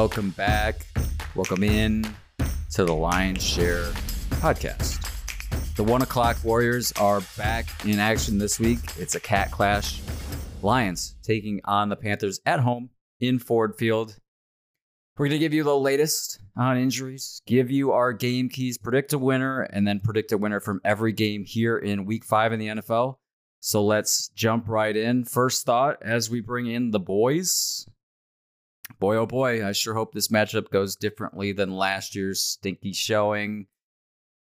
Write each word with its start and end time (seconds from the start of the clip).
Welcome 0.00 0.30
back. 0.30 0.86
Welcome 1.34 1.64
in 1.64 2.06
to 2.70 2.84
the 2.84 2.94
Lions 2.94 3.42
Share 3.42 3.82
podcast. 4.38 5.04
The 5.74 5.82
one 5.82 6.02
o'clock 6.02 6.36
Warriors 6.44 6.92
are 6.92 7.20
back 7.36 7.66
in 7.84 7.98
action 7.98 8.38
this 8.38 8.60
week. 8.60 8.78
It's 8.96 9.16
a 9.16 9.20
cat 9.20 9.50
clash. 9.50 10.00
Lions 10.62 11.16
taking 11.24 11.60
on 11.64 11.88
the 11.88 11.96
Panthers 11.96 12.38
at 12.46 12.60
home 12.60 12.90
in 13.18 13.40
Ford 13.40 13.74
Field. 13.74 14.16
We're 15.16 15.26
going 15.26 15.40
to 15.40 15.44
give 15.44 15.52
you 15.52 15.64
the 15.64 15.76
latest 15.76 16.38
on 16.56 16.78
injuries, 16.78 17.42
give 17.44 17.68
you 17.68 17.90
our 17.90 18.12
game 18.12 18.48
keys, 18.48 18.78
predict 18.78 19.12
a 19.14 19.18
winner, 19.18 19.62
and 19.62 19.84
then 19.84 19.98
predict 19.98 20.30
a 20.30 20.38
winner 20.38 20.60
from 20.60 20.80
every 20.84 21.10
game 21.10 21.44
here 21.44 21.76
in 21.76 22.04
week 22.04 22.24
five 22.24 22.52
in 22.52 22.60
the 22.60 22.68
NFL. 22.68 23.16
So 23.58 23.84
let's 23.84 24.28
jump 24.28 24.68
right 24.68 24.96
in. 24.96 25.24
First 25.24 25.66
thought 25.66 25.96
as 26.02 26.30
we 26.30 26.40
bring 26.40 26.68
in 26.68 26.92
the 26.92 27.00
boys. 27.00 27.84
Boy, 28.98 29.16
oh 29.16 29.26
boy, 29.26 29.66
I 29.66 29.72
sure 29.72 29.94
hope 29.94 30.12
this 30.12 30.28
matchup 30.28 30.70
goes 30.70 30.96
differently 30.96 31.52
than 31.52 31.70
last 31.70 32.14
year's 32.14 32.42
stinky 32.42 32.92
showing. 32.92 33.66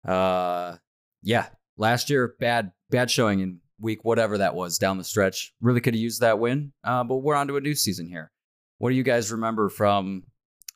Uh, 0.05 0.77
yeah, 1.21 1.47
last 1.77 2.09
year, 2.09 2.35
bad, 2.39 2.71
bad 2.89 3.11
showing 3.11 3.41
in 3.41 3.59
week, 3.79 4.03
whatever 4.03 4.39
that 4.39 4.55
was 4.55 4.77
down 4.77 4.97
the 4.97 5.03
stretch. 5.03 5.53
Really 5.61 5.81
could 5.81 5.93
have 5.93 6.01
used 6.01 6.21
that 6.21 6.39
win, 6.39 6.73
uh, 6.83 7.03
but 7.03 7.17
we're 7.17 7.35
on 7.35 7.47
to 7.47 7.57
a 7.57 7.61
new 7.61 7.75
season 7.75 8.07
here. 8.07 8.31
What 8.79 8.89
do 8.89 8.95
you 8.95 9.03
guys 9.03 9.31
remember 9.31 9.69
from 9.69 10.23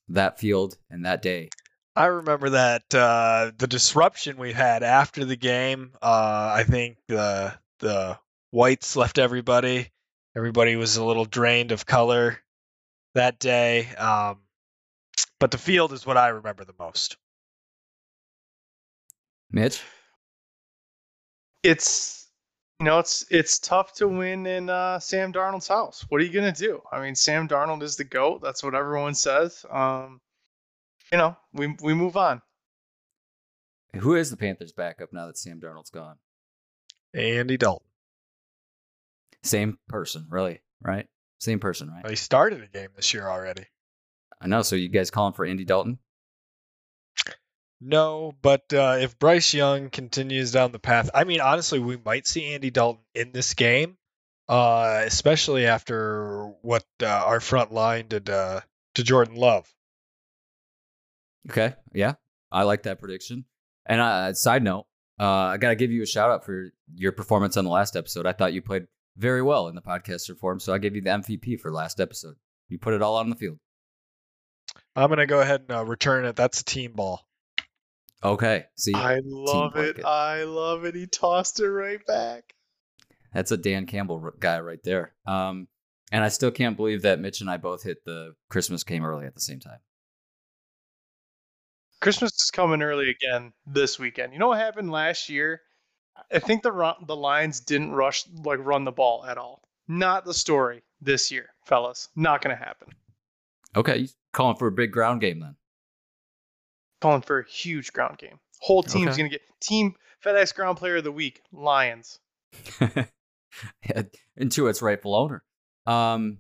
that 0.10 0.40
field 0.40 0.77
and 0.90 1.05
that 1.05 1.21
day? 1.21 1.49
I 1.96 2.05
remember 2.05 2.52
that 2.52 2.94
uh, 2.94 3.52
the 3.58 3.68
disruption 3.68 4.38
we 4.38 4.52
had 4.52 4.84
after 4.84 5.26
the 5.26 5.35
game. 5.35 5.91
Uh, 6.02 6.54
I 6.58 6.63
think 6.63 6.98
the 7.08 7.54
the 7.80 8.18
whites 8.52 8.96
left 8.96 9.20
everybody. 9.20 9.90
Everybody 10.35 10.76
was 10.76 10.98
a 10.98 11.05
little 11.05 11.26
drained 11.26 11.71
of 11.71 11.85
color 11.85 12.40
that 13.13 13.40
day. 13.40 13.88
Um, 13.95 14.40
but 15.40 15.51
the 15.51 15.57
field 15.57 15.93
is 15.93 16.05
what 16.05 16.18
I 16.18 16.29
remember 16.29 16.63
the 16.63 16.76
most. 16.79 17.18
Mitch, 19.51 19.82
it's 21.62 22.27
you 22.79 22.85
know 22.85 22.99
it's 22.99 23.26
it's 23.29 23.60
tough 23.60 23.93
to 23.96 24.07
win 24.07 24.48
in 24.48 24.70
uh, 24.70 24.99
Sam 24.99 25.32
Darnold's 25.32 25.68
house. 25.68 26.05
What 26.10 26.21
are 26.21 26.23
you 26.23 26.34
gonna 26.34 26.51
do? 26.51 26.82
I 26.91 27.01
mean, 27.01 27.13
Sam 27.15 27.48
Darnold 27.48 27.84
is 27.84 27.96
the 27.96 28.04
goat. 28.04 28.41
That's 28.41 28.63
what 28.63 28.73
everyone 28.73 29.13
says. 29.13 29.66
Um, 29.70 30.21
you 31.12 31.18
know, 31.18 31.38
we 31.54 31.76
we 31.84 31.93
move 31.93 32.18
on. 32.18 32.41
who 33.95 34.16
is 34.16 34.32
the 34.32 34.38
Panthers' 34.38 34.71
backup 34.71 35.13
now 35.13 35.27
that 35.27 35.38
Sam 35.38 35.60
Darnold's 35.62 35.91
gone? 35.91 36.18
Andy 37.13 37.57
Dalton. 37.57 37.88
Same 39.43 39.77
person, 39.88 40.26
really, 40.29 40.62
right? 40.82 41.07
Same 41.44 41.60
person, 41.60 41.90
right? 41.90 42.10
He 42.10 42.16
started 42.16 42.63
a 42.63 42.68
game 42.68 42.90
this 42.96 43.13
year 43.13 43.27
already. 43.27 43.66
I 44.40 44.48
know. 44.48 44.62
So 44.62 44.77
you 44.77 44.88
guys 44.88 45.12
calling 45.12 45.34
for 45.34 45.46
Andy 45.46 45.66
Dalton? 45.66 46.00
No, 47.82 48.34
but 48.41 48.74
uh, 48.74 48.96
if 49.02 49.20
Bryce 49.20 49.54
Young 49.54 49.90
continues 49.90 50.54
down 50.54 50.72
the 50.72 50.80
path, 50.80 51.10
I 51.13 51.26
mean, 51.26 51.41
honestly, 51.41 51.80
we 51.80 51.98
might 51.98 52.26
see 52.26 52.54
Andy 52.54 52.72
Dalton 52.72 53.04
in 53.13 53.34
this 53.34 53.55
game, 53.55 53.98
uh, 54.48 55.02
especially 55.05 55.66
after 55.66 56.54
what 56.62 56.85
uh, 57.02 57.08
our 57.08 57.41
front 57.41 57.74
line 57.74 58.07
did 58.07 58.30
uh, 58.30 58.62
to 58.96 59.04
Jordan 59.04 59.35
Love. 59.35 59.70
Okay, 61.50 61.74
yeah, 61.94 62.13
I 62.54 62.63
like 62.63 62.84
that 62.84 63.02
prediction. 63.02 63.44
And 63.85 64.00
uh, 64.00 64.34
side 64.34 64.63
note, 64.63 64.85
uh, 65.19 65.25
I 65.25 65.57
gotta 65.57 65.75
give 65.75 65.91
you 65.91 66.03
a 66.03 66.07
shout 66.07 66.31
out 66.31 66.46
for 66.46 66.72
your 66.96 67.12
performance 67.12 67.57
on 67.57 67.66
the 67.66 67.72
last 67.72 67.97
episode. 67.97 68.25
I 68.25 68.31
thought 68.31 68.53
you 68.53 68.62
played 68.62 68.88
very 69.18 69.42
well 69.42 69.68
in 69.68 69.75
the 69.75 69.81
podcaster 69.81 70.38
form, 70.38 70.59
so 70.59 70.74
I 70.74 70.78
gave 70.78 70.96
you 70.96 71.02
the 71.02 71.09
MVP 71.09 71.59
for 71.59 71.72
last 71.72 72.00
episode. 72.00 72.36
You 72.69 72.80
put 72.80 72.94
it 72.94 73.02
all 73.02 73.18
on 73.18 73.30
the 73.30 73.36
field. 73.36 73.59
I'm 74.96 75.09
gonna 75.09 75.25
go 75.25 75.40
ahead 75.42 75.62
and 75.62 75.72
uh, 75.78 75.86
return 75.86 76.25
it. 76.25 76.36
That's 76.36 76.62
a 76.62 76.66
team 76.66 76.94
ball. 76.94 77.28
Okay, 78.23 78.66
see, 78.75 78.94
I 78.96 79.19
love 79.23 79.75
it. 79.75 80.00
it. 80.00 80.06
I 80.06 80.44
love 80.44 80.85
it. 80.85 80.96
He 80.96 81.07
tossed 81.07 81.59
it 81.59 81.69
right 81.69 82.00
back. 82.07 82.53
that's 83.34 83.52
a 83.52 83.57
Dan 83.57 83.85
Campbell 83.85 84.31
guy 84.40 84.59
right 84.62 84.81
there. 84.84 85.13
Um, 85.25 85.68
and 86.12 86.23
I 86.23 86.29
still 86.29 86.52
can't 86.52 86.78
believe 86.78 87.02
that 87.02 87.19
Mitch 87.19 87.41
and 87.41 87.50
I 87.50 87.57
both 87.57 87.84
hit 87.84 88.06
the 88.06 88.34
Christmas 88.50 88.84
came 88.84 89.03
early 89.03 89.25
at 89.25 89.34
the 89.35 89.41
same 89.41 89.59
time. 89.59 89.79
Christmas 92.02 92.31
is 92.34 92.52
coming 92.52 92.81
early 92.81 93.09
again 93.09 93.53
this 93.66 93.97
weekend. 93.97 94.34
You 94.34 94.40
know 94.40 94.50
what 94.50 94.59
happened 94.59 94.91
last 94.91 95.29
year? 95.29 95.62
I 96.31 96.40
think 96.40 96.63
the 96.63 96.96
the 97.06 97.16
Lions 97.16 97.59
didn't 97.59 97.91
rush 97.91 98.24
like 98.44 98.59
run 98.62 98.85
the 98.85 98.91
ball 98.91 99.25
at 99.25 99.38
all. 99.38 99.62
Not 99.88 100.25
the 100.25 100.34
story 100.34 100.84
this 101.01 101.31
year, 101.31 101.50
fellas. 101.66 102.09
Not 102.16 102.41
going 102.41 102.56
to 102.56 102.63
happen. 102.63 102.90
Okay, 103.75 104.07
calling 104.31 104.56
for 104.57 104.68
a 104.68 104.72
big 104.72 104.91
ground 104.91 105.22
game 105.22 105.40
then? 105.40 105.56
Calling 107.02 107.22
for 107.22 107.40
a 107.40 107.47
huge 107.50 107.91
ground 107.91 108.18
game. 108.18 108.40
Whole 108.62 108.84
team's 108.84 109.09
Okay. 109.09 109.18
going 109.18 109.29
to 109.31 109.38
get 109.38 109.41
team 109.59 109.96
FedEx 110.23 110.56
Ground 110.56 110.78
Player 110.78 110.97
of 110.97 111.03
the 111.03 111.12
Week. 111.12 111.41
Lions. 111.52 112.19
into 114.38 114.68
its 114.68 114.81
rightful 114.81 115.16
owner. 115.16 115.44
Um, 115.85 116.38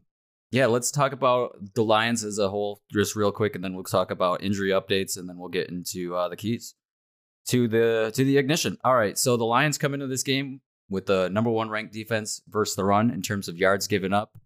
yeah, 0.51 0.67
let's 0.67 0.91
talk 0.91 1.11
about 1.11 1.57
the 1.73 1.83
Lions 1.83 2.23
as 2.23 2.37
a 2.37 2.49
whole, 2.49 2.81
just 2.91 3.15
real 3.15 3.31
quick, 3.31 3.55
and 3.55 3.63
then 3.63 3.73
we'll 3.73 3.83
talk 3.83 4.11
about 4.11 4.43
injury 4.43 4.69
updates, 4.69 5.17
and 5.17 5.27
then 5.27 5.37
we'll 5.37 5.49
get 5.49 5.69
into 5.69 6.15
uh, 6.15 6.29
the 6.29 6.37
keys 6.37 6.75
to 7.47 7.67
the 7.67 8.11
to 8.15 8.23
the 8.23 8.37
ignition. 8.37 8.77
All 8.83 8.95
right, 8.95 9.17
so 9.17 9.37
the 9.37 9.43
Lions 9.43 9.77
come 9.77 9.93
into 9.93 10.07
this 10.07 10.23
game 10.23 10.61
with 10.89 11.05
the 11.05 11.29
number 11.29 11.49
one 11.49 11.69
ranked 11.69 11.93
defense 11.93 12.41
versus 12.47 12.75
the 12.75 12.85
run 12.85 13.09
in 13.11 13.21
terms 13.21 13.47
of 13.47 13.57
yards 13.57 13.87
given 13.87 14.13
up. 14.13 14.37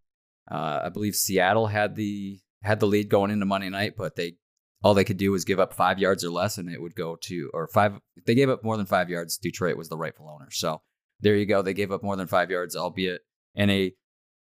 Uh, 0.49 0.81
I 0.85 0.89
believe 0.89 1.15
Seattle 1.15 1.67
had 1.67 1.95
the 1.95 2.39
had 2.63 2.79
the 2.79 2.85
lead 2.85 3.09
going 3.09 3.31
into 3.31 3.45
Monday 3.45 3.69
night, 3.69 3.93
but 3.97 4.15
they 4.15 4.37
all 4.83 4.93
they 4.93 5.03
could 5.03 5.17
do 5.17 5.31
was 5.31 5.45
give 5.45 5.59
up 5.59 5.73
five 5.73 5.99
yards 5.99 6.23
or 6.23 6.29
less, 6.29 6.57
and 6.57 6.69
it 6.69 6.81
would 6.81 6.95
go 6.95 7.17
to 7.23 7.49
or 7.53 7.67
five. 7.67 7.99
They 8.25 8.35
gave 8.35 8.49
up 8.49 8.63
more 8.63 8.77
than 8.77 8.85
five 8.85 9.09
yards, 9.09 9.37
Detroit 9.37 9.77
was 9.77 9.89
the 9.89 9.97
rightful 9.97 10.29
owner. 10.29 10.49
So 10.51 10.81
there 11.19 11.35
you 11.35 11.45
go. 11.45 11.61
They 11.61 11.73
gave 11.73 11.91
up 11.91 12.03
more 12.03 12.15
than 12.15 12.27
five 12.27 12.49
yards, 12.51 12.75
albeit 12.75 13.21
in 13.55 13.69
a 13.69 13.93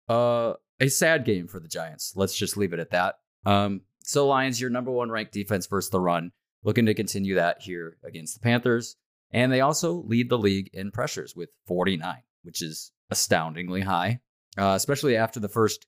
uh 0.09 0.55
a 0.79 0.89
sad 0.89 1.25
game 1.25 1.47
for 1.49 1.61
the 1.61 1.69
Giants. 1.69 2.13
Let's 2.17 2.37
just 2.37 2.57
leave 2.57 2.73
it 2.73 2.81
at 2.81 2.91
that. 2.91 3.15
Um, 3.45 3.83
so 4.03 4.27
Lions, 4.27 4.61
your 4.61 4.71
number 4.71 4.91
one 4.91 5.11
ranked 5.11 5.33
defense 5.33 5.67
versus 5.67 5.91
the 5.91 6.01
run, 6.01 6.33
looking 6.67 6.85
to 6.87 6.95
continue 6.95 7.37
that 7.37 7.63
here 7.63 7.97
against 8.05 8.35
the 8.35 8.41
Panthers, 8.41 8.97
and 9.31 9.51
they 9.51 9.61
also 9.63 10.03
lead 10.07 10.29
the 10.29 10.37
league 10.37 10.69
in 10.75 10.91
pressures 10.91 11.35
with 11.35 11.49
49, 11.67 12.17
which 12.43 12.61
is 12.61 12.93
astoundingly 13.11 13.81
high, 13.81 14.21
uh, 14.59 14.75
especially 14.77 15.17
after 15.17 15.41
the 15.41 15.49
first 15.49 15.87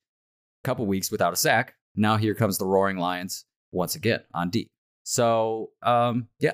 couple 0.64 0.86
weeks 0.86 1.10
without 1.10 1.32
a 1.32 1.36
sack. 1.36 1.74
Now 1.96 2.16
here 2.16 2.34
comes 2.34 2.58
the 2.58 2.64
Roaring 2.66 2.96
Lions 2.96 3.44
once 3.72 3.96
again 3.96 4.20
on 4.32 4.50
D. 4.50 4.70
So 5.02 5.70
um, 5.82 6.28
yeah, 6.38 6.52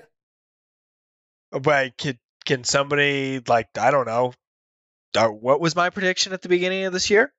But 1.51 1.97
can 1.99 2.19
can 2.45 2.65
somebody 2.65 3.41
like 3.47 3.69
I 3.79 3.91
don't 3.91 4.06
know, 4.06 4.33
uh, 5.15 5.29
what 5.29 5.61
was 5.61 5.77
my 5.77 5.91
prediction 5.91 6.33
at 6.33 6.43
the 6.43 6.49
beginning 6.49 6.85
of 6.85 6.93
this 6.93 7.11
year? 7.11 7.33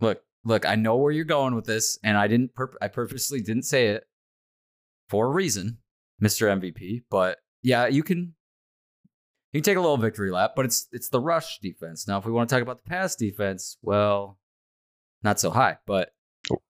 look, 0.00 0.22
look, 0.44 0.66
I 0.66 0.74
know 0.74 0.96
where 0.96 1.12
you're 1.12 1.24
going 1.24 1.54
with 1.54 1.64
this, 1.66 1.98
and 2.02 2.16
I 2.18 2.26
didn't. 2.26 2.54
Purp- 2.54 2.76
I 2.82 2.88
purposely 2.88 3.40
didn't 3.40 3.62
say 3.62 3.88
it 3.88 4.04
for 5.08 5.26
a 5.26 5.30
reason, 5.30 5.78
Mister 6.20 6.46
MVP. 6.46 7.02
But 7.10 7.38
yeah, 7.62 7.86
you 7.86 8.02
can. 8.02 8.34
You 9.52 9.60
can 9.60 9.64
take 9.64 9.76
a 9.76 9.80
little 9.80 9.96
victory 9.96 10.32
lap, 10.32 10.54
but 10.56 10.64
it's 10.64 10.88
it's 10.90 11.10
the 11.10 11.20
rush 11.20 11.60
defense. 11.60 12.08
Now, 12.08 12.18
if 12.18 12.26
we 12.26 12.32
want 12.32 12.48
to 12.48 12.54
talk 12.54 12.62
about 12.62 12.82
the 12.82 12.90
pass 12.90 13.14
defense, 13.14 13.76
well, 13.82 14.38
not 15.22 15.38
so 15.38 15.50
high. 15.50 15.78
But 15.86 16.10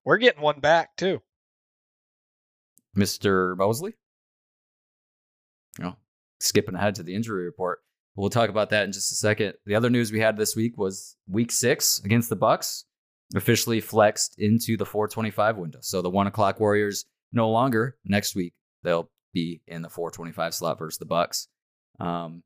We're 0.04 0.19
getting 0.19 0.43
one 0.43 0.60
back 0.60 0.97
too. 0.97 1.22
Mister 2.94 3.56
Moseley, 3.56 3.94
know, 5.78 5.97
skipping 6.41 6.75
ahead 6.75 6.94
to 6.97 7.03
the 7.03 7.15
injury 7.15 7.44
report. 7.44 7.81
We'll 8.16 8.31
talk 8.31 8.50
about 8.50 8.71
that 8.71 8.84
in 8.84 8.93
just 8.93 9.10
a 9.12 9.16
second. 9.16 9.54
The 9.66 9.75
other 9.75 9.91
news 9.91 10.12
we 10.12 10.21
had 10.21 10.37
this 10.37 10.54
week 10.54 10.78
was 10.78 11.16
Week 11.27 11.50
Six 11.50 12.00
against 12.04 12.28
the 12.28 12.37
Bucks 12.37 12.84
officially 13.34 13.80
flexed 13.80 14.36
into 14.39 14.77
the 14.77 14.86
425 14.86 15.57
window. 15.57 15.78
So 15.83 16.03
the 16.03 16.10
one 16.10 16.27
o'clock 16.27 16.60
Warriors 16.60 17.07
no 17.33 17.51
longer 17.51 17.97
next 18.04 18.36
week. 18.36 18.54
They'll 18.83 19.10
be 19.34 19.60
in 19.66 19.83
the 19.83 19.91
425 19.91 20.54
slot 20.54 20.78
versus 20.78 20.98
the 20.98 21.04
Bucks. 21.04 21.48
Um, 22.01 22.42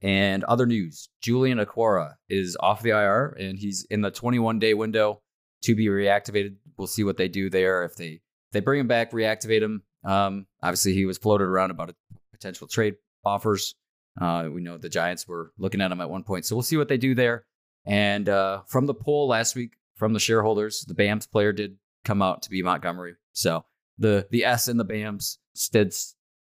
and 0.00 0.44
other 0.44 0.66
news: 0.66 1.08
Julian 1.20 1.58
Okwara 1.58 2.14
is 2.28 2.56
off 2.60 2.82
the 2.82 2.90
IR 2.90 3.36
and 3.38 3.58
he's 3.58 3.84
in 3.90 4.00
the 4.00 4.10
21 4.10 4.58
day 4.58 4.74
window 4.74 5.22
to 5.62 5.74
be 5.74 5.86
reactivated. 5.86 6.56
We'll 6.76 6.86
see 6.86 7.04
what 7.04 7.16
they 7.16 7.28
do 7.28 7.50
there. 7.50 7.84
If 7.84 7.96
they 7.96 8.06
if 8.08 8.52
they 8.52 8.60
bring 8.60 8.80
him 8.80 8.88
back, 8.88 9.12
reactivate 9.12 9.62
him. 9.62 9.82
Um, 10.04 10.46
obviously, 10.62 10.94
he 10.94 11.04
was 11.04 11.18
floated 11.18 11.44
around 11.44 11.70
about 11.72 11.90
a 11.90 11.94
potential 12.32 12.68
trade 12.68 12.94
offers. 13.24 13.74
Uh, 14.20 14.48
we 14.50 14.62
know 14.62 14.78
the 14.78 14.88
Giants 14.88 15.26
were 15.28 15.52
looking 15.58 15.80
at 15.80 15.92
him 15.92 16.00
at 16.00 16.08
one 16.08 16.22
point, 16.22 16.46
so 16.46 16.54
we'll 16.54 16.62
see 16.62 16.76
what 16.76 16.88
they 16.88 16.96
do 16.96 17.14
there. 17.14 17.44
And 17.84 18.28
uh, 18.28 18.62
from 18.66 18.86
the 18.86 18.94
poll 18.94 19.28
last 19.28 19.54
week, 19.54 19.72
from 19.94 20.12
the 20.12 20.20
shareholders, 20.20 20.84
the 20.86 20.94
BAMS 20.94 21.26
player 21.26 21.52
did 21.52 21.76
come 22.04 22.22
out 22.22 22.42
to 22.42 22.50
be 22.50 22.62
Montgomery. 22.62 23.14
So 23.32 23.64
the 23.98 24.26
the 24.30 24.44
S 24.44 24.68
in 24.68 24.76
the 24.76 24.84
BAMS 24.84 25.38
stood 25.56 25.94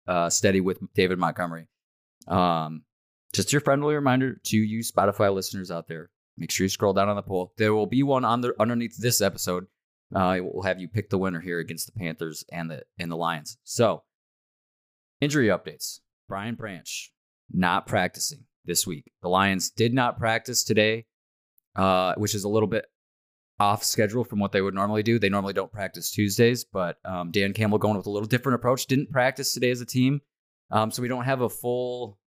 uh, 0.07 0.31
steady 0.31 0.61
with 0.61 0.79
David 0.95 1.19
Montgomery. 1.19 1.69
Um, 2.29 2.83
just 3.33 3.53
your 3.53 3.61
friendly 3.61 3.95
reminder 3.95 4.41
to 4.45 4.57
you 4.57 4.81
Spotify 4.81 5.33
listeners 5.33 5.71
out 5.71 5.89
there: 5.89 6.11
make 6.37 6.51
sure 6.51 6.65
you 6.65 6.69
scroll 6.69 6.93
down 6.93 7.09
on 7.09 7.17
the 7.17 7.23
poll. 7.23 7.53
There 7.57 7.75
will 7.75 7.87
be 7.87 8.03
one 8.03 8.25
on 8.25 8.41
the 8.41 8.55
underneath 8.61 8.97
this 8.97 9.21
episode 9.21 9.67
Uh, 10.15 10.39
we'll 10.43 10.63
have 10.63 10.79
you 10.81 10.89
pick 10.89 11.09
the 11.11 11.19
winner 11.19 11.41
here 11.41 11.59
against 11.59 11.87
the 11.87 11.99
Panthers 11.99 12.45
and 12.53 12.71
the 12.71 12.83
and 12.99 13.11
the 13.11 13.17
Lions. 13.17 13.57
So, 13.65 14.03
injury 15.21 15.49
updates. 15.49 16.01
Brian 16.29 16.55
Branch 16.55 17.13
not 17.51 17.87
practicing 17.87 18.45
this 18.65 18.87
week. 18.87 19.11
The 19.23 19.29
Lions 19.29 19.71
did 19.71 19.93
not 19.95 20.19
practice 20.19 20.65
today, 20.65 21.07
uh, 21.77 22.15
which 22.17 22.35
is 22.35 22.45
a 22.45 22.49
little 22.49 22.69
bit 22.69 22.87
off 23.63 23.85
schedule 23.85 24.25
from 24.25 24.41
what 24.41 24.53
they 24.53 24.61
would 24.61 24.75
normally 24.75 25.03
do. 25.03 25.19
They 25.19 25.29
normally 25.29 25.53
don't 25.53 25.73
practice 25.73 26.11
Tuesdays, 26.11 26.65
but 26.65 26.99
um, 27.05 27.31
Dan 27.31 27.53
Campbell 27.53 27.79
going 27.79 27.97
with 27.97 28.07
a 28.07 28.11
little 28.11 28.29
different 28.29 28.57
approach. 28.57 28.87
Didn't 28.87 29.11
practice 29.11 29.55
today 29.55 29.71
as 29.71 29.81
a 29.81 29.87
team, 29.87 30.21
um, 30.71 30.91
so 30.91 31.01
we 31.01 31.09
don't 31.09 31.25
have 31.25 31.41
a 31.41 31.49
full 31.49 32.19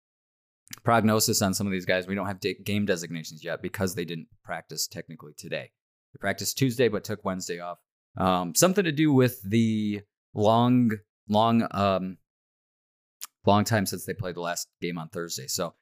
prognosis 0.84 1.42
on 1.42 1.52
some 1.52 1.66
of 1.66 1.72
these 1.72 1.86
guys. 1.86 2.06
We 2.06 2.14
don't 2.14 2.26
have 2.26 2.40
de- 2.40 2.54
game 2.54 2.86
designations 2.86 3.44
yet 3.44 3.62
because 3.62 3.94
they 3.94 4.04
didn't 4.04 4.28
practice 4.44 4.86
technically 4.86 5.32
today. 5.36 5.72
They 6.12 6.18
practiced 6.18 6.56
Tuesday 6.56 6.88
but 6.88 7.04
took 7.04 7.24
Wednesday 7.24 7.58
off. 7.58 7.78
Um, 8.16 8.54
something 8.54 8.84
to 8.84 8.92
do 8.92 9.12
with 9.12 9.42
the 9.42 10.02
long, 10.34 10.92
long, 11.28 11.66
um, 11.72 12.18
long 13.44 13.64
time 13.64 13.86
since 13.86 14.04
they 14.04 14.14
played 14.14 14.36
the 14.36 14.40
last 14.40 14.68
game 14.80 14.98
on 14.98 15.08
Thursday. 15.08 15.48
So 15.48 15.74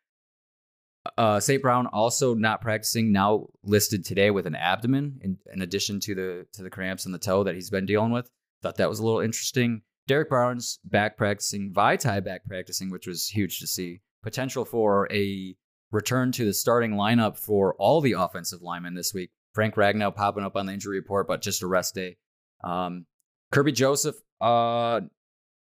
uh, 1.18 1.40
St. 1.40 1.60
Brown 1.60 1.86
also 1.86 2.34
not 2.34 2.60
practicing 2.60 3.12
now 3.12 3.46
listed 3.64 4.04
today 4.04 4.30
with 4.30 4.46
an 4.46 4.54
abdomen 4.54 5.18
in, 5.22 5.38
in 5.52 5.62
addition 5.62 5.98
to 6.00 6.14
the 6.14 6.46
to 6.52 6.62
the 6.62 6.70
cramps 6.70 7.06
in 7.06 7.12
the 7.12 7.18
toe 7.18 7.44
that 7.44 7.54
he's 7.54 7.70
been 7.70 7.86
dealing 7.86 8.12
with. 8.12 8.30
Thought 8.62 8.76
that 8.76 8.88
was 8.88 9.00
a 9.00 9.04
little 9.04 9.20
interesting. 9.20 9.82
Derrick 10.06 10.30
Barnes 10.30 10.78
back 10.84 11.16
practicing, 11.16 11.72
Vaitai 11.72 12.24
back 12.24 12.44
practicing, 12.46 12.90
which 12.90 13.06
was 13.06 13.28
huge 13.28 13.60
to 13.60 13.66
see. 13.66 14.00
Potential 14.22 14.64
for 14.64 15.08
a 15.12 15.56
return 15.90 16.32
to 16.32 16.44
the 16.44 16.54
starting 16.54 16.92
lineup 16.92 17.36
for 17.36 17.74
all 17.74 18.00
the 18.00 18.12
offensive 18.12 18.62
linemen 18.62 18.94
this 18.94 19.12
week. 19.12 19.30
Frank 19.52 19.74
Ragnow 19.74 20.14
popping 20.14 20.44
up 20.44 20.56
on 20.56 20.66
the 20.66 20.72
injury 20.72 20.98
report, 20.98 21.26
but 21.28 21.42
just 21.42 21.62
a 21.62 21.66
rest 21.66 21.94
day. 21.94 22.16
Um, 22.64 23.06
Kerby 23.52 23.74
Joseph 23.74 24.16
uh, 24.40 25.00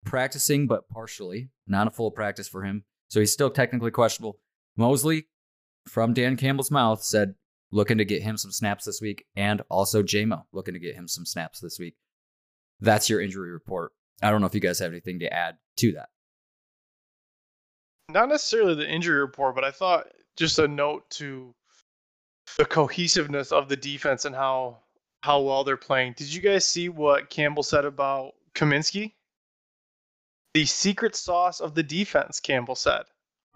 practicing, 0.05 0.67
but 0.67 0.89
partially, 0.89 1.51
not 1.67 1.87
a 1.87 1.91
full 1.91 2.11
practice 2.11 2.49
for 2.49 2.63
him. 2.63 2.85
So 3.09 3.21
he's 3.21 3.33
still 3.33 3.51
technically 3.51 3.91
questionable. 3.91 4.39
Moseley, 4.79 5.27
from 5.87 6.15
Dan 6.15 6.37
Campbell's 6.37 6.71
mouth, 6.71 7.03
said 7.03 7.35
looking 7.71 7.99
to 7.99 8.05
get 8.05 8.23
him 8.23 8.37
some 8.37 8.53
snaps 8.53 8.85
this 8.85 9.01
week, 9.01 9.25
and 9.37 9.63
also 9.69 10.03
Jamo 10.03 10.45
looking 10.53 10.75
to 10.75 10.81
get 10.81 10.95
him 10.95 11.09
some 11.09 11.27
snaps 11.27 11.61
this 11.61 11.79
week. 11.79 11.97
That's 12.81 13.11
your 13.11 13.21
injury 13.21 13.51
report. 13.51 13.93
I 14.23 14.31
don't 14.31 14.41
know 14.41 14.47
if 14.47 14.55
you 14.55 14.61
guys 14.61 14.79
have 14.79 14.93
anything 14.93 15.19
to 15.21 15.33
add 15.33 15.57
to 15.79 15.93
that. 15.93 16.09
Not 18.11 18.29
necessarily 18.29 18.75
the 18.75 18.89
injury 18.89 19.21
report, 19.21 19.55
but 19.55 19.65
I 19.65 19.71
thought 19.71 20.07
just 20.37 20.59
a 20.59 20.69
note 20.69 21.11
to 21.11 21.55
the 22.57 22.65
cohesiveness 22.65 23.53
of 23.53 23.69
the 23.69 23.77
defense 23.77 24.25
and 24.25 24.35
how 24.35 24.79
how 25.23 25.41
well 25.41 25.65
they're 25.65 25.77
playing. 25.77 26.15
Did 26.17 26.33
you 26.33 26.41
guys 26.41 26.67
see 26.67 26.89
what 26.89 27.29
Campbell 27.29 27.65
said 27.65 27.85
about 27.85 28.33
Cominsky? 28.55 29.15
The 30.55 30.65
secret 30.65 31.17
sauce 31.17 31.61
of 31.61 31.75
the 31.75 31.83
defense, 31.83 32.41
Campbell 32.41 32.77
said 32.77 33.03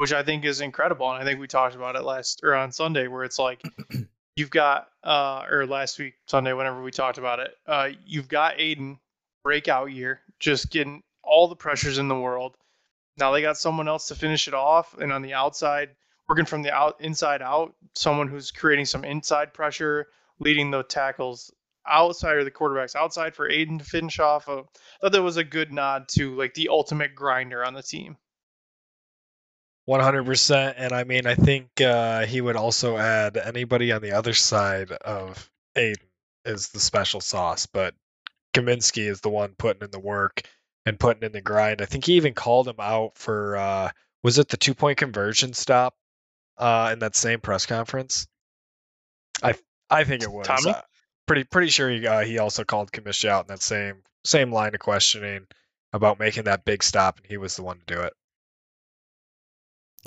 which 0.02 0.12
I 0.12 0.24
think 0.24 0.44
is 0.44 0.60
incredible. 0.60 1.08
And 1.12 1.22
I 1.22 1.24
think 1.24 1.38
we 1.38 1.46
talked 1.46 1.76
about 1.76 1.94
it 1.94 2.02
last 2.02 2.40
or 2.42 2.56
on 2.56 2.72
Sunday, 2.72 3.06
where 3.06 3.22
it's 3.22 3.38
like 3.38 3.62
you've 4.36 4.50
got 4.50 4.88
uh 5.04 5.44
or 5.48 5.64
last 5.64 5.96
week 6.00 6.14
Sunday, 6.26 6.52
whenever 6.52 6.82
we 6.82 6.90
talked 6.90 7.18
about 7.18 7.38
it, 7.38 7.54
uh, 7.68 7.90
you've 8.04 8.26
got 8.26 8.60
Aidan 8.60 8.98
breakout 9.44 9.92
year, 9.92 10.20
just 10.40 10.72
getting 10.72 11.04
all 11.22 11.46
the 11.46 11.54
pressures 11.54 11.98
in 11.98 12.08
the 12.08 12.18
world. 12.18 12.56
Now 13.16 13.30
they 13.30 13.42
got 13.42 13.56
someone 13.56 13.86
else 13.86 14.08
to 14.08 14.16
finish 14.16 14.48
it 14.48 14.54
off, 14.54 14.98
and 14.98 15.12
on 15.12 15.22
the 15.22 15.34
outside, 15.34 15.90
working 16.28 16.46
from 16.46 16.62
the 16.62 16.72
out 16.72 16.96
inside 16.98 17.40
out, 17.40 17.72
someone 17.94 18.26
who's 18.26 18.50
creating 18.50 18.86
some 18.86 19.04
inside 19.04 19.54
pressure, 19.54 20.08
leading 20.40 20.72
the 20.72 20.82
tackles 20.82 21.52
outside 21.86 22.34
or 22.34 22.42
the 22.42 22.50
quarterbacks 22.50 22.96
outside 22.96 23.36
for 23.36 23.48
Aidan 23.48 23.78
to 23.78 23.84
finish 23.84 24.18
off. 24.18 24.48
Uh, 24.48 24.62
I 24.62 24.62
thought 25.00 25.12
that 25.12 25.22
was 25.22 25.36
a 25.36 25.44
good 25.44 25.72
nod 25.72 26.08
to 26.16 26.34
like 26.34 26.54
the 26.54 26.70
ultimate 26.70 27.14
grinder 27.14 27.64
on 27.64 27.74
the 27.74 27.84
team. 27.84 28.16
100%. 29.88 30.74
And 30.76 30.92
I 30.92 31.04
mean, 31.04 31.26
I 31.26 31.34
think 31.34 31.80
uh, 31.80 32.26
he 32.26 32.40
would 32.40 32.56
also 32.56 32.96
add 32.96 33.36
anybody 33.36 33.92
on 33.92 34.02
the 34.02 34.12
other 34.12 34.34
side 34.34 34.92
of 34.92 35.50
Aidan 35.76 36.06
is 36.44 36.68
the 36.68 36.80
special 36.80 37.20
sauce, 37.20 37.66
but 37.66 37.94
Cominsky 38.54 39.08
is 39.08 39.20
the 39.20 39.30
one 39.30 39.54
putting 39.56 39.82
in 39.82 39.90
the 39.90 39.98
work 39.98 40.42
and 40.86 40.98
putting 40.98 41.22
in 41.22 41.32
the 41.32 41.40
grind. 41.40 41.80
I 41.80 41.86
think 41.86 42.04
he 42.04 42.14
even 42.14 42.34
called 42.34 42.68
him 42.68 42.80
out 42.80 43.16
for, 43.16 43.56
uh, 43.56 43.90
was 44.22 44.38
it 44.38 44.48
the 44.48 44.56
two 44.56 44.74
point 44.74 44.98
conversion 44.98 45.52
stop 45.52 45.94
uh, 46.58 46.90
in 46.92 47.00
that 47.00 47.16
same 47.16 47.40
press 47.40 47.66
conference? 47.66 48.26
I 49.42 49.54
I 49.90 50.04
think 50.04 50.22
it 50.22 50.32
was. 50.32 50.46
Tommy? 50.46 50.70
Uh, 50.70 50.80
pretty 51.26 51.44
pretty 51.44 51.68
sure 51.68 51.90
he 51.90 52.06
uh, 52.06 52.20
he 52.20 52.38
also 52.38 52.64
called 52.64 52.92
Cominsky 52.92 53.28
out 53.28 53.44
in 53.44 53.48
that 53.48 53.62
same 53.62 54.02
same 54.24 54.52
line 54.52 54.74
of 54.74 54.80
questioning 54.80 55.46
about 55.92 56.18
making 56.18 56.44
that 56.44 56.64
big 56.64 56.82
stop, 56.82 57.18
and 57.18 57.26
he 57.26 57.36
was 57.36 57.56
the 57.56 57.62
one 57.62 57.78
to 57.78 57.94
do 57.94 58.00
it. 58.00 58.12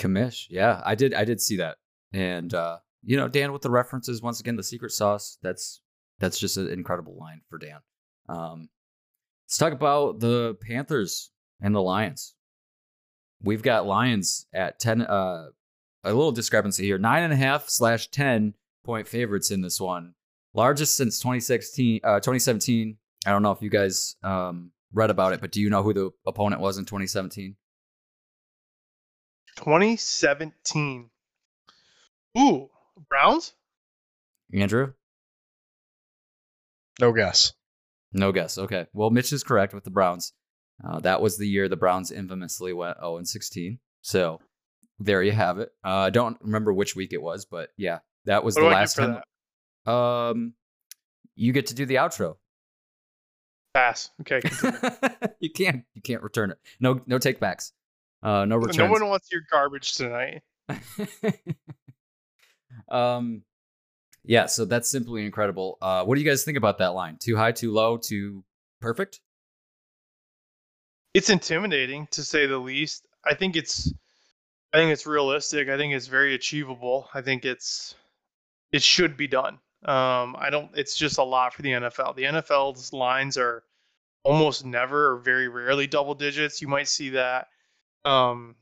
Kamish, 0.00 0.46
yeah, 0.50 0.82
I 0.84 0.94
did. 0.94 1.14
I 1.14 1.24
did 1.24 1.40
see 1.40 1.56
that, 1.56 1.78
and 2.12 2.52
uh, 2.52 2.78
you 3.02 3.16
know, 3.16 3.28
Dan 3.28 3.52
with 3.52 3.62
the 3.62 3.70
references 3.70 4.20
once 4.20 4.40
again, 4.40 4.56
the 4.56 4.62
secret 4.62 4.92
sauce. 4.92 5.38
That's 5.42 5.80
that's 6.18 6.38
just 6.38 6.56
an 6.56 6.68
incredible 6.68 7.16
line 7.18 7.40
for 7.48 7.58
Dan. 7.58 7.78
Um, 8.28 8.68
let's 9.46 9.56
talk 9.56 9.72
about 9.72 10.20
the 10.20 10.56
Panthers 10.60 11.30
and 11.60 11.74
the 11.74 11.82
Lions. 11.82 12.34
We've 13.42 13.62
got 13.62 13.86
Lions 13.86 14.46
at 14.52 14.78
ten. 14.78 15.02
Uh, 15.02 15.46
a 16.04 16.12
little 16.12 16.32
discrepancy 16.32 16.84
here: 16.84 16.98
nine 16.98 17.22
and 17.22 17.32
a 17.32 17.36
half 17.36 17.68
slash 17.68 18.08
ten 18.08 18.54
point 18.84 19.08
favorites 19.08 19.50
in 19.50 19.62
this 19.62 19.80
one, 19.80 20.14
largest 20.54 20.96
since 20.96 21.18
2016, 21.18 22.00
uh, 22.04 22.20
2017. 22.20 22.96
I 23.26 23.30
don't 23.30 23.42
know 23.42 23.50
if 23.50 23.60
you 23.60 23.70
guys 23.70 24.16
um, 24.22 24.72
read 24.92 25.10
about 25.10 25.32
it, 25.32 25.40
but 25.40 25.52
do 25.52 25.60
you 25.60 25.68
know 25.70 25.82
who 25.82 25.92
the 25.92 26.10
opponent 26.26 26.60
was 26.60 26.78
in 26.78 26.84
2017? 26.84 27.56
2017. 29.56 31.10
Ooh, 32.38 32.70
Browns? 33.08 33.54
Andrew? 34.52 34.92
No 37.00 37.12
guess. 37.12 37.52
No 38.12 38.32
guess. 38.32 38.58
Okay. 38.58 38.86
Well, 38.92 39.10
Mitch 39.10 39.32
is 39.32 39.42
correct 39.42 39.74
with 39.74 39.84
the 39.84 39.90
Browns. 39.90 40.32
Uh, 40.86 41.00
that 41.00 41.20
was 41.20 41.38
the 41.38 41.48
year 41.48 41.68
the 41.68 41.76
Browns 41.76 42.10
infamously 42.10 42.72
went 42.72 42.98
0 42.98 43.18
and 43.18 43.28
16. 43.28 43.78
So 44.02 44.40
there 44.98 45.22
you 45.22 45.32
have 45.32 45.58
it. 45.58 45.70
Uh, 45.84 45.88
I 45.88 46.10
don't 46.10 46.38
remember 46.40 46.72
which 46.72 46.94
week 46.94 47.12
it 47.12 47.22
was, 47.22 47.44
but 47.44 47.70
yeah, 47.76 48.00
that 48.24 48.44
was 48.44 48.54
What 48.56 48.62
the 48.62 48.68
do 48.68 48.68
I 48.68 48.72
get 48.72 48.80
last 48.80 48.96
for 48.96 49.22
time. 49.86 49.94
Um, 49.94 50.54
you 51.34 51.52
get 51.52 51.66
to 51.66 51.74
do 51.74 51.86
the 51.86 51.96
outro. 51.96 52.36
Pass. 53.74 54.10
Okay. 54.22 54.40
you 55.40 55.50
can't. 55.50 55.84
You 55.94 56.02
can't 56.02 56.22
return 56.22 56.50
it. 56.50 56.58
No. 56.80 57.00
No 57.06 57.18
takebacks. 57.18 57.72
Uh, 58.26 58.44
no 58.44 58.56
returns. 58.56 58.78
no 58.78 58.90
one 58.90 59.06
wants 59.06 59.30
your 59.30 59.42
garbage 59.52 59.94
tonight. 59.94 60.42
um, 62.90 63.42
yeah. 64.24 64.46
So 64.46 64.64
that's 64.64 64.88
simply 64.88 65.24
incredible. 65.24 65.78
Uh, 65.80 66.04
what 66.04 66.16
do 66.16 66.20
you 66.20 66.28
guys 66.28 66.42
think 66.42 66.58
about 66.58 66.78
that 66.78 66.88
line? 66.88 67.18
Too 67.20 67.36
high, 67.36 67.52
too 67.52 67.72
low, 67.72 67.96
too 67.96 68.42
perfect? 68.80 69.20
It's 71.14 71.30
intimidating 71.30 72.08
to 72.10 72.24
say 72.24 72.46
the 72.46 72.58
least. 72.58 73.06
I 73.24 73.34
think 73.34 73.54
it's 73.54 73.92
I 74.72 74.78
think 74.78 74.90
it's 74.90 75.06
realistic. 75.06 75.68
I 75.68 75.76
think 75.76 75.94
it's 75.94 76.08
very 76.08 76.34
achievable. 76.34 77.08
I 77.14 77.20
think 77.20 77.44
it's 77.44 77.94
it 78.72 78.82
should 78.82 79.16
be 79.16 79.28
done. 79.28 79.60
Um, 79.84 80.34
I 80.36 80.48
don't 80.50 80.72
it's 80.74 80.96
just 80.96 81.18
a 81.18 81.22
lot 81.22 81.54
for 81.54 81.62
the 81.62 81.70
NFL. 81.70 82.16
The 82.16 82.24
NFL's 82.24 82.92
lines 82.92 83.38
are 83.38 83.62
almost 84.24 84.64
never 84.64 85.12
or 85.12 85.18
very 85.18 85.46
rarely 85.46 85.86
double 85.86 86.16
digits. 86.16 86.60
You 86.60 86.66
might 86.66 86.88
see 86.88 87.10
that 87.10 87.46
um 88.04 88.56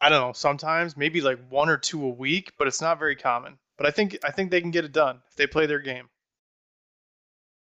I 0.00 0.08
don't 0.08 0.20
know, 0.20 0.32
sometimes 0.32 0.96
maybe 0.96 1.20
like 1.20 1.38
one 1.48 1.68
or 1.68 1.76
two 1.78 2.04
a 2.04 2.08
week, 2.08 2.52
but 2.58 2.66
it's 2.66 2.80
not 2.80 2.98
very 2.98 3.14
common. 3.14 3.58
But 3.76 3.86
I 3.86 3.90
think 3.92 4.18
I 4.24 4.32
think 4.32 4.50
they 4.50 4.60
can 4.60 4.72
get 4.72 4.84
it 4.84 4.92
done 4.92 5.20
if 5.30 5.36
they 5.36 5.46
play 5.46 5.66
their 5.66 5.80
game. 5.80 6.08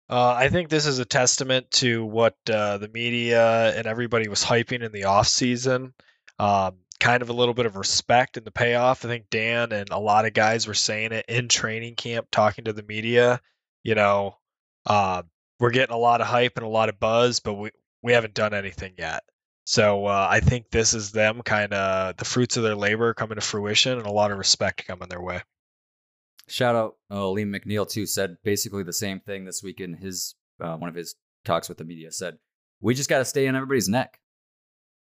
Uh, 0.08 0.34
I 0.34 0.48
think 0.48 0.68
this 0.68 0.86
is 0.86 0.98
a 0.98 1.04
testament 1.04 1.70
to 1.72 2.04
what 2.04 2.36
uh, 2.50 2.78
the 2.78 2.88
media 2.88 3.76
and 3.76 3.86
everybody 3.86 4.28
was 4.28 4.44
hyping 4.44 4.82
in 4.82 4.92
the 4.92 5.04
off 5.04 5.26
season. 5.26 5.94
Um, 6.38 6.76
kind 7.00 7.22
of 7.22 7.30
a 7.30 7.32
little 7.32 7.54
bit 7.54 7.66
of 7.66 7.76
respect 7.76 8.36
and 8.36 8.46
the 8.46 8.52
payoff. 8.52 9.04
I 9.04 9.08
think 9.08 9.30
Dan 9.30 9.72
and 9.72 9.90
a 9.90 9.98
lot 9.98 10.26
of 10.26 10.34
guys 10.34 10.66
were 10.66 10.74
saying 10.74 11.12
it 11.12 11.24
in 11.28 11.48
training 11.48 11.96
camp, 11.96 12.28
talking 12.30 12.64
to 12.64 12.72
the 12.72 12.82
media. 12.82 13.40
You 13.82 13.94
know, 13.94 14.36
uh, 14.86 15.22
we're 15.58 15.70
getting 15.70 15.94
a 15.94 15.98
lot 15.98 16.20
of 16.20 16.28
hype 16.28 16.56
and 16.56 16.66
a 16.66 16.68
lot 16.68 16.88
of 16.88 17.00
buzz, 17.00 17.40
but 17.40 17.54
we 17.54 17.70
we 18.02 18.12
haven't 18.12 18.34
done 18.34 18.54
anything 18.54 18.94
yet. 18.98 19.24
So 19.64 20.06
uh, 20.06 20.28
I 20.28 20.40
think 20.40 20.70
this 20.70 20.92
is 20.92 21.12
them 21.12 21.42
kind 21.42 21.72
of 21.72 22.16
the 22.16 22.24
fruits 22.24 22.56
of 22.56 22.62
their 22.62 22.74
labor 22.74 23.14
coming 23.14 23.36
to 23.36 23.40
fruition 23.40 23.96
and 23.96 24.06
a 24.06 24.12
lot 24.12 24.32
of 24.32 24.38
respect 24.38 24.86
coming 24.86 25.08
their 25.08 25.22
way. 25.22 25.42
Shout 26.48 26.74
out, 26.74 26.96
oh, 27.10 27.28
Alim 27.28 27.52
McNeill 27.52 27.88
too 27.88 28.06
said 28.06 28.36
basically 28.42 28.82
the 28.82 28.92
same 28.92 29.20
thing 29.20 29.44
this 29.44 29.62
week 29.62 29.80
in 29.80 29.94
his 29.94 30.34
uh, 30.60 30.76
one 30.76 30.88
of 30.88 30.94
his 30.94 31.14
talks 31.44 31.68
with 31.68 31.78
the 31.78 31.84
media. 31.84 32.10
Said 32.10 32.38
we 32.80 32.94
just 32.94 33.08
got 33.08 33.18
to 33.18 33.24
stay 33.24 33.46
in 33.46 33.54
everybody's 33.54 33.88
neck, 33.88 34.18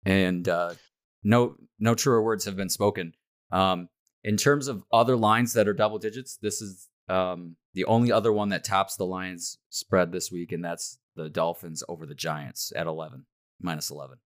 and 0.05 0.47
uh, 0.47 0.73
no 1.23 1.55
no 1.79 1.95
truer 1.95 2.21
words 2.21 2.45
have 2.45 2.57
been 2.57 2.69
spoken. 2.69 3.13
Um, 3.51 3.87
in 4.23 4.35
terms 4.37 4.67
of 4.67 4.83
other 4.91 5.15
lines 5.15 5.53
that 5.53 5.67
are 5.67 5.73
double 5.73 5.99
digits, 5.99 6.37
this 6.41 6.61
is 6.61 6.89
um, 7.07 7.55
the 7.73 7.85
only 7.85 8.11
other 8.11 8.31
one 8.31 8.49
that 8.49 8.63
tops 8.63 8.95
the 8.95 9.05
Lions 9.05 9.57
spread 9.69 10.11
this 10.11 10.31
week, 10.31 10.51
and 10.51 10.63
that's 10.63 10.99
the 11.15 11.29
Dolphins 11.29 11.83
over 11.87 12.05
the 12.05 12.15
Giants 12.15 12.71
at 12.75 12.87
11, 12.87 13.25
minus 13.61 13.91
11. 13.91 14.17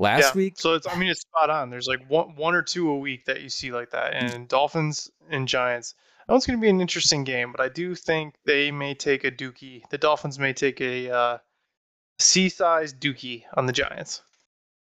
Last 0.00 0.34
Yeah, 0.34 0.38
week, 0.38 0.54
So 0.56 0.72
it's 0.72 0.86
I 0.86 0.96
mean 0.96 1.10
it's 1.10 1.20
spot 1.20 1.50
on. 1.50 1.68
There's 1.68 1.86
like 1.86 2.08
one 2.08 2.34
one 2.34 2.54
or 2.54 2.62
two 2.62 2.88
a 2.88 2.98
week 2.98 3.26
that 3.26 3.42
you 3.42 3.50
see 3.50 3.70
like 3.70 3.90
that. 3.90 4.14
And 4.14 4.48
Dolphins 4.48 5.10
and 5.28 5.46
Giants. 5.46 5.94
That 6.26 6.32
one's 6.32 6.46
going 6.46 6.58
to 6.58 6.62
be 6.62 6.70
an 6.70 6.80
interesting 6.80 7.24
game, 7.24 7.52
but 7.52 7.60
I 7.60 7.68
do 7.68 7.94
think 7.94 8.36
they 8.46 8.70
may 8.70 8.94
take 8.94 9.24
a 9.24 9.30
dookie. 9.30 9.82
The 9.90 9.98
Dolphins 9.98 10.38
may 10.38 10.54
take 10.54 10.80
a 10.80 11.10
uh, 11.10 11.38
C-sized 12.18 12.98
dookie 12.98 13.42
on 13.52 13.66
the 13.66 13.74
Giants. 13.74 14.22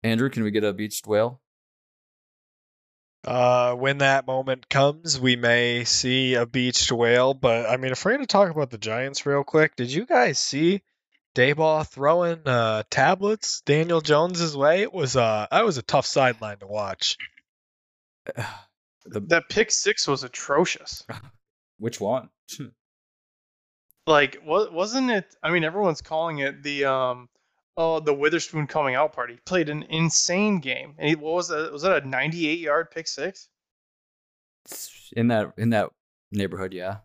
Andrew, 0.05 0.31
can 0.31 0.45
we 0.45 0.53
get 0.53 0.63
a 0.63 0.73
beached 0.73 1.09
whale? 1.09 1.41
Uh, 3.25 3.75
when 3.75 3.99
that 3.99 4.29
moment 4.29 4.69
comes, 4.69 5.19
we 5.19 5.35
may 5.35 5.83
see 5.85 6.35
a 6.35 6.47
beached 6.47 6.93
whale. 6.93 7.35
But 7.35 7.69
I 7.69 7.79
mean, 7.79 7.91
if 7.91 8.05
we're 8.05 8.13
going 8.13 8.23
to 8.23 8.29
talk 8.29 8.49
about 8.51 8.71
the 8.71 8.79
Giants 8.79 9.27
real 9.27 9.43
quick, 9.43 9.75
did 9.75 9.93
you 9.93 10.07
guys 10.07 10.39
see 10.39 10.83
Daboll 11.35 11.87
throwing 11.87 12.47
uh, 12.47 12.83
tablets 12.91 13.63
Daniel 13.63 14.01
Jones's 14.01 14.57
way? 14.57 14.83
It 14.83 14.93
was 14.93 15.17
uh, 15.17 15.47
that 15.51 15.65
was 15.65 15.79
a 15.79 15.83
tough 15.83 16.07
sideline 16.07 16.59
to 16.59 16.67
watch. 16.67 17.17
The, 19.07 19.21
That 19.21 19.49
pick 19.49 19.71
six 19.71 20.07
was 20.07 20.25
atrocious. 20.25 21.07
which 21.79 21.99
one? 21.99 22.29
Like, 24.07 24.39
what 24.45 24.73
wasn't 24.73 25.11
it? 25.11 25.25
I 25.43 25.51
mean, 25.51 25.63
everyone's 25.63 26.01
calling 26.01 26.39
it 26.39 26.63
the 26.63 26.87
um, 26.87 27.29
oh, 27.77 28.01
the 28.01 28.15
Witherspoon 28.15 28.67
coming 28.67 28.95
out 28.95 29.13
party. 29.13 29.35
He 29.35 29.41
played 29.41 29.69
an 29.69 29.85
insane 29.85 30.59
game, 30.61 30.95
and 30.99 31.09
he, 31.09 31.15
what 31.15 31.35
was 31.35 31.49
that? 31.49 31.73
Was 31.73 31.83
that 31.83 32.03
a 32.03 32.09
98 32.09 32.59
yard 32.59 32.91
pick 32.91 33.07
six? 33.07 33.49
in 35.13 35.29
that 35.29 35.53
in 35.57 35.71
that 35.71 35.91
neighborhood, 36.33 36.73
yeah. 36.73 36.99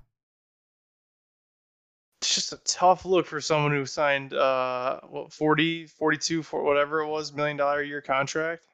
It's 2.26 2.34
just 2.34 2.54
a 2.54 2.58
tough 2.66 3.06
look 3.06 3.28
for 3.28 3.40
someone 3.40 3.72
who 3.72 3.86
signed 3.86 4.34
uh, 4.34 5.00
what 5.08 5.32
40, 5.32 5.86
42, 5.86 6.42
for 6.42 6.64
whatever 6.64 7.02
it 7.02 7.08
was, 7.08 7.32
million 7.32 7.56
dollar 7.56 7.82
a 7.82 7.88
year 7.88 8.02
contract. 8.02 8.66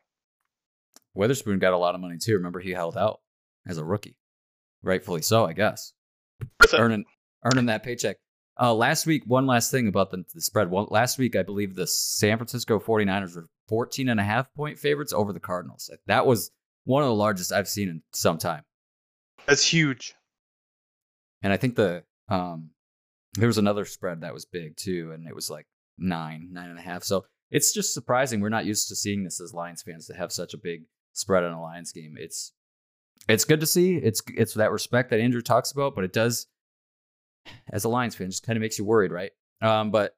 Witherspoon 1.13 1.59
got 1.59 1.73
a 1.73 1.77
lot 1.77 1.93
of 1.93 1.99
money 1.99 2.17
too. 2.17 2.35
Remember, 2.35 2.61
he 2.61 2.71
held 2.71 2.95
out 2.95 3.19
as 3.67 3.77
a 3.77 3.83
rookie, 3.83 4.15
rightfully 4.83 5.21
so, 5.21 5.45
I 5.45 5.51
guess. 5.51 5.91
Earning 6.73 7.03
earning 7.43 7.65
that 7.65 7.83
paycheck. 7.83 8.15
Uh, 8.57 8.73
last 8.73 9.05
week, 9.05 9.23
one 9.25 9.47
last 9.47 9.69
thing 9.69 9.89
about 9.89 10.11
the, 10.11 10.23
the 10.33 10.39
spread. 10.39 10.69
One, 10.69 10.87
last 10.89 11.17
week, 11.17 11.35
I 11.35 11.43
believe 11.43 11.75
the 11.75 11.87
San 11.87 12.37
Francisco 12.37 12.79
49ers 12.79 13.35
were 13.35 13.49
14 13.67 14.07
and 14.07 14.19
a 14.19 14.23
half 14.23 14.53
point 14.53 14.79
favorites 14.79 15.11
over 15.11 15.33
the 15.33 15.41
Cardinals. 15.41 15.91
That 16.07 16.25
was 16.25 16.51
one 16.85 17.03
of 17.03 17.09
the 17.09 17.15
largest 17.15 17.51
I've 17.51 17.67
seen 17.67 17.89
in 17.89 18.01
some 18.13 18.37
time. 18.37 18.63
That's 19.45 19.65
huge. 19.65 20.15
And 21.41 21.51
I 21.51 21.57
think 21.57 21.75
the 21.75 22.03
um, 22.29 22.69
there 23.33 23.47
was 23.47 23.57
another 23.57 23.85
spread 23.85 24.21
that 24.21 24.33
was 24.33 24.45
big 24.45 24.75
too, 24.77 25.11
and 25.13 25.27
it 25.27 25.35
was 25.35 25.49
like 25.49 25.67
nine, 25.97 26.49
nine 26.51 26.69
and 26.69 26.79
a 26.79 26.81
half. 26.81 27.03
So 27.03 27.25
it's 27.49 27.73
just 27.73 27.93
surprising. 27.93 28.41
We're 28.41 28.49
not 28.49 28.65
used 28.65 28.87
to 28.89 28.95
seeing 28.95 29.23
this 29.23 29.39
as 29.41 29.53
Lions 29.53 29.83
fans 29.83 30.07
to 30.07 30.13
have 30.13 30.31
such 30.31 30.53
a 30.53 30.57
big 30.57 30.83
spread 31.13 31.43
on 31.43 31.53
a 31.53 31.61
Lions 31.61 31.91
game. 31.91 32.15
It's 32.17 32.53
it's 33.27 33.45
good 33.45 33.59
to 33.59 33.65
see. 33.65 33.95
It's 33.95 34.21
it's 34.35 34.53
that 34.55 34.71
respect 34.71 35.09
that 35.11 35.19
Andrew 35.19 35.41
talks 35.41 35.71
about, 35.71 35.95
but 35.95 36.03
it 36.03 36.13
does, 36.13 36.47
as 37.71 37.83
a 37.83 37.89
Lions 37.89 38.15
fan, 38.15 38.29
just 38.29 38.45
kind 38.45 38.57
of 38.57 38.61
makes 38.61 38.79
you 38.79 38.85
worried, 38.85 39.11
right? 39.11 39.31
Um, 39.61 39.91
but 39.91 40.15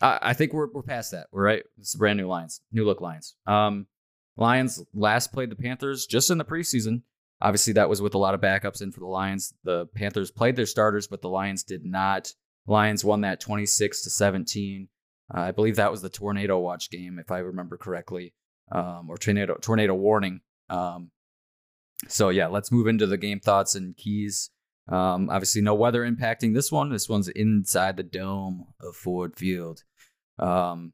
I, 0.00 0.18
I 0.22 0.32
think 0.32 0.52
we're 0.52 0.68
we're 0.72 0.82
past 0.82 1.12
that. 1.12 1.28
We're 1.30 1.44
right. 1.44 1.62
It's 1.78 1.94
a 1.94 1.98
brand 1.98 2.18
new 2.18 2.26
Lions, 2.26 2.60
new 2.72 2.84
look 2.84 3.00
Lions. 3.00 3.36
Um, 3.46 3.86
Lions 4.36 4.82
last 4.94 5.32
played 5.32 5.50
the 5.50 5.56
Panthers 5.56 6.06
just 6.06 6.30
in 6.30 6.38
the 6.38 6.44
preseason. 6.44 7.02
Obviously, 7.42 7.72
that 7.74 7.88
was 7.88 8.02
with 8.02 8.14
a 8.14 8.18
lot 8.18 8.34
of 8.34 8.40
backups 8.40 8.82
in 8.82 8.92
for 8.92 9.00
the 9.00 9.06
Lions. 9.06 9.54
The 9.64 9.86
Panthers 9.94 10.30
played 10.30 10.56
their 10.56 10.66
starters, 10.66 11.06
but 11.06 11.22
the 11.22 11.28
Lions 11.28 11.64
did 11.64 11.84
not. 11.84 12.32
Lions 12.66 13.04
won 13.04 13.22
that 13.22 13.40
26 13.40 14.02
to 14.02 14.10
17. 14.10 14.88
Uh, 15.34 15.40
I 15.40 15.50
believe 15.52 15.76
that 15.76 15.90
was 15.90 16.02
the 16.02 16.10
tornado 16.10 16.58
watch 16.58 16.90
game, 16.90 17.18
if 17.18 17.30
I 17.30 17.38
remember 17.38 17.76
correctly, 17.76 18.34
um, 18.72 19.08
or 19.08 19.16
tornado 19.16 19.54
tornado 19.54 19.94
warning. 19.94 20.40
Um, 20.68 21.10
so 22.08 22.28
yeah, 22.28 22.48
let's 22.48 22.72
move 22.72 22.86
into 22.86 23.06
the 23.06 23.16
game 23.16 23.40
thoughts 23.40 23.74
and 23.74 23.96
keys. 23.96 24.50
Um, 24.88 25.30
obviously, 25.30 25.62
no 25.62 25.74
weather 25.74 26.02
impacting 26.02 26.54
this 26.54 26.72
one. 26.72 26.90
This 26.90 27.08
one's 27.08 27.28
inside 27.28 27.96
the 27.96 28.02
dome 28.02 28.66
of 28.80 28.96
Ford 28.96 29.36
Field. 29.36 29.82
Um, 30.38 30.92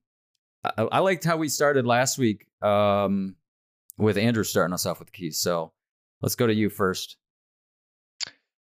I, 0.65 0.83
I 0.93 0.99
liked 1.01 1.25
how 1.25 1.39
we 1.39 1.49
started 1.49 1.87
last 1.87 2.19
week 2.19 2.47
um, 2.63 3.37
with 3.97 4.19
Andrew 4.19 4.45
starting 4.45 4.75
us 4.75 4.87
off 4.87 4.99
with 4.99 5.09
the 5.09 5.13
keys. 5.13 5.39
So 5.39 5.73
let's 6.23 6.35
go 6.35 6.47
to 6.47 6.55
you 6.55 6.71
first. 6.71 7.17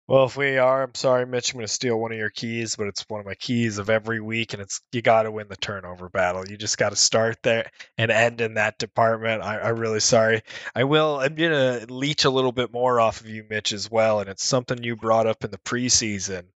Well, 0.09 0.25
if 0.25 0.37
we 0.37 0.59
are, 0.59 0.83
I'm 0.83 0.95
sorry, 0.95 1.25
Mitch. 1.25 1.53
I'm 1.53 1.59
going 1.59 1.67
to 1.67 1.73
steal 1.73 1.99
one 1.99 2.13
of 2.13 2.19
your 2.19 2.29
keys, 2.29 2.75
but 2.77 2.89
it's 2.89 3.09
one 3.09 3.21
of 3.21 3.27
my 3.27 3.37
keys 3.37 3.79
of 3.79 3.89
every 3.89 4.21
week, 4.21 4.53
and 4.53 4.61
it's 4.61 4.81
you 4.91 5.01
got 5.01 5.23
to 5.23 5.31
win 5.31 5.47
the 5.49 5.57
turnover 5.57 6.09
battle. 6.09 6.47
You 6.47 6.57
just 6.57 6.77
got 6.77 6.91
to 6.91 6.97
start 6.97 7.39
there 7.43 7.71
and 7.97 8.11
end 8.11 8.41
in 8.41 8.55
that 8.55 8.79
department. 8.79 9.43
I, 9.43 9.61
I'm 9.61 9.79
really 9.79 10.01
sorry. 10.01 10.43
I 10.75 10.85
will. 10.85 11.21
I'm 11.21 11.37
going 11.37 11.53
to 11.53 11.93
leech 11.93 12.25
a 12.25 12.31
little 12.31 12.53
bit 12.53 12.73
more 12.73 12.99
off 12.99 13.21
of 13.21 13.29
you, 13.29 13.47
Mitch, 13.49 13.73
as 13.73 13.91
well, 13.91 14.21
and 14.21 14.29
it's 14.29 14.45
something 14.45 14.83
you 14.83 14.97
brought 14.97 15.29
up 15.29 15.45
in 15.45 15.53
the 15.53 15.59
preseason, 15.59 16.47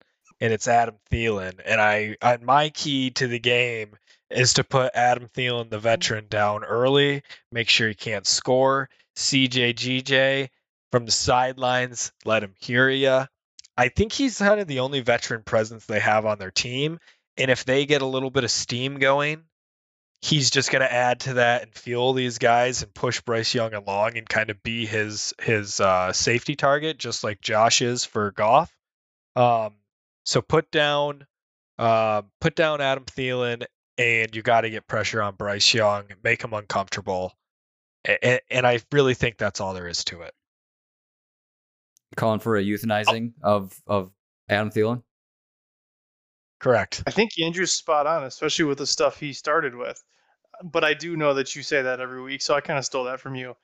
and 0.40 0.52
it's 0.52 0.66
Adam 0.68 0.96
Thielen. 1.10 1.60
And 1.64 1.80
I, 1.80 2.16
I 2.20 2.38
my 2.38 2.68
key 2.70 3.10
to 3.12 3.28
the 3.28 3.38
game 3.38 3.92
is 4.28 4.54
to 4.54 4.64
put 4.64 4.90
Adam 4.94 5.28
Thielen, 5.34 5.70
the 5.70 5.78
veteran, 5.78 6.26
down 6.28 6.64
early. 6.64 7.22
Make 7.52 7.68
sure 7.68 7.88
he 7.88 7.94
can't 7.94 8.26
score. 8.26 8.90
CJ 9.16 9.74
GJ 9.74 10.48
from 10.96 11.04
the 11.04 11.12
sidelines, 11.12 12.10
let 12.24 12.42
him 12.42 12.54
hear 12.58 12.88
you. 12.88 13.26
I 13.76 13.88
think 13.88 14.12
he's 14.12 14.38
kind 14.38 14.58
of 14.60 14.66
the 14.66 14.80
only 14.80 15.00
veteran 15.00 15.42
presence 15.42 15.84
they 15.84 16.00
have 16.00 16.24
on 16.24 16.38
their 16.38 16.50
team. 16.50 17.00
And 17.36 17.50
if 17.50 17.66
they 17.66 17.84
get 17.84 18.00
a 18.00 18.06
little 18.06 18.30
bit 18.30 18.44
of 18.44 18.50
steam 18.50 18.98
going, 18.98 19.42
he's 20.22 20.50
just 20.50 20.72
going 20.72 20.80
to 20.80 20.90
add 20.90 21.20
to 21.20 21.34
that 21.34 21.64
and 21.64 21.74
fuel 21.74 22.14
these 22.14 22.38
guys 22.38 22.82
and 22.82 22.94
push 22.94 23.20
Bryce 23.20 23.54
Young 23.54 23.74
along 23.74 24.16
and 24.16 24.26
kind 24.26 24.48
of 24.48 24.62
be 24.62 24.86
his 24.86 25.34
his 25.38 25.80
uh, 25.80 26.14
safety 26.14 26.56
target, 26.56 26.96
just 26.96 27.22
like 27.22 27.42
Josh 27.42 27.82
is 27.82 28.06
for 28.06 28.30
Goff. 28.30 28.74
Um, 29.34 29.74
so 30.24 30.40
put 30.40 30.70
down 30.70 31.26
uh, 31.78 32.22
put 32.40 32.56
down 32.56 32.80
Adam 32.80 33.04
Thielen, 33.04 33.66
and 33.98 34.34
you 34.34 34.40
got 34.40 34.62
to 34.62 34.70
get 34.70 34.88
pressure 34.88 35.20
on 35.20 35.34
Bryce 35.34 35.74
Young, 35.74 36.06
make 36.24 36.42
him 36.42 36.54
uncomfortable. 36.54 37.34
And, 38.22 38.40
and 38.50 38.66
I 38.66 38.80
really 38.92 39.12
think 39.12 39.36
that's 39.36 39.60
all 39.60 39.74
there 39.74 39.88
is 39.88 40.02
to 40.04 40.22
it. 40.22 40.32
Calling 42.16 42.40
for 42.40 42.56
a 42.56 42.62
euthanizing 42.62 43.32
of 43.42 43.78
of 43.86 44.10
Adam 44.48 44.70
Thielen. 44.70 45.02
Correct. 46.58 47.02
I 47.06 47.10
think 47.10 47.32
Andrew's 47.38 47.72
spot 47.72 48.06
on, 48.06 48.24
especially 48.24 48.64
with 48.64 48.78
the 48.78 48.86
stuff 48.86 49.20
he 49.20 49.32
started 49.32 49.74
with. 49.74 50.02
But 50.64 50.84
I 50.84 50.94
do 50.94 51.16
know 51.16 51.34
that 51.34 51.54
you 51.54 51.62
say 51.62 51.82
that 51.82 52.00
every 52.00 52.22
week, 52.22 52.40
so 52.40 52.54
I 52.54 52.62
kind 52.62 52.78
of 52.78 52.84
stole 52.84 53.04
that 53.04 53.20
from 53.20 53.34
you. 53.34 53.54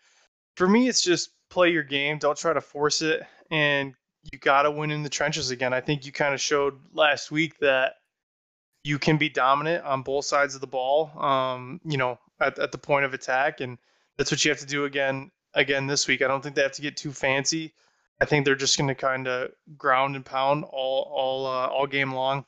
For 0.56 0.68
me, 0.68 0.88
it's 0.88 1.02
just 1.02 1.30
play 1.48 1.70
your 1.70 1.82
game. 1.82 2.18
Don't 2.18 2.36
try 2.36 2.52
to 2.52 2.60
force 2.60 3.00
it, 3.00 3.22
and 3.50 3.94
you 4.30 4.38
got 4.38 4.62
to 4.62 4.70
win 4.70 4.90
in 4.90 5.02
the 5.02 5.08
trenches 5.08 5.50
again. 5.50 5.72
I 5.72 5.80
think 5.80 6.04
you 6.04 6.12
kind 6.12 6.34
of 6.34 6.40
showed 6.40 6.78
last 6.92 7.30
week 7.30 7.58
that 7.60 7.94
you 8.84 8.98
can 8.98 9.16
be 9.16 9.30
dominant 9.30 9.84
on 9.84 10.02
both 10.02 10.26
sides 10.26 10.54
of 10.54 10.60
the 10.60 10.66
ball. 10.66 11.10
Um, 11.18 11.80
you 11.84 11.96
know, 11.96 12.18
at, 12.40 12.58
at 12.58 12.72
the 12.72 12.78
point 12.78 13.06
of 13.06 13.14
attack, 13.14 13.60
and 13.60 13.78
that's 14.18 14.30
what 14.30 14.44
you 14.44 14.50
have 14.50 14.60
to 14.60 14.66
do 14.66 14.84
again 14.84 15.30
again 15.54 15.86
this 15.86 16.06
week. 16.06 16.20
I 16.20 16.28
don't 16.28 16.42
think 16.42 16.54
they 16.54 16.62
have 16.62 16.72
to 16.72 16.82
get 16.82 16.96
too 16.96 17.12
fancy. 17.12 17.72
I 18.20 18.24
think 18.24 18.44
they're 18.44 18.54
just 18.54 18.78
going 18.78 18.88
to 18.88 18.94
kind 18.94 19.26
of 19.26 19.50
ground 19.76 20.16
and 20.16 20.24
pound 20.24 20.64
all 20.64 21.10
all 21.12 21.46
uh, 21.46 21.66
all 21.66 21.86
game 21.86 22.12
long. 22.12 22.44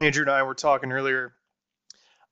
Andrew 0.00 0.22
and 0.22 0.30
I 0.30 0.42
were 0.42 0.54
talking 0.54 0.92
earlier. 0.92 1.34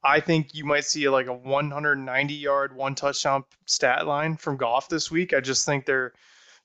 I 0.05 0.19
think 0.19 0.55
you 0.55 0.64
might 0.64 0.85
see 0.85 1.09
like 1.09 1.29
a 1.29 1.33
190 1.33 2.35
yard, 2.35 2.75
one 2.75 2.95
touchdown 2.95 3.45
stat 3.67 4.07
line 4.07 4.37
from 4.37 4.57
Goff 4.57 4.88
this 4.88 5.11
week. 5.11 5.33
I 5.33 5.41
just 5.41 5.64
think 5.64 5.87
they're 5.87 6.12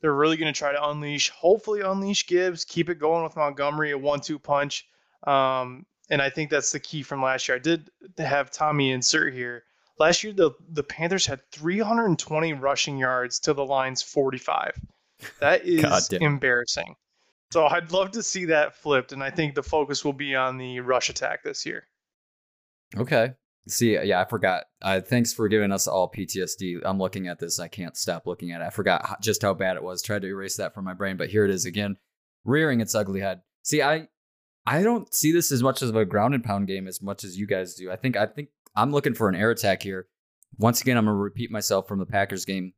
they're 0.01 0.13
really 0.13 0.37
going 0.37 0.51
to 0.51 0.57
try 0.57 0.71
to 0.71 0.89
unleash, 0.89 1.29
hopefully 1.29 1.81
unleash 1.81 2.27
Gibbs, 2.27 2.65
keep 2.65 2.89
it 2.89 2.99
going 2.99 3.23
with 3.23 3.35
Montgomery, 3.35 3.91
a 3.91 3.97
one-two 3.97 4.37
punch. 4.37 4.87
Um, 5.25 5.85
and 6.09 6.21
I 6.21 6.29
think 6.29 6.49
that's 6.49 6.71
the 6.71 6.79
key 6.79 7.01
from 7.03 7.21
last 7.21 7.47
year. 7.47 7.57
I 7.57 7.59
did 7.59 7.89
have 8.17 8.51
Tommy 8.51 8.91
insert 8.91 9.33
here. 9.33 9.63
Last 9.99 10.23
year, 10.23 10.33
the 10.33 10.51
the 10.69 10.83
Panthers 10.83 11.25
had 11.25 11.41
320 11.51 12.53
rushing 12.53 12.97
yards 12.97 13.39
to 13.39 13.53
the 13.53 13.65
Lions 13.65 14.01
45. 14.01 14.79
That 15.39 15.61
is 15.65 16.09
embarrassing. 16.11 16.95
So 17.51 17.65
I'd 17.65 17.91
love 17.91 18.11
to 18.11 18.23
see 18.23 18.45
that 18.45 18.75
flipped, 18.75 19.11
and 19.13 19.23
I 19.23 19.29
think 19.29 19.55
the 19.55 19.63
focus 19.63 20.03
will 20.03 20.13
be 20.13 20.35
on 20.35 20.57
the 20.57 20.81
rush 20.81 21.09
attack 21.09 21.43
this 21.43 21.65
year. 21.65 21.87
Okay. 22.95 23.33
See, 23.69 23.97
yeah, 24.01 24.21
I 24.21 24.25
forgot. 24.25 24.65
Uh, 24.81 25.01
thanks 25.01 25.33
for 25.33 25.47
giving 25.49 25.71
us 25.71 25.87
all 25.87 26.09
PTSD. 26.09 26.79
I'm 26.85 26.99
looking 26.99 27.27
at 27.27 27.39
this. 27.39 27.59
I 27.59 27.67
can't 27.67 27.97
stop 27.97 28.25
looking 28.25 28.51
at 28.51 28.61
it. 28.61 28.65
I 28.65 28.69
forgot 28.69 29.21
just 29.21 29.41
how 29.41 29.53
bad 29.53 29.75
it 29.75 29.83
was. 29.83 30.01
Tried 30.01 30.21
to 30.21 30.27
erase 30.27 30.55
that 30.57 30.73
from 30.73 30.85
my 30.85 30.93
brain, 30.93 31.17
but 31.17 31.29
here 31.29 31.43
it 31.43 31.51
is 31.51 31.65
again, 31.65 31.97
rearing 32.45 32.79
its 32.79 32.95
ugly 32.95 33.19
head. 33.19 33.41
See, 33.63 33.81
I, 33.81 34.07
I 34.65 34.83
don't 34.83 35.13
see 35.13 35.33
this 35.33 35.51
as 35.51 35.61
much 35.61 35.81
as 35.81 35.89
a 35.89 36.05
ground 36.05 36.33
and 36.33 36.43
pound 36.43 36.67
game 36.67 36.87
as 36.87 37.01
much 37.01 37.25
as 37.25 37.37
you 37.37 37.45
guys 37.45 37.75
do. 37.75 37.91
I 37.91 37.97
think, 37.97 38.15
I 38.15 38.25
think 38.25 38.49
I'm 38.75 38.91
looking 38.91 39.13
for 39.13 39.27
an 39.27 39.35
air 39.35 39.51
attack 39.51 39.83
here. 39.83 40.07
Once 40.57 40.81
again, 40.81 40.97
I'm 40.97 41.05
gonna 41.05 41.17
repeat 41.17 41.51
myself 41.51 41.87
from 41.87 41.99
the 41.99 42.05
Packers 42.05 42.45
game. 42.45 42.73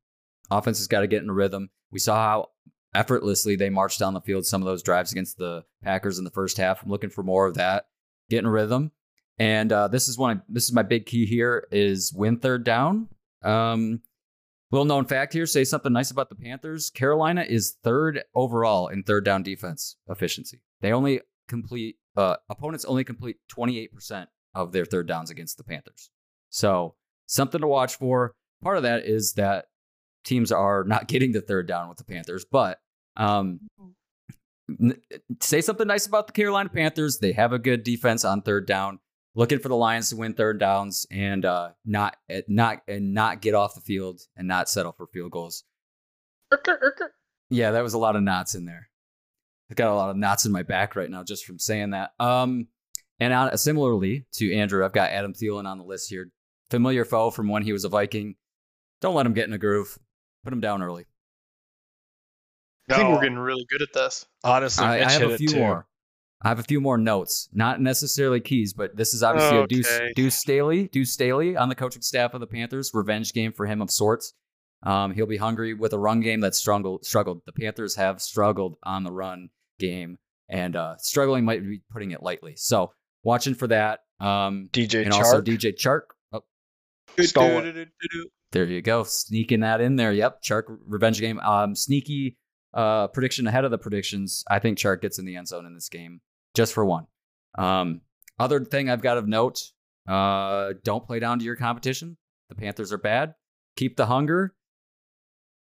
Offense 0.52 0.78
has 0.80 0.88
got 0.88 1.02
to 1.02 1.08
get 1.08 1.24
in 1.24 1.30
a 1.30 1.34
rhythm. 1.34 1.70
We 1.92 2.00
saw 2.00 2.16
how 2.16 2.48
effortlessly 2.94 3.56
they 3.56 3.70
marched 3.70 4.00
down 4.00 4.14
the 4.14 4.22
field 4.22 4.46
some 4.46 4.62
of 4.62 4.66
those 4.66 4.84
drives 4.84 5.12
against 5.12 5.38
the 5.38 5.64
Packers 5.84 6.18
in 6.18 6.24
the 6.24 6.32
first 6.32 6.58
half. 6.58 6.84
I'm 6.84 6.90
looking 6.90 7.10
for 7.10 7.24
more 7.24 7.46
of 7.46 7.56
that, 7.56 7.86
getting 8.30 8.48
rhythm. 8.48 8.92
And 9.38 9.72
uh, 9.72 9.88
this 9.88 10.08
is 10.08 10.18
one. 10.18 10.42
This 10.50 10.66
is 10.66 10.74
my 10.74 10.84
big 10.84 11.06
key 11.06 11.26
here: 11.26 11.68
is 11.72 12.14
win 12.14 12.40
third 12.40 12.66
down. 12.66 13.08
Um, 13.42 14.02
little 14.72 14.86
known 14.86 15.06
fact 15.06 15.32
here: 15.32 15.46
say 15.46 15.64
something 15.64 15.94
nice 15.94 16.12
about 16.12 16.30
the 16.30 16.36
Panthers. 16.36 16.90
Carolina 16.90 17.46
is 17.48 17.78
third 17.82 18.24
overall 18.36 18.90
in 18.90 19.04
third 19.04 19.24
down 19.24 19.44
defense 19.44 19.96
efficiency. 20.10 20.62
They 20.82 20.92
only 20.92 21.22
complete 21.48 21.98
uh, 22.18 22.36
opponents 22.50 22.84
only 22.84 23.06
complete 23.06 23.38
28 23.48 23.94
percent 23.94 24.30
of 24.54 24.74
their 24.74 24.86
third 24.86 25.08
downs 25.08 25.30
against 25.30 25.58
the 25.58 25.64
Panthers. 25.64 26.10
So 26.50 26.96
something 27.26 27.62
to 27.62 27.68
watch 27.68 27.96
for. 27.96 28.34
Part 28.62 28.76
of 28.76 28.84
that 28.84 29.06
is 29.06 29.34
that 29.34 29.68
teams 30.24 30.52
are 30.52 30.84
not 30.84 31.08
getting 31.08 31.32
the 31.32 31.42
third 31.42 31.68
down 31.68 31.90
with 31.90 31.98
the 31.98 32.04
Panthers, 32.04 32.46
but 32.46 32.80
um, 33.18 33.60
say 35.42 35.62
something 35.62 35.88
nice 35.88 36.06
about 36.06 36.28
the 36.28 36.34
Carolina 36.34 36.70
Panthers. 36.70 37.20
They 37.20 37.32
have 37.34 37.54
a 37.54 37.60
good 37.60 37.84
defense 37.84 38.26
on 38.26 38.42
third 38.42 38.68
down. 38.68 39.00
Looking 39.36 39.60
for 39.60 39.70
the 39.70 39.76
Lions 39.76 40.10
to 40.10 40.16
win 40.16 40.34
third 40.34 40.60
downs 40.60 41.06
and 41.12 41.46
uh, 41.46 41.70
not 41.86 42.18
eh, 42.30 42.42
not 42.48 42.82
and 42.88 43.14
not 43.14 43.42
get 43.42 43.54
off 43.54 43.76
the 43.76 43.82
field 43.82 44.22
and 44.36 44.48
not 44.48 44.70
settle 44.70 44.92
for 44.92 45.08
field 45.08 45.32
goals. 45.32 45.64
Yeah, 47.50 47.72
that 47.72 47.84
was 47.84 47.94
a 47.94 48.00
lot 48.00 48.16
of 48.16 48.24
knots 48.24 48.56
in 48.56 48.66
there. 48.66 48.90
I've 49.70 49.78
got 49.78 49.92
a 49.92 49.96
lot 49.96 50.10
of 50.10 50.18
knots 50.18 50.46
in 50.46 50.52
my 50.52 50.64
back 50.64 50.96
right 50.96 51.10
now 51.10 51.24
just 51.24 51.46
from 51.46 51.60
saying 51.60 51.92
that. 51.92 52.12
Um, 52.20 52.68
and 53.20 53.34
uh, 53.34 53.56
similarly 53.56 54.26
to 54.34 54.54
Andrew, 54.54 54.84
I've 54.84 54.94
got 54.94 55.12
Adam 55.12 55.34
Thielen 55.34 55.66
on 55.66 55.78
the 55.78 55.84
list 55.84 56.10
here. 56.10 56.32
Familiar 56.72 57.06
foe 57.06 57.30
from 57.30 57.50
when 57.50 57.64
he 57.64 57.74
was 57.74 57.86
a 57.86 57.90
Viking. 57.90 58.36
Don't 59.02 59.16
let 59.16 59.26
him 59.26 59.34
get 59.34 59.48
in 59.48 59.54
a 59.54 59.58
groove. 59.58 59.98
Put 60.44 60.54
him 60.54 60.62
down 60.62 60.82
early. 60.82 61.06
I 62.90 62.96
think 62.96 63.10
we're 63.10 63.22
getting 63.22 63.38
really 63.38 63.66
good 63.70 63.82
at 63.82 63.94
this. 63.94 64.26
Honestly, 64.44 64.86
I, 64.86 65.06
I 65.06 65.12
have 65.12 65.30
a 65.30 65.38
few 65.38 65.56
more. 65.56 65.86
I 66.42 66.48
have 66.48 66.60
a 66.60 66.64
few 66.64 66.80
more 66.80 66.98
notes, 66.98 67.50
not 67.52 67.82
necessarily 67.82 68.40
keys, 68.40 68.74
but 68.74 68.96
this 68.96 69.14
is 69.14 69.24
obviously 69.24 69.58
a 69.58 69.68
Deuce, 69.68 70.00
Deuce 70.16 70.36
Staley, 70.36 70.88
Deuce 70.88 71.12
Staley 71.12 71.58
on 71.58 71.68
the 71.68 71.76
coaching 71.76 72.02
staff 72.02 72.34
of 72.34 72.40
the 72.40 72.48
Panthers. 72.48 72.92
Revenge 72.94 73.34
game 73.34 73.52
for 73.52 73.66
him 73.66 73.82
of 73.82 73.92
sorts. 73.92 74.34
Um, 74.84 75.14
he'll 75.14 75.26
be 75.26 75.38
hungry 75.38 75.74
with 75.74 75.92
a 75.92 76.00
run 76.00 76.22
game 76.22 76.40
that 76.40 76.56
struggled. 76.56 77.06
Struggled. 77.06 77.42
The 77.46 77.52
Panthers 77.52 77.96
have 77.96 78.22
struggled 78.22 78.78
on 78.84 79.04
the 79.04 79.12
run 79.12 79.50
game, 79.80 80.18
and 80.48 80.78
uh, 80.78 80.96
struggling 80.98 81.44
might 81.44 81.62
be 81.62 81.82
putting 81.92 82.12
it 82.12 82.24
lightly. 82.24 82.56
So 82.56 82.94
watching 83.24 83.54
for 83.54 83.68
that. 83.68 84.00
Um, 84.22 84.70
DJ 84.72 85.04
and 85.04 85.14
Chark. 85.14 85.18
also 85.18 85.42
DJ 85.42 85.76
Chark. 85.76 86.02
Oh, 86.32 86.44
Stolen. 87.20 87.92
There 88.52 88.66
you 88.66 88.82
go, 88.82 89.04
sneaking 89.04 89.62
that 89.62 89.82
in 89.82 89.96
there. 89.96 90.12
Yep, 90.12 90.42
Chark 90.42 90.64
revenge 90.86 91.20
game. 91.20 91.40
Um, 91.40 91.76
sneaky 91.76 92.38
uh, 92.74 93.08
prediction 93.08 93.48
ahead 93.48 93.66
of 93.66 93.72
the 93.72 93.78
predictions. 93.78 94.44
I 94.50 94.60
think 94.60 94.78
Chark 94.78 95.02
gets 95.02 95.20
in 95.20 95.26
the 95.26 95.36
end 95.36 95.48
zone 95.48 95.66
in 95.66 95.74
this 95.74 95.90
game, 95.90 96.22
just 96.56 96.74
for 96.74 96.86
one. 96.86 97.08
Um, 97.58 98.02
other 98.40 98.64
thing 98.64 98.90
I've 98.90 99.02
got 99.02 99.18
of 99.18 99.28
note: 99.28 99.62
uh, 100.08 100.74
don't 100.84 101.06
play 101.06 101.20
down 101.20 101.40
to 101.40 101.46
your 101.46 101.56
competition. 101.56 102.18
The 102.50 102.56
Panthers 102.56 102.92
are 102.92 102.98
bad. 102.98 103.36
Keep 103.76 103.98
the 103.98 104.08
hunger, 104.08 104.56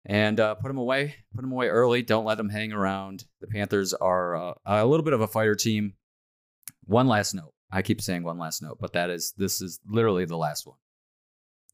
and 0.05 0.39
uh, 0.39 0.55
put 0.57 0.69
them 0.69 0.79
away. 0.79 1.15
Put 1.35 1.43
them 1.43 1.53
away 1.53 1.69
early. 1.69 2.03
Don't 2.03 2.27
let 2.27 2.37
them 2.37 2.51
hang 2.51 2.73
around. 2.73 3.25
The 3.41 3.47
Panthers 3.47 3.95
are 3.95 4.37
uh, 4.37 4.55
a 4.67 4.87
little 4.87 5.05
bit 5.05 5.15
of 5.15 5.21
a 5.21 5.29
fighter 5.29 5.55
team. 5.55 5.95
One 6.85 7.09
last 7.09 7.35
note. 7.35 7.53
I 7.71 7.83
keep 7.83 8.03
saying 8.03 8.23
one 8.23 8.39
last 8.39 8.63
note, 8.63 8.79
but 8.81 8.93
that 8.93 9.11
is 9.11 9.33
this 9.37 9.61
is 9.61 9.81
literally 9.87 10.27
the 10.27 10.37
last 10.37 10.67
one. 10.67 10.77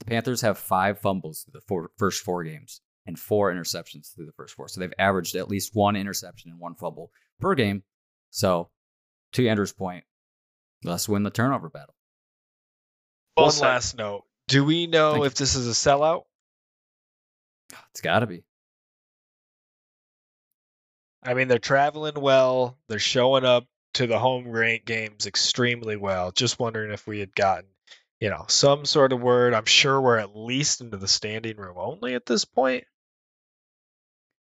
The 0.00 0.06
Panthers 0.06 0.40
have 0.40 0.58
five 0.58 0.98
fumbles 0.98 1.42
through 1.42 1.60
the 1.60 1.66
four, 1.66 1.90
first 1.96 2.22
four 2.22 2.42
games 2.44 2.80
and 3.06 3.18
four 3.18 3.52
interceptions 3.52 4.14
through 4.14 4.26
the 4.26 4.32
first 4.32 4.54
four. 4.54 4.68
So 4.68 4.80
they've 4.80 4.92
averaged 4.98 5.36
at 5.36 5.48
least 5.48 5.74
one 5.74 5.96
interception 5.96 6.50
and 6.50 6.60
one 6.60 6.74
fumble 6.74 7.10
per 7.40 7.54
game. 7.54 7.82
So, 8.30 8.70
to 9.32 9.48
Andrew's 9.48 9.72
point, 9.72 10.04
let's 10.84 11.08
win 11.08 11.22
the 11.22 11.30
turnover 11.30 11.68
battle. 11.68 11.94
One 13.34 13.50
said. 13.50 13.66
last 13.66 13.96
note. 13.96 14.24
Do 14.48 14.64
we 14.64 14.86
know 14.86 15.12
Thank 15.12 15.26
if 15.26 15.34
this 15.34 15.54
is 15.54 15.68
a 15.68 15.70
sellout? 15.70 16.24
It's 17.90 18.00
got 18.00 18.20
to 18.20 18.26
be. 18.26 18.44
I 21.22 21.34
mean, 21.34 21.48
they're 21.48 21.58
traveling 21.58 22.20
well. 22.20 22.78
They're 22.88 22.98
showing 22.98 23.44
up 23.44 23.66
to 23.94 24.06
the 24.06 24.18
home 24.18 24.48
rank 24.48 24.84
games 24.84 25.26
extremely 25.26 25.96
well. 25.96 26.32
Just 26.32 26.58
wondering 26.58 26.92
if 26.92 27.06
we 27.06 27.20
had 27.20 27.34
gotten, 27.34 27.68
you 28.20 28.28
know, 28.28 28.44
some 28.48 28.84
sort 28.84 29.12
of 29.12 29.20
word. 29.20 29.54
I'm 29.54 29.64
sure 29.64 30.00
we're 30.00 30.18
at 30.18 30.36
least 30.36 30.80
into 30.80 30.98
the 30.98 31.08
standing 31.08 31.56
room 31.56 31.76
only 31.78 32.14
at 32.14 32.26
this 32.26 32.44
point. 32.44 32.84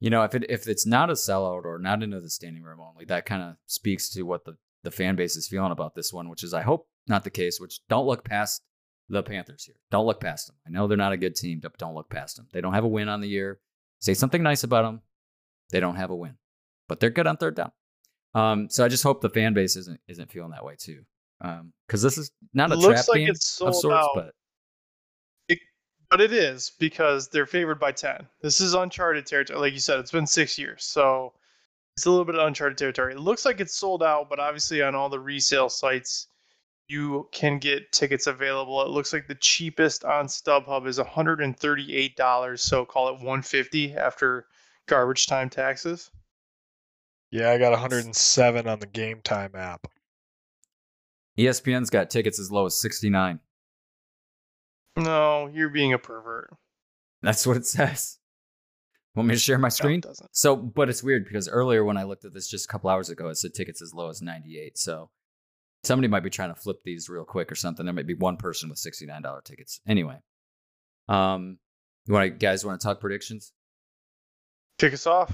You 0.01 0.11
know, 0.11 0.23
if 0.23 0.35
it 0.35 0.45
if 0.51 0.69
it's 0.69 0.87
not 0.87 1.09
a 1.09 1.15
sellout 1.15 1.65
or 1.65 1.79
not 1.79 2.03
into 2.03 2.21
the 2.21 2.29
standing 2.29 2.63
room 2.63 2.81
only, 2.81 3.07
that 3.07 3.25
kind 3.25 3.43
of 3.43 3.57
speaks 3.67 4.11
to 4.11 4.23
what 4.23 4.45
the 4.45 4.57
the 4.83 4.91
fan 4.91 5.17
base 5.17 5.35
is 5.35 5.49
feeling 5.49 5.73
about 5.73 5.95
this 5.95 6.13
one, 6.13 6.29
which 6.29 6.45
is 6.45 6.53
I 6.53 6.61
hope 6.61 6.87
not 7.09 7.25
the 7.25 7.31
case. 7.31 7.59
Which 7.59 7.81
don't 7.89 8.07
look 8.07 8.23
past 8.23 8.63
the 9.09 9.23
Panthers 9.23 9.65
here. 9.65 9.77
Don't 9.91 10.07
look 10.07 10.21
past 10.21 10.47
them. 10.47 10.57
I 10.67 10.71
know 10.71 10.87
they're 10.87 10.99
not 10.99 11.13
a 11.13 11.17
good 11.17 11.37
team, 11.37 11.61
but 11.61 11.79
don't 11.79 11.95
look 11.95 12.11
past 12.11 12.37
them. 12.37 12.49
They 12.53 12.61
don't 12.61 12.75
have 12.75 12.85
a 12.85 12.89
win 12.89 13.09
on 13.09 13.21
the 13.21 13.29
year. 13.29 13.61
Say 14.01 14.13
something 14.13 14.43
nice 14.43 14.65
about 14.65 14.83
them. 14.83 15.01
They 15.71 15.81
don't 15.81 15.97
have 15.97 16.11
a 16.11 16.17
win, 16.17 16.37
but 16.87 17.01
they're 17.01 17.11
good 17.11 17.27
on 17.27 17.39
third 17.39 17.57
down. 17.57 17.73
Um, 18.35 18.69
so 18.69 18.85
I 18.85 18.89
just 18.89 19.05
hope 19.05 19.23
the 19.23 19.31
fan 19.31 19.55
base 19.55 19.77
isn't 19.77 20.01
isn't 20.07 20.31
feeling 20.31 20.51
that 20.51 20.65
way 20.65 20.77
too, 20.79 21.05
Um, 21.45 21.73
because 21.87 22.01
this 22.03 22.17
is 22.17 22.31
not 22.55 22.71
a 22.71 22.75
It 22.75 22.79
looks 22.79 23.05
trap 23.05 23.09
like 23.09 23.19
game 23.19 23.29
it's 23.29 23.61
of 23.61 23.75
sorts, 23.75 24.07
out. 24.07 24.11
but 24.15 25.59
But 26.11 26.21
it 26.21 26.33
is 26.33 26.73
because 26.79 27.29
they're 27.29 27.45
favored 27.47 27.79
by 27.79 27.93
10. 27.93 28.27
This 28.41 28.61
is 28.61 28.75
uncharted 28.75 29.27
territory. 29.27 29.59
Like 29.59 29.73
you 29.73 29.79
said, 29.81 29.99
it's 29.99 30.11
been 30.13 30.27
six 30.27 30.57
years. 30.59 30.85
So 30.85 31.35
it's 31.97 32.07
a 32.07 32.11
little 32.11 32.25
bit 32.25 32.37
of 32.37 32.47
uncharted 32.47 32.79
territory. 32.79 33.13
It 33.15 33.21
looks 33.21 33.45
like 33.45 33.61
it's 33.61 33.75
sold 33.77 34.03
out, 34.03 34.31
but 34.31 34.41
obviously 34.41 34.81
on 34.81 34.95
all 34.95 35.09
the 35.09 35.21
resale 35.21 35.69
sites, 35.69 36.29
you 36.89 37.29
can 37.33 37.59
get 37.59 37.91
tickets 37.93 38.27
available. 38.27 38.81
It 38.83 38.89
looks 38.89 39.13
like 39.13 39.27
the 39.27 39.35
cheapest 39.37 40.05
on 40.05 40.27
StubHub 40.27 40.87
is 40.87 40.99
$138. 40.99 42.59
So 42.59 42.85
call 42.85 43.09
it 43.09 43.15
150 43.15 43.95
after 43.95 44.47
garbage 44.87 45.27
time 45.27 45.51
taxes. 45.51 46.11
Yeah, 47.31 47.51
I 47.51 47.59
got 47.59 47.73
107 47.73 48.69
on 48.69 48.79
the 48.79 48.87
Game 48.87 49.21
Time 49.25 49.55
app. 49.57 49.87
ESPN's 51.39 51.91
got 51.91 52.11
tickets 52.11 52.39
as 52.39 52.51
low 52.51 52.67
as 52.67 52.79
sixty 52.79 53.11
nine. 53.11 53.41
No, 54.97 55.51
you're 55.53 55.71
being 55.71 55.93
a 55.93 55.99
pervert. 55.99 56.55
That's 57.23 57.47
what 57.47 57.57
it 57.57 57.67
says. 57.67 58.19
Want 59.15 59.29
me 59.29 59.35
to 59.35 59.41
share 59.41 59.59
my 59.59 59.67
No, 59.67 59.71
screen? 59.71 59.99
it 60.01 60.03
doesn't. 60.05 60.29
So, 60.37 60.57
but 60.57 60.89
it's 60.89 61.03
weird 61.03 61.25
because 61.25 61.49
earlier 61.49 61.85
when 61.85 61.97
I 61.97 62.03
looked 62.03 62.25
at 62.25 62.35
this 62.35 62.49
just 62.49 62.65
a 62.67 62.69
couple 62.69 62.91
hours 62.91 63.11
ago, 63.11 63.29
it 63.29 63.37
said 63.37 63.55
tickets 63.55 63.81
as 63.81 63.95
low 63.95 64.09
as 64.09 64.21
98. 64.21 64.77
So 64.77 65.11
somebody 65.85 66.09
might 66.09 66.25
be 66.25 66.31
trying 66.31 66.53
to 66.53 66.61
flip 66.61 66.79
these 66.85 67.09
real 67.09 67.25
quick 67.25 67.51
or 67.51 67.55
something. 67.55 67.87
There 67.87 67.95
might 67.95 68.07
be 68.09 68.15
one 68.15 68.37
person 68.37 68.69
with 68.69 68.79
$69 68.79 69.45
tickets. 69.45 69.81
Anyway, 69.87 70.19
um, 71.09 71.59
you 72.07 72.15
want 72.15 72.25
to, 72.25 72.31
guys 72.31 72.65
want 72.65 72.81
to 72.81 72.85
talk 72.85 73.01
predictions? 73.01 73.53
Kick 74.79 74.93
us 74.93 75.07
off, 75.07 75.33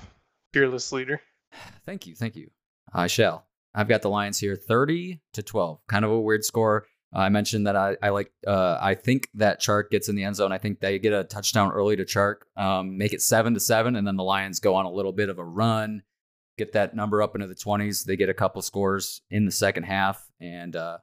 fearless 0.52 0.92
leader. 0.92 1.20
Thank 1.86 2.06
you. 2.06 2.14
Thank 2.14 2.36
you. 2.36 2.50
I 2.92 3.06
shall. 3.06 3.46
I've 3.74 3.88
got 3.88 4.02
the 4.02 4.10
Lions 4.10 4.38
here 4.38 4.56
30 4.56 5.20
to 5.34 5.42
12. 5.42 5.80
Kind 5.86 6.04
of 6.04 6.10
a 6.10 6.20
weird 6.20 6.44
score. 6.44 6.86
I 7.12 7.28
mentioned 7.28 7.66
that 7.66 7.74
I, 7.74 7.96
I 8.02 8.10
like, 8.10 8.30
uh, 8.46 8.78
I 8.80 8.94
think 8.94 9.28
that 9.34 9.60
Chark 9.60 9.90
gets 9.90 10.08
in 10.08 10.14
the 10.14 10.24
end 10.24 10.36
zone. 10.36 10.52
I 10.52 10.58
think 10.58 10.78
they 10.78 10.98
get 10.98 11.12
a 11.12 11.24
touchdown 11.24 11.72
early 11.72 11.96
to 11.96 12.04
Chark, 12.04 12.42
um, 12.56 12.98
make 12.98 13.12
it 13.12 13.20
seven 13.20 13.54
to 13.54 13.60
seven, 13.60 13.96
and 13.96 14.06
then 14.06 14.16
the 14.16 14.22
Lions 14.22 14.60
go 14.60 14.76
on 14.76 14.86
a 14.86 14.90
little 14.90 15.12
bit 15.12 15.28
of 15.28 15.38
a 15.38 15.44
run, 15.44 16.02
get 16.56 16.72
that 16.74 16.94
number 16.94 17.20
up 17.20 17.34
into 17.34 17.48
the 17.48 17.54
20s. 17.56 18.04
They 18.04 18.16
get 18.16 18.28
a 18.28 18.34
couple 18.34 18.62
scores 18.62 19.22
in 19.28 19.44
the 19.44 19.50
second 19.50 19.84
half, 19.84 20.24
and 20.40 20.76
uh, 20.76 20.98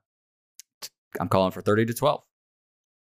I'm 1.19 1.27
calling 1.27 1.51
for 1.51 1.61
30 1.61 1.87
to 1.87 1.93
12. 1.93 2.23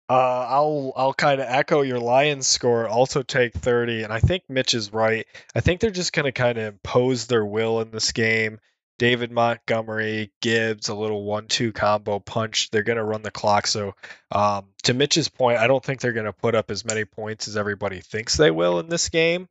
Uh, 0.08 0.14
I'll 0.14 0.94
I'll 0.96 1.14
kind 1.14 1.42
of 1.42 1.48
echo 1.50 1.82
your 1.82 2.00
Lions 2.00 2.46
score. 2.46 2.88
Also 2.88 3.24
take 3.24 3.54
30, 3.54 4.04
and 4.04 4.14
I 4.14 4.20
think 4.20 4.44
Mitch 4.48 4.76
is 4.76 4.94
right. 4.94 5.26
I 5.56 5.62
think 5.62 5.80
they're 5.80 5.90
just 5.90 6.14
going 6.14 6.26
to 6.26 6.32
kind 6.32 6.60
of 6.60 6.74
impose 6.74 7.26
their 7.26 7.46
will 7.46 7.82
in 7.82 7.90
this 7.90 8.12
game. 8.12 8.60
David 8.98 9.32
Montgomery, 9.32 10.32
Gibbs, 10.42 10.88
a 10.88 10.96
little 10.96 11.24
one-two 11.24 11.74
combo 11.74 12.20
punch. 12.20 12.70
They're 12.70 12.84
going 12.84 12.98
to 12.98 13.04
run 13.04 13.24
the 13.24 13.32
clock. 13.32 13.68
So, 13.68 13.96
um, 14.32 14.68
to 14.84 14.94
Mitch's 14.94 15.28
point, 15.28 15.58
I 15.58 15.68
don't 15.68 15.84
think 15.84 16.00
they're 16.00 16.14
going 16.14 16.26
to 16.26 16.34
put 16.34 16.56
up 16.56 16.72
as 16.72 16.86
many 16.86 17.04
points 17.04 17.48
as 17.48 17.58
everybody 17.58 18.00
thinks 18.00 18.38
they 18.38 18.52
will 18.52 18.80
in 18.80 18.88
this 18.88 19.10
game. 19.10 19.50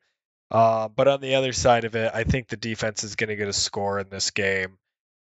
Uh, 0.50 0.88
but 0.88 1.08
on 1.08 1.20
the 1.20 1.34
other 1.34 1.52
side 1.52 1.84
of 1.84 1.94
it, 1.94 2.12
I 2.14 2.24
think 2.24 2.48
the 2.48 2.56
defense 2.56 3.04
is 3.04 3.16
going 3.16 3.28
to 3.28 3.36
get 3.36 3.48
a 3.48 3.52
score 3.52 3.98
in 3.98 4.08
this 4.08 4.30
game, 4.30 4.78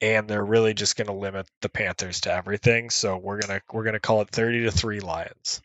and 0.01 0.29
they're 0.29 0.45
really 0.45 0.75
just 0.75 0.97
going 0.97 1.07
to 1.07 1.12
limit 1.12 1.49
the 1.62 1.69
Panthers 1.69 2.23
to 2.23 2.33
everything. 2.33 2.90
So 2.90 3.16
we're 3.16 3.40
gonna 3.40 3.62
we're 3.73 3.85
gonna 3.85 4.01
call 4.01 4.21
it 4.21 4.29
30 4.29 4.64
to 4.64 4.71
three 4.71 5.01
Lions. 5.01 5.62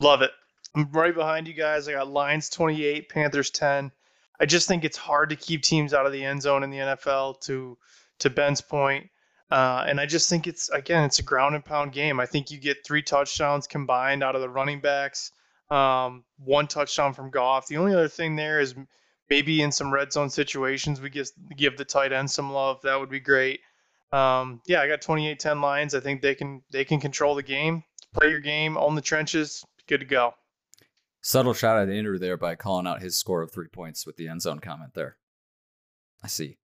Love 0.00 0.22
it. 0.22 0.30
I'm 0.74 0.90
right 0.92 1.14
behind 1.14 1.48
you 1.48 1.54
guys. 1.54 1.88
I 1.88 1.92
got 1.92 2.08
Lions 2.08 2.48
28, 2.48 3.08
Panthers 3.08 3.50
10. 3.50 3.90
I 4.40 4.46
just 4.46 4.66
think 4.66 4.84
it's 4.84 4.96
hard 4.96 5.28
to 5.30 5.36
keep 5.36 5.62
teams 5.62 5.92
out 5.92 6.06
of 6.06 6.12
the 6.12 6.24
end 6.24 6.42
zone 6.42 6.62
in 6.62 6.70
the 6.70 6.78
NFL. 6.78 7.40
To 7.42 7.76
to 8.20 8.30
Ben's 8.30 8.60
point, 8.60 9.08
uh, 9.50 9.84
and 9.86 10.00
I 10.00 10.06
just 10.06 10.28
think 10.30 10.46
it's 10.46 10.70
again 10.70 11.04
it's 11.04 11.18
a 11.18 11.22
ground 11.22 11.54
and 11.54 11.64
pound 11.64 11.92
game. 11.92 12.18
I 12.18 12.26
think 12.26 12.50
you 12.50 12.58
get 12.58 12.84
three 12.84 13.02
touchdowns 13.02 13.66
combined 13.66 14.24
out 14.24 14.34
of 14.34 14.40
the 14.40 14.48
running 14.48 14.80
backs, 14.80 15.32
um, 15.70 16.24
one 16.38 16.66
touchdown 16.66 17.12
from 17.12 17.30
Goff. 17.30 17.66
The 17.66 17.76
only 17.76 17.92
other 17.92 18.08
thing 18.08 18.34
there 18.34 18.60
is 18.60 18.74
maybe 19.28 19.62
in 19.62 19.70
some 19.70 19.92
red 19.92 20.12
zone 20.12 20.30
situations 20.30 21.00
we 21.00 21.10
give 21.10 21.28
give 21.56 21.76
the 21.76 21.84
tight 21.84 22.12
end 22.12 22.30
some 22.30 22.50
love. 22.52 22.80
That 22.82 22.98
would 22.98 23.10
be 23.10 23.20
great. 23.20 23.60
Um, 24.12 24.60
yeah, 24.66 24.80
I 24.80 24.88
got 24.88 25.02
28-10 25.02 25.62
Lions. 25.62 25.94
I 25.94 26.00
think 26.00 26.20
they 26.20 26.34
can 26.34 26.62
they 26.70 26.84
can 26.84 26.98
control 26.98 27.34
the 27.34 27.42
game, 27.42 27.84
play 28.14 28.30
your 28.30 28.40
game, 28.40 28.76
own 28.76 28.94
the 28.94 29.02
trenches, 29.02 29.64
good 29.86 30.00
to 30.00 30.06
go. 30.06 30.34
Subtle 31.22 31.54
shot 31.54 31.78
at 31.78 31.90
Andrew 31.90 32.18
there 32.18 32.36
by 32.36 32.54
calling 32.54 32.86
out 32.86 33.02
his 33.02 33.18
score 33.18 33.42
of 33.42 33.52
three 33.52 33.68
points 33.68 34.06
with 34.06 34.16
the 34.16 34.28
end 34.28 34.42
zone 34.42 34.58
comment 34.58 34.94
there. 34.94 35.16
I 36.22 36.28
see. 36.28 36.58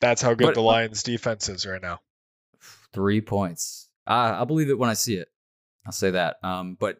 That's 0.00 0.20
how 0.22 0.34
good 0.34 0.46
But- 0.46 0.54
the 0.54 0.60
Lions 0.62 1.02
defense 1.02 1.48
is 1.48 1.66
right 1.66 1.82
now. 1.82 2.00
Three 2.92 3.20
points. 3.20 3.88
I, 4.06 4.30
I'll 4.30 4.46
believe 4.46 4.68
it 4.70 4.78
when 4.78 4.90
I 4.90 4.94
see 4.94 5.14
it. 5.16 5.28
I'll 5.86 5.92
say 5.92 6.10
that. 6.12 6.36
Um, 6.42 6.76
but 6.78 6.98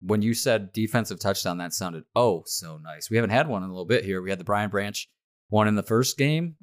when 0.00 0.22
you 0.22 0.34
said 0.34 0.72
defensive 0.72 1.20
touchdown, 1.20 1.58
that 1.58 1.72
sounded 1.72 2.04
oh 2.14 2.42
so 2.46 2.78
nice. 2.78 3.10
We 3.10 3.16
haven't 3.16 3.30
had 3.30 3.48
one 3.48 3.62
in 3.62 3.68
a 3.68 3.72
little 3.72 3.86
bit 3.86 4.04
here. 4.04 4.20
We 4.22 4.30
had 4.30 4.38
the 4.38 4.44
Brian 4.44 4.70
Branch 4.70 5.08
one 5.48 5.68
in 5.68 5.74
the 5.74 5.82
first 5.82 6.18
game. 6.18 6.56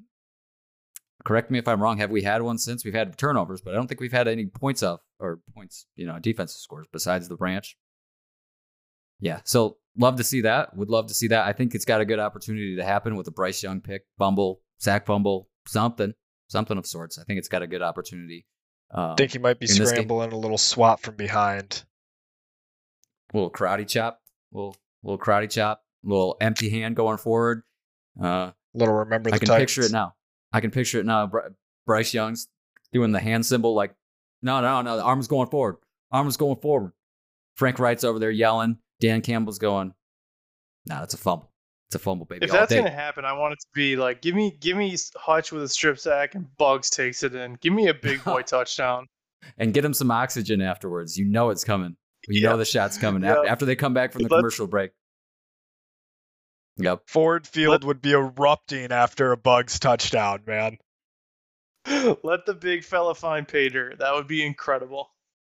Correct 1.26 1.50
me 1.50 1.58
if 1.58 1.68
I'm 1.68 1.82
wrong. 1.82 1.98
Have 2.00 2.12
we 2.12 2.22
had 2.24 2.42
one 2.42 2.58
since? 2.58 2.84
We've 2.84 2.94
had 2.94 3.18
turnovers, 3.18 3.62
but 3.62 3.74
I 3.74 3.78
don't 3.78 3.88
think 3.88 4.02
we've 4.02 4.12
had 4.12 4.28
any 4.28 4.46
points 4.46 4.84
off 4.84 5.00
or 5.20 5.40
points, 5.56 5.86
you 5.96 6.06
know, 6.06 6.20
defensive 6.20 6.60
scores 6.60 6.86
besides 6.92 7.30
the 7.30 7.38
branch. 7.38 7.78
Yeah, 9.24 9.40
so 9.46 9.78
love 9.98 10.18
to 10.18 10.24
see 10.24 10.42
that. 10.42 10.76
Would 10.76 10.90
love 10.90 11.08
to 11.08 11.14
see 11.14 11.28
that. 11.30 11.46
I 11.48 11.54
think 11.54 11.74
it's 11.76 11.86
got 11.86 12.02
a 12.02 12.06
good 12.06 12.20
opportunity 12.20 12.76
to 12.76 12.84
happen 12.84 13.16
with 13.16 13.28
a 13.28 13.32
Bryce 13.32 13.64
Young 13.64 13.80
pick, 13.80 14.04
fumble, 14.18 14.60
sack 14.80 15.06
fumble, 15.06 15.48
something, 15.66 16.14
something 16.50 16.78
of 16.78 16.86
sorts. 16.86 17.18
I 17.18 17.24
think 17.24 17.38
it's 17.40 17.48
got 17.48 17.62
a 17.62 17.68
good 17.68 17.82
opportunity. 17.82 18.46
Um, 18.92 19.12
I 19.12 19.16
think 19.16 19.32
he 19.32 19.40
might 19.40 19.60
be 19.60 19.66
in 19.66 19.70
this 19.78 19.78
game- 19.80 19.88
scrambling 19.88 20.34
a 20.34 20.38
little 20.38 20.58
swap 20.58 21.00
from 21.00 21.16
behind. 21.16 21.84
little 23.34 23.50
karate 23.50 23.88
chop, 23.88 24.20
little 24.52 24.76
little 25.04 25.18
karate 25.18 25.50
chop, 25.50 25.82
little 26.04 26.36
empty 26.42 26.70
hand 26.70 26.96
going 26.96 27.18
forward. 27.18 27.64
Uh, 28.22 28.52
Little 28.76 28.94
remember 28.96 29.30
the 29.30 29.36
I 29.36 29.40
can 29.40 29.48
Titans. 29.48 29.72
picture 29.74 29.82
it 29.88 29.92
now. 29.92 30.16
I 30.52 30.60
can 30.60 30.72
picture 30.72 31.00
it 31.00 31.06
now. 31.06 31.32
Bryce 31.86 32.14
Young's 32.14 32.48
doing 32.92 33.12
the 33.12 33.20
hand 33.20 33.46
symbol, 33.46 33.74
like, 33.76 33.96
no, 34.42 34.62
no, 34.62 34.82
no, 34.82 34.98
the 34.98 35.04
arm's 35.04 35.28
going 35.28 35.48
forward. 35.50 35.78
Arm's 36.12 36.38
going 36.38 36.58
forward. 36.58 36.92
Frank 37.56 37.78
Reich's 37.80 38.04
over 38.04 38.18
there 38.20 38.32
yelling. 38.32 38.78
Dan 39.04 39.20
Campbell's 39.22 39.60
going, 39.60 39.94
nah, 40.86 41.02
that's 41.02 41.14
a 41.14 41.18
fumble. 41.18 41.52
It's 41.90 41.96
a 41.96 42.00
fumble, 42.00 42.26
baby. 42.26 42.46
If 42.46 42.52
that's 42.52 42.70
day." 42.70 42.78
gonna 42.78 42.90
happen, 42.90 43.26
I 43.26 43.34
want 43.34 43.52
it 43.54 43.60
to 43.60 43.68
be 43.76 43.98
like 43.98 44.22
give 44.22 44.34
me 44.34 44.58
give 44.62 44.78
me 44.78 44.96
Hutch 45.18 45.52
with 45.52 45.62
a 45.62 45.68
strip 45.68 46.00
sack 46.00 46.36
and 46.36 46.48
Buggs 46.58 46.90
takes 46.90 47.22
it 47.22 47.36
in. 47.36 47.56
Give 47.62 47.74
me 47.74 47.90
a 47.90 47.94
big 47.94 48.24
boy 48.24 48.42
touchdown. 48.48 49.08
and 49.58 49.74
get 49.74 49.84
him 49.84 49.94
some 49.94 50.10
oxygen 50.10 50.62
afterwards. 50.62 51.18
You 51.18 51.26
know 51.26 51.50
it's 51.50 51.66
coming. 51.66 51.98
You 52.30 52.42
Yeah. 52.42 52.52
know 52.52 52.58
the 52.58 52.64
shot's 52.66 52.98
coming 52.98 53.24
Yeah. 53.24 53.32
after, 53.32 53.48
after 53.48 53.66
they 53.66 53.76
come 53.76 53.94
back 53.94 54.14
from 54.14 54.24
the 54.24 54.30
Let's- 54.30 54.40
commercial 54.40 54.68
break. 54.68 54.92
Yep. 56.78 57.04
Ford 57.08 57.46
Field 57.46 57.84
would 57.84 58.02
be 58.02 58.14
erupting 58.14 58.92
after 58.92 59.32
a 59.32 59.38
Buggs 59.38 59.78
touchdown, 59.80 60.44
man. 60.48 60.78
Let 62.24 62.46
the 62.46 62.56
big 62.60 62.84
fella 62.84 63.14
find 63.14 63.48
Pater. 63.48 63.94
That 64.00 64.14
would 64.16 64.28
be 64.28 64.44
incredible. 64.44 65.10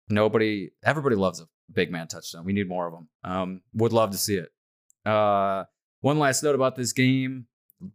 Nobody, 0.09 0.71
everybody 0.83 1.17
loves 1.17 1.41
a 1.41 1.45
big 1.73 1.91
man 1.91 2.09
touchdown. 2.09 2.45
We 2.45 2.53
need 2.53 2.69
more 2.69 2.87
of 2.87 2.93
them. 2.93 3.09
Um, 3.25 3.63
would 3.75 3.93
love 3.93 4.11
to 4.11 4.19
see 4.19 4.37
it. 4.37 4.51
Uh, 5.05 5.65
one 6.01 6.19
last 6.19 6.43
note 6.43 6.55
about 6.55 6.77
this 6.77 6.93
game: 6.93 7.47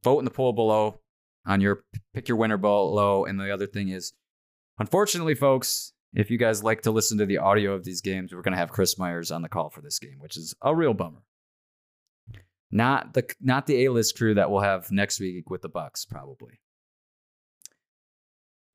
vote 0.03 0.19
in 0.19 0.25
the 0.25 0.31
poll 0.31 0.53
below 0.53 0.99
on 1.45 1.61
your 1.61 1.83
pick 2.13 2.27
your 2.27 2.37
winner 2.37 2.57
below. 2.57 3.25
And 3.25 3.39
the 3.39 3.51
other 3.51 3.67
thing 3.67 3.89
is, 3.89 4.13
unfortunately, 4.79 5.35
folks, 5.35 5.93
if 6.13 6.29
you 6.31 6.37
guys 6.37 6.63
like 6.63 6.81
to 6.83 6.91
listen 6.91 7.17
to 7.19 7.25
the 7.25 7.37
audio 7.37 7.73
of 7.73 7.83
these 7.83 8.01
games, 8.01 8.33
we're 8.33 8.41
gonna 8.41 8.57
have 8.57 8.71
Chris 8.71 8.97
Myers 8.97 9.31
on 9.31 9.41
the 9.41 9.49
call 9.49 9.69
for 9.69 9.81
this 9.81 9.99
game, 9.99 10.17
which 10.19 10.37
is 10.37 10.55
a 10.61 10.75
real 10.75 10.93
bummer. 10.93 11.23
Not 12.71 13.13
the 13.13 13.29
not 13.39 13.67
the 13.67 13.85
A 13.85 13.91
list 13.91 14.17
crew 14.17 14.33
that 14.33 14.49
we'll 14.49 14.61
have 14.61 14.91
next 14.91 15.19
week 15.19 15.49
with 15.49 15.61
the 15.61 15.69
Bucks, 15.69 16.05
probably. 16.05 16.59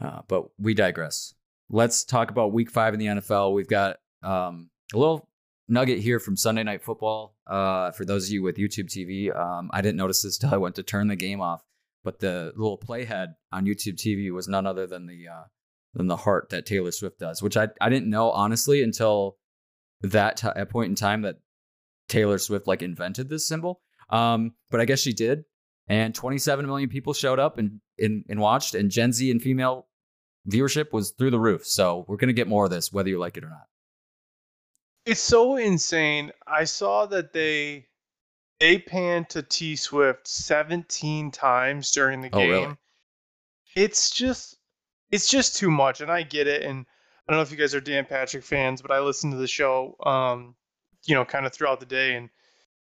Uh, 0.00 0.22
but 0.28 0.46
we 0.58 0.72
digress 0.72 1.34
let's 1.70 2.04
talk 2.04 2.30
about 2.30 2.52
week 2.52 2.70
five 2.70 2.92
in 2.92 3.00
the 3.00 3.06
NFL. 3.06 3.54
We've 3.54 3.68
got 3.68 3.96
um, 4.22 4.69
a 4.94 4.98
little 4.98 5.28
nugget 5.68 6.00
here 6.00 6.18
from 6.18 6.36
Sunday 6.36 6.62
Night 6.62 6.82
Football. 6.82 7.36
Uh, 7.46 7.90
for 7.92 8.04
those 8.04 8.26
of 8.26 8.32
you 8.32 8.42
with 8.42 8.56
YouTube 8.56 8.86
TV, 8.86 9.34
um, 9.34 9.70
I 9.72 9.80
didn't 9.80 9.96
notice 9.96 10.22
this 10.22 10.38
till 10.38 10.52
I 10.52 10.56
went 10.56 10.74
to 10.76 10.82
turn 10.82 11.08
the 11.08 11.16
game 11.16 11.40
off, 11.40 11.62
but 12.04 12.18
the 12.18 12.52
little 12.56 12.78
playhead 12.78 13.34
on 13.52 13.66
YouTube 13.66 13.96
TV 13.96 14.30
was 14.32 14.48
none 14.48 14.66
other 14.66 14.86
than 14.86 15.06
the 15.06 15.28
uh, 15.28 15.44
than 15.94 16.06
the 16.06 16.16
heart 16.16 16.50
that 16.50 16.66
Taylor 16.66 16.92
Swift 16.92 17.18
does, 17.18 17.42
which 17.42 17.56
I 17.56 17.68
I 17.80 17.88
didn't 17.88 18.10
know 18.10 18.30
honestly 18.30 18.82
until 18.82 19.36
that 20.02 20.38
t- 20.38 20.48
at 20.54 20.70
point 20.70 20.90
in 20.90 20.94
time 20.94 21.22
that 21.22 21.36
Taylor 22.08 22.38
Swift 22.38 22.66
like 22.66 22.82
invented 22.82 23.28
this 23.28 23.46
symbol. 23.46 23.80
Um, 24.08 24.54
but 24.70 24.80
I 24.80 24.84
guess 24.84 25.00
she 25.00 25.12
did, 25.12 25.44
and 25.88 26.14
27 26.14 26.66
million 26.66 26.88
people 26.88 27.12
showed 27.12 27.38
up 27.38 27.58
and 27.58 27.80
and, 27.98 28.24
and 28.28 28.40
watched, 28.40 28.74
and 28.74 28.90
Gen 28.90 29.12
Z 29.12 29.30
and 29.30 29.40
female 29.40 29.86
viewership 30.48 30.92
was 30.92 31.12
through 31.12 31.30
the 31.30 31.38
roof. 31.38 31.66
So 31.66 32.04
we're 32.08 32.16
gonna 32.16 32.32
get 32.32 32.48
more 32.48 32.64
of 32.64 32.70
this, 32.70 32.92
whether 32.92 33.08
you 33.08 33.18
like 33.18 33.36
it 33.36 33.44
or 33.44 33.50
not. 33.50 33.69
It's 35.06 35.20
so 35.20 35.56
insane. 35.56 36.32
I 36.46 36.64
saw 36.64 37.06
that 37.06 37.32
they 37.32 37.86
they 38.58 38.78
panned 38.78 39.30
to 39.30 39.42
T 39.42 39.74
Swift 39.76 40.28
17 40.28 41.30
times 41.30 41.90
during 41.92 42.20
the 42.20 42.28
Oh, 42.32 42.38
game. 42.38 42.50
really? 42.50 42.76
It's 43.74 44.10
just 44.10 44.56
it's 45.10 45.28
just 45.28 45.56
too 45.56 45.70
much 45.70 46.00
and 46.00 46.10
I 46.10 46.22
get 46.22 46.46
it 46.46 46.62
and 46.62 46.86
I 47.26 47.32
don't 47.32 47.38
know 47.38 47.42
if 47.42 47.50
you 47.50 47.56
guys 47.56 47.74
are 47.74 47.80
Dan 47.80 48.04
Patrick 48.04 48.44
fans, 48.44 48.82
but 48.82 48.90
I 48.90 49.00
listen 49.00 49.30
to 49.30 49.36
the 49.36 49.46
show 49.46 49.96
um 50.04 50.54
you 51.06 51.14
know 51.14 51.24
kind 51.24 51.46
of 51.46 51.52
throughout 51.52 51.80
the 51.80 51.86
day 51.86 52.14
and 52.16 52.28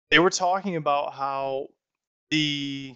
they 0.10 0.20
were 0.20 0.30
talking 0.30 0.76
about 0.78 1.14
how 1.14 1.68
the 2.32 2.96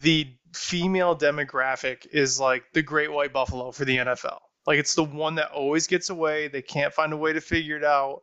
the 0.00 0.28
female 0.54 1.16
demographic 1.16 2.06
is 2.06 2.40
like 2.40 2.64
the 2.72 2.82
great 2.82 3.12
white 3.12 3.32
buffalo 3.32 3.72
for 3.72 3.84
the 3.84 3.98
NFL. 3.98 4.38
Like 4.66 4.78
it's 4.78 4.94
the 4.94 5.04
one 5.04 5.34
that 5.36 5.50
always 5.50 5.86
gets 5.86 6.10
away. 6.10 6.48
They 6.48 6.62
can't 6.62 6.92
find 6.92 7.12
a 7.12 7.16
way 7.16 7.32
to 7.32 7.40
figure 7.40 7.76
it 7.76 7.84
out. 7.84 8.22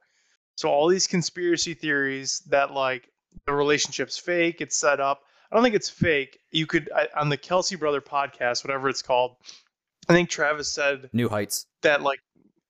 So 0.55 0.69
all 0.69 0.87
these 0.87 1.07
conspiracy 1.07 1.73
theories 1.73 2.41
that 2.47 2.71
like 2.71 3.09
the 3.45 3.53
relationship's 3.53 4.17
fake, 4.17 4.61
it's 4.61 4.77
set 4.77 4.99
up. 4.99 5.21
I 5.51 5.55
don't 5.55 5.63
think 5.63 5.75
it's 5.75 5.89
fake. 5.89 6.39
You 6.51 6.65
could 6.65 6.89
I, 6.95 7.07
on 7.15 7.29
the 7.29 7.37
Kelce 7.37 7.77
Brother 7.77 8.01
podcast, 8.01 8.63
whatever 8.63 8.89
it's 8.89 9.01
called. 9.01 9.35
I 10.09 10.13
think 10.13 10.29
Travis 10.29 10.67
said 10.67 11.09
New 11.13 11.29
heights. 11.29 11.65
that 11.81 12.01
like 12.01 12.19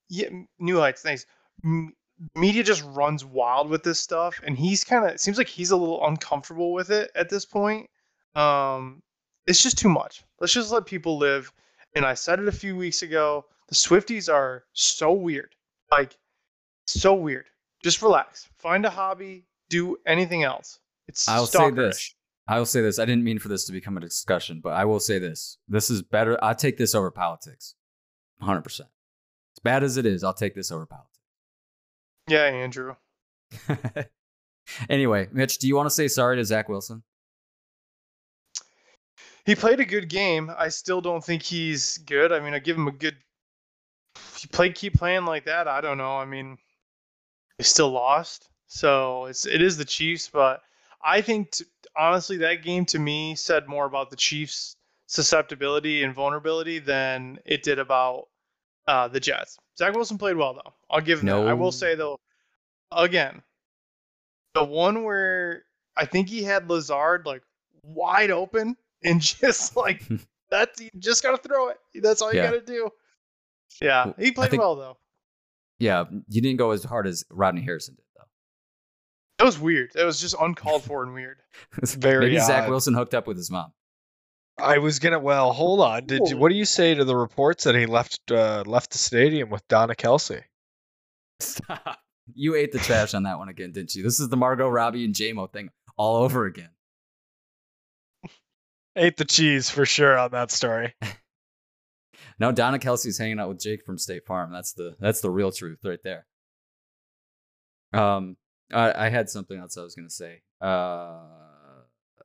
yeah, 0.10 0.30
New 0.60 0.78
Heights. 0.78 1.02
Thanks. 1.02 1.26
M- 1.64 1.94
media 2.36 2.64
just 2.64 2.84
runs 2.84 3.26
wild 3.26 3.70
with 3.70 3.84
this 3.84 4.00
stuff, 4.00 4.40
and 4.44 4.58
he's 4.58 4.84
kind 4.84 5.10
of 5.10 5.20
seems 5.20 5.38
like 5.38 5.48
he's 5.48 5.72
a 5.72 5.78
little 5.78 6.06
uncomfortable 6.06 6.74
with 6.74 6.92
it 6.92 7.12
at 7.16 7.30
this 7.30 7.46
point. 7.46 7.90
Um, 8.36 9.02
it's 9.48 9.64
just 9.64 9.78
too 9.78 9.90
much. 9.90 10.24
Let's 10.40 10.54
just 10.54 10.72
let 10.72 10.86
people 10.86 11.18
live. 11.18 11.52
And 11.96 12.06
I 12.06 12.14
said 12.14 12.40
it 12.40 12.48
a 12.48 12.52
few 12.52 12.76
weeks 12.76 13.02
ago. 13.02 13.46
The 13.70 13.76
Swifties 13.76 14.32
are 14.32 14.66
so 14.74 15.14
weird, 15.14 15.56
like 15.92 16.18
so 16.88 17.14
weird. 17.14 17.46
Just 17.84 18.02
relax. 18.02 18.50
Find 18.58 18.86
a 18.86 18.90
hobby. 18.90 19.46
Do 19.70 19.98
anything 20.06 20.44
else. 20.44 20.80
It's 21.08 21.28
I'll 21.28 21.46
say 21.46 21.72
this. 21.72 22.16
I 22.48 22.58
will 22.58 22.66
say 22.66 22.82
this. 22.82 23.00
I 23.00 23.06
didn't 23.06 23.24
mean 23.24 23.40
for 23.40 23.48
this 23.48 23.66
to 23.66 23.72
become 23.72 23.98
a 23.98 24.02
discussion, 24.02 24.60
but 24.62 24.74
I 24.74 24.86
will 24.86 25.00
say 25.00 25.18
this. 25.18 25.58
This 25.68 25.90
is 25.90 26.02
better. 26.02 26.42
I'll 26.44 26.56
take 26.56 26.78
this 26.78 26.94
over 26.94 27.10
politics. 27.10 27.76
100%. 28.42 28.82
As 28.82 28.88
bad 29.64 29.84
as 29.84 29.98
it 29.98 30.06
is, 30.06 30.24
I'll 30.24 30.34
take 30.34 30.56
this 30.56 30.72
over 30.72 30.86
politics. 30.86 31.20
Yeah, 32.28 32.44
Andrew. 32.44 32.96
anyway, 34.90 35.30
Mitch, 35.32 35.60
do 35.60 35.68
you 35.68 35.76
want 35.76 35.88
to 35.88 35.92
say 35.92 36.08
sorry 36.08 36.36
to 36.38 36.46
Zach 36.46 36.68
Wilson? 36.68 37.04
He 39.46 39.56
played 39.56 39.80
a 39.80 39.86
good 39.86 40.10
game. 40.10 40.52
I 40.58 40.70
still 40.70 41.02
don't 41.02 41.24
think 41.24 41.44
he's 41.44 41.98
good. 42.00 42.32
I 42.32 42.40
mean, 42.40 42.54
I 42.54 42.60
give 42.60 42.78
him 42.78 42.88
a 42.88 42.92
good. 42.92 43.18
If 44.16 44.38
he 44.38 44.48
played, 44.48 44.76
keep 44.76 44.96
playing 44.96 45.26
like 45.26 45.46
that. 45.46 45.68
I 45.68 45.82
don't 45.82 45.98
know. 45.98 46.18
I 46.18 46.26
mean, 46.26 46.58
they 47.58 47.64
still 47.64 47.90
lost, 47.90 48.50
so 48.68 49.26
it's 49.26 49.46
it 49.46 49.62
is 49.62 49.78
the 49.78 49.86
Chiefs. 49.86 50.30
But 50.32 50.62
I 51.04 51.22
think 51.22 51.52
t- 51.52 51.66
honestly, 51.98 52.38
that 52.38 52.64
game 52.64 52.86
to 52.86 53.00
me 53.00 53.36
said 53.36 53.68
more 53.68 53.86
about 53.86 54.10
the 54.10 54.16
Chiefs' 54.16 54.78
susceptibility 55.08 56.04
and 56.04 56.14
vulnerability 56.14 56.80
than 56.80 57.40
it 57.46 57.64
did 57.64 57.80
about 57.80 58.28
uh, 58.88 59.08
the 59.10 59.20
Jets. 59.20 59.58
Zach 59.78 59.94
Wilson 59.94 60.18
played 60.18 60.38
well 60.38 60.54
though. 60.54 60.74
I'll 60.90 61.02
give 61.02 61.20
him 61.20 61.28
that. 61.28 61.48
I 61.48 61.54
will 61.54 61.72
say 61.72 61.96
though, 61.96 62.20
again, 62.92 63.42
the 64.54 64.64
one 64.64 65.04
where 65.04 65.64
I 65.98 66.06
think 66.06 66.30
he 66.30 66.44
had 66.44 66.70
Lazard 66.70 67.26
like 67.26 67.44
wide 67.84 68.32
open 68.32 68.78
and 69.10 69.22
just 69.22 69.76
like 69.76 70.04
that 70.52 70.70
you 70.80 70.89
just 70.98 71.24
gotta 71.24 71.38
throw 71.38 71.70
it. 71.70 71.78
That's 72.02 72.22
all 72.22 72.32
you 72.34 72.39
Yeah. 72.39 72.46
gotta 72.52 72.62
do. 72.62 72.89
Yeah, 73.82 74.13
he 74.20 74.32
played 74.32 74.52
think- 74.52 74.62
well 74.62 74.76
though. 74.76 74.98
Yeah, 75.80 76.06
you 76.30 76.42
didn't 76.42 76.58
go 76.58 76.72
as 76.72 76.84
hard 76.84 77.08
as 77.08 77.26
Rodney 77.30 77.62
Harrison 77.62 77.96
did, 77.96 78.06
though. 78.16 78.24
That 79.39 79.46
was 79.46 79.60
weird. 79.60 79.89
That 79.96 80.06
was 80.06 80.22
just 80.22 80.36
uncalled 80.39 80.84
for 80.86 81.04
and 81.04 81.13
weird. 81.13 81.38
it's 81.82 81.94
Very 81.96 82.28
Maybe 82.28 82.39
Zach. 82.39 82.70
Wilson 82.70 82.94
hooked 82.94 83.13
up 83.13 83.28
with 83.28 83.36
his 83.38 83.52
mom. 83.52 83.74
I 84.60 84.78
was 84.78 85.00
gonna. 85.00 85.20
Well, 85.20 85.52
hold 85.52 85.82
on. 85.82 86.06
Did 86.06 86.22
you, 86.30 86.38
what 86.38 86.50
do 86.50 86.56
you 86.56 86.63
say 86.66 86.94
to 86.94 87.04
the 87.04 87.16
reports 87.16 87.63
that 87.63 87.74
he 87.76 87.88
left 87.88 88.20
uh, 88.32 88.63
left 88.68 88.92
the 88.92 89.00
stadium 89.00 89.50
with 89.50 89.68
Donna 89.68 89.96
Kelce? 89.96 90.44
Stop. 91.39 92.00
you 92.36 92.56
ate 92.56 92.72
the 92.72 92.80
trash 92.80 93.16
on 93.16 93.24
that 93.24 93.39
one 93.39 93.50
again, 93.50 93.72
didn't 93.72 93.96
you? 93.96 94.04
This 94.04 94.20
is 94.20 94.30
the 94.30 94.38
Margot 94.38 94.70
Robbie 94.70 95.04
and 95.06 95.13
Jamo 95.16 95.52
thing 95.52 95.70
all 95.98 96.18
over 96.24 96.46
again. 96.46 96.70
Ate 98.96 99.18
the 99.18 99.26
cheese 99.26 99.70
for 99.70 99.86
sure 99.86 100.18
on 100.18 100.32
that 100.32 100.52
story. 100.52 100.94
No, 102.40 102.52
Donna 102.52 102.80
Kelce's 102.80 103.18
hanging 103.18 103.40
out 103.40 103.50
with 103.50 103.60
Jake 103.60 103.86
from 103.86 103.98
State 103.98 104.26
Farm. 104.26 104.52
That's 104.52 104.74
the 104.74 104.96
that's 105.00 105.22
the 105.22 105.30
real 105.30 105.52
truth 105.52 105.80
right 105.84 106.02
there. 106.04 106.26
Um, 107.94 108.38
I, 108.72 109.06
I 109.06 109.10
had 109.10 109.30
something 109.30 109.58
else 109.58 109.78
I 109.78 109.84
was 109.84 109.96
gonna 109.96 110.10
say. 110.10 110.42
Uh, 110.60 111.20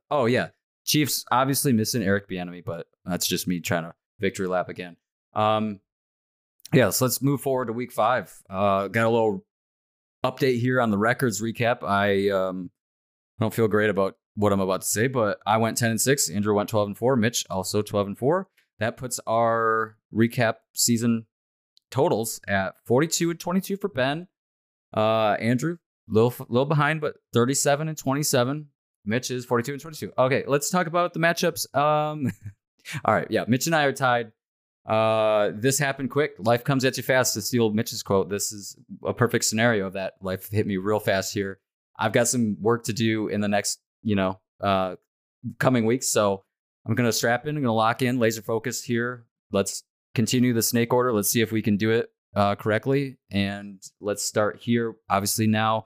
oh 0.09 0.25
yeah, 0.25 0.49
Chiefs 0.85 1.25
obviously 1.31 1.73
missing 1.73 2.03
Eric 2.03 2.27
Bieniemy, 2.27 2.65
but 2.65 2.87
that's 3.05 3.27
just 3.27 3.47
me 3.47 3.59
trying 3.59 3.83
to 3.83 3.93
victory 4.19 4.47
lap 4.47 4.69
again. 4.69 4.97
Um, 5.33 5.79
yeah, 6.73 6.89
so 6.89 7.05
let's 7.05 7.21
move 7.21 7.41
forward 7.41 7.65
to 7.67 7.73
Week 7.73 7.91
Five. 7.91 8.33
Uh, 8.49 8.87
got 8.87 9.05
a 9.05 9.09
little 9.09 9.45
update 10.23 10.59
here 10.59 10.81
on 10.81 10.91
the 10.91 10.97
records 10.97 11.41
recap. 11.41 11.83
I 11.83 12.29
um 12.29 12.71
don't 13.39 13.53
feel 13.53 13.67
great 13.67 13.89
about 13.89 14.17
what 14.39 14.53
I'm 14.53 14.61
about 14.61 14.81
to 14.81 14.87
say, 14.87 15.07
but 15.07 15.39
I 15.45 15.57
went 15.57 15.77
10 15.77 15.91
and 15.91 16.01
6. 16.01 16.29
Andrew 16.29 16.55
went 16.55 16.69
12 16.69 16.87
and 16.87 16.97
4. 16.97 17.15
Mitch 17.15 17.45
also 17.49 17.81
12 17.81 18.07
and 18.07 18.17
4. 18.17 18.47
That 18.79 18.95
puts 18.95 19.19
our 19.27 19.97
recap 20.13 20.55
season 20.73 21.25
totals 21.91 22.39
at 22.47 22.75
42 22.85 23.31
and 23.31 23.39
22 23.39 23.77
for 23.77 23.89
Ben. 23.89 24.27
Uh, 24.95 25.33
Andrew, 25.39 25.77
little 26.07 26.33
little 26.47 26.65
behind, 26.65 27.01
but 27.01 27.15
37 27.33 27.89
and 27.89 27.97
27. 27.97 28.67
Mitch 29.05 29.29
is 29.31 29.45
42 29.45 29.73
and 29.73 29.81
22. 29.81 30.13
Okay, 30.17 30.43
let's 30.47 30.69
talk 30.69 30.87
about 30.87 31.13
the 31.13 31.19
matchups. 31.19 31.75
Um, 31.75 32.31
all 33.05 33.13
right, 33.13 33.27
yeah, 33.29 33.43
Mitch 33.47 33.65
and 33.67 33.75
I 33.75 33.83
are 33.83 33.93
tied. 33.93 34.31
Uh, 34.85 35.51
this 35.53 35.77
happened 35.77 36.09
quick. 36.09 36.35
Life 36.39 36.63
comes 36.63 36.85
at 36.85 36.97
you 36.97 37.03
fast. 37.03 37.33
To 37.33 37.41
steal 37.41 37.71
Mitch's 37.71 38.01
quote, 38.01 38.29
this 38.29 38.51
is 38.51 38.77
a 39.03 39.13
perfect 39.13 39.45
scenario 39.45 39.85
of 39.85 39.93
that. 39.93 40.13
Life 40.21 40.49
hit 40.49 40.65
me 40.65 40.77
real 40.77 40.99
fast 40.99 41.33
here. 41.33 41.59
I've 41.97 42.13
got 42.13 42.27
some 42.27 42.57
work 42.61 42.85
to 42.85 42.93
do 42.93 43.27
in 43.27 43.41
the 43.41 43.49
next, 43.49 43.79
you 44.03 44.15
know, 44.15 44.39
uh, 44.61 44.95
coming 45.59 45.85
weeks. 45.85 46.07
So 46.07 46.43
I'm 46.85 46.95
gonna 46.95 47.11
strap 47.11 47.45
in. 47.47 47.55
I'm 47.55 47.61
gonna 47.61 47.73
lock 47.73 48.01
in, 48.01 48.19
laser 48.19 48.41
focus 48.41 48.83
here. 48.83 49.25
Let's 49.51 49.83
continue 50.15 50.53
the 50.53 50.61
snake 50.61 50.93
order. 50.93 51.13
Let's 51.13 51.29
see 51.29 51.41
if 51.41 51.51
we 51.51 51.61
can 51.61 51.77
do 51.77 51.91
it 51.91 52.09
uh, 52.35 52.55
correctly. 52.55 53.17
And 53.31 53.81
let's 53.99 54.23
start 54.23 54.57
here. 54.61 54.95
Obviously, 55.09 55.47
now 55.47 55.85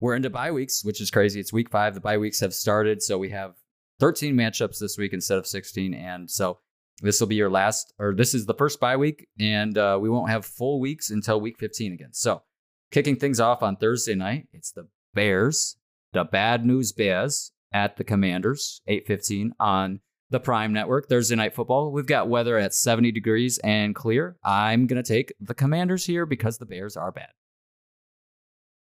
we're 0.00 0.14
into 0.14 0.30
bye 0.30 0.50
weeks, 0.50 0.84
which 0.84 1.00
is 1.00 1.10
crazy. 1.10 1.40
It's 1.40 1.52
week 1.52 1.70
five. 1.70 1.94
The 1.94 2.00
bye 2.00 2.18
weeks 2.18 2.40
have 2.40 2.54
started, 2.54 3.02
so 3.02 3.18
we 3.18 3.30
have 3.30 3.54
13 4.00 4.34
matchups 4.34 4.78
this 4.78 4.98
week 4.98 5.12
instead 5.12 5.38
of 5.38 5.46
16. 5.46 5.94
And 5.94 6.30
so 6.30 6.58
this 7.02 7.20
will 7.20 7.26
be 7.26 7.36
your 7.36 7.50
last, 7.50 7.92
or 7.98 8.14
this 8.14 8.34
is 8.34 8.46
the 8.46 8.54
first 8.54 8.80
bye 8.80 8.96
week, 8.96 9.26
and 9.38 9.76
uh, 9.76 9.98
we 10.00 10.08
won't 10.08 10.30
have 10.30 10.44
full 10.44 10.80
weeks 10.80 11.10
until 11.10 11.40
week 11.40 11.58
15 11.58 11.92
again. 11.92 12.12
So 12.12 12.42
kicking 12.90 13.16
things 13.16 13.40
off 13.40 13.62
on 13.62 13.76
Thursday 13.76 14.14
night, 14.14 14.48
it's 14.52 14.72
the 14.72 14.88
Bears, 15.14 15.76
the 16.16 16.24
Bad 16.24 16.64
News 16.64 16.92
Bears 16.92 17.52
at 17.74 17.98
the 17.98 18.04
Commanders, 18.04 18.80
8:15 18.88 19.50
on 19.60 20.00
the 20.30 20.40
Prime 20.40 20.72
Network. 20.72 21.10
Thursday 21.10 21.36
night 21.36 21.54
football. 21.54 21.92
We've 21.92 22.06
got 22.06 22.30
weather 22.30 22.56
at 22.56 22.72
70 22.72 23.12
degrees 23.12 23.58
and 23.58 23.94
clear. 23.94 24.38
I'm 24.42 24.86
gonna 24.86 25.02
take 25.02 25.34
the 25.40 25.52
Commanders 25.54 26.06
here 26.06 26.24
because 26.24 26.56
the 26.56 26.64
Bears 26.64 26.96
are 26.96 27.12
bad. 27.12 27.28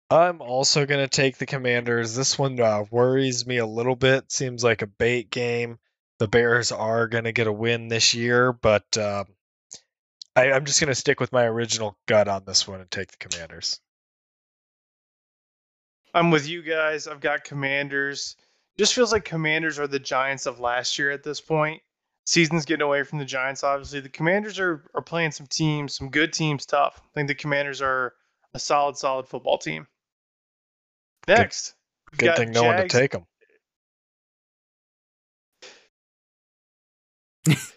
I'm 0.09 0.41
also 0.41 0.87
going 0.87 1.09
to 1.09 1.09
take 1.09 1.39
the 1.39 1.47
Commanders. 1.47 2.17
This 2.17 2.37
one 2.37 2.59
uh, 2.59 2.83
worries 2.91 3.47
me 3.47 3.59
a 3.59 3.67
little 3.67 3.95
bit. 3.95 4.33
Seems 4.33 4.65
like 4.65 4.83
a 4.83 4.89
bait 4.89 5.31
game. 5.31 5.79
The 6.19 6.27
Bears 6.27 6.73
are 6.73 7.07
going 7.07 7.25
to 7.25 7.33
get 7.33 7.47
a 7.47 7.53
win 7.53 7.87
this 7.87 8.13
year, 8.13 8.53
but 8.53 8.99
um, 8.99 9.27
I, 10.35 10.51
I'm 10.51 10.65
just 10.65 10.81
going 10.81 10.89
to 10.89 10.97
stick 10.97 11.21
with 11.21 11.31
my 11.31 11.45
original 11.45 11.97
gut 12.07 12.27
on 12.27 12.45
this 12.45 12.67
one 12.67 12.81
and 12.81 12.91
take 12.91 13.13
the 13.13 13.29
Commanders. 13.29 13.79
I'm 16.15 16.31
with 16.31 16.49
you 16.49 16.63
guys. 16.63 17.07
I've 17.07 17.21
got 17.21 17.45
Commanders. 17.45 18.37
Just 18.79 18.95
feels 18.95 19.13
like 19.13 19.25
Commanders 19.25 19.79
are 19.79 19.87
the 19.87 19.99
Giants 19.99 20.47
of 20.47 20.61
last 20.61 20.99
year 20.99 21.11
at 21.11 21.23
this 21.23 21.41
point. 21.41 21.83
Season's 22.25 22.65
getting 22.65 22.87
away 22.87 23.03
from 23.03 23.19
the 23.19 23.25
Giants, 23.25 23.65
obviously. 23.65 24.01
The 24.01 24.09
Commanders 24.09 24.59
are, 24.59 24.85
are 24.95 25.03
playing 25.03 25.33
some 25.33 25.47
teams, 25.47 25.97
some 25.97 26.11
good 26.11 26.33
teams, 26.33 26.65
tough. 26.67 27.01
I 27.03 27.15
think 27.15 27.29
the 27.29 27.35
Commanders 27.35 27.83
are 27.83 28.15
a 28.55 28.59
solid, 28.59 28.97
solid 28.97 29.27
football 29.27 29.59
team. 29.59 29.87
Next, 31.27 31.75
we've 32.13 32.19
Good 32.19 32.37
thing 32.37 32.53
no 32.53 32.65
one 32.65 32.77
to 32.77 32.89
take 32.89 33.13
them. 33.13 33.27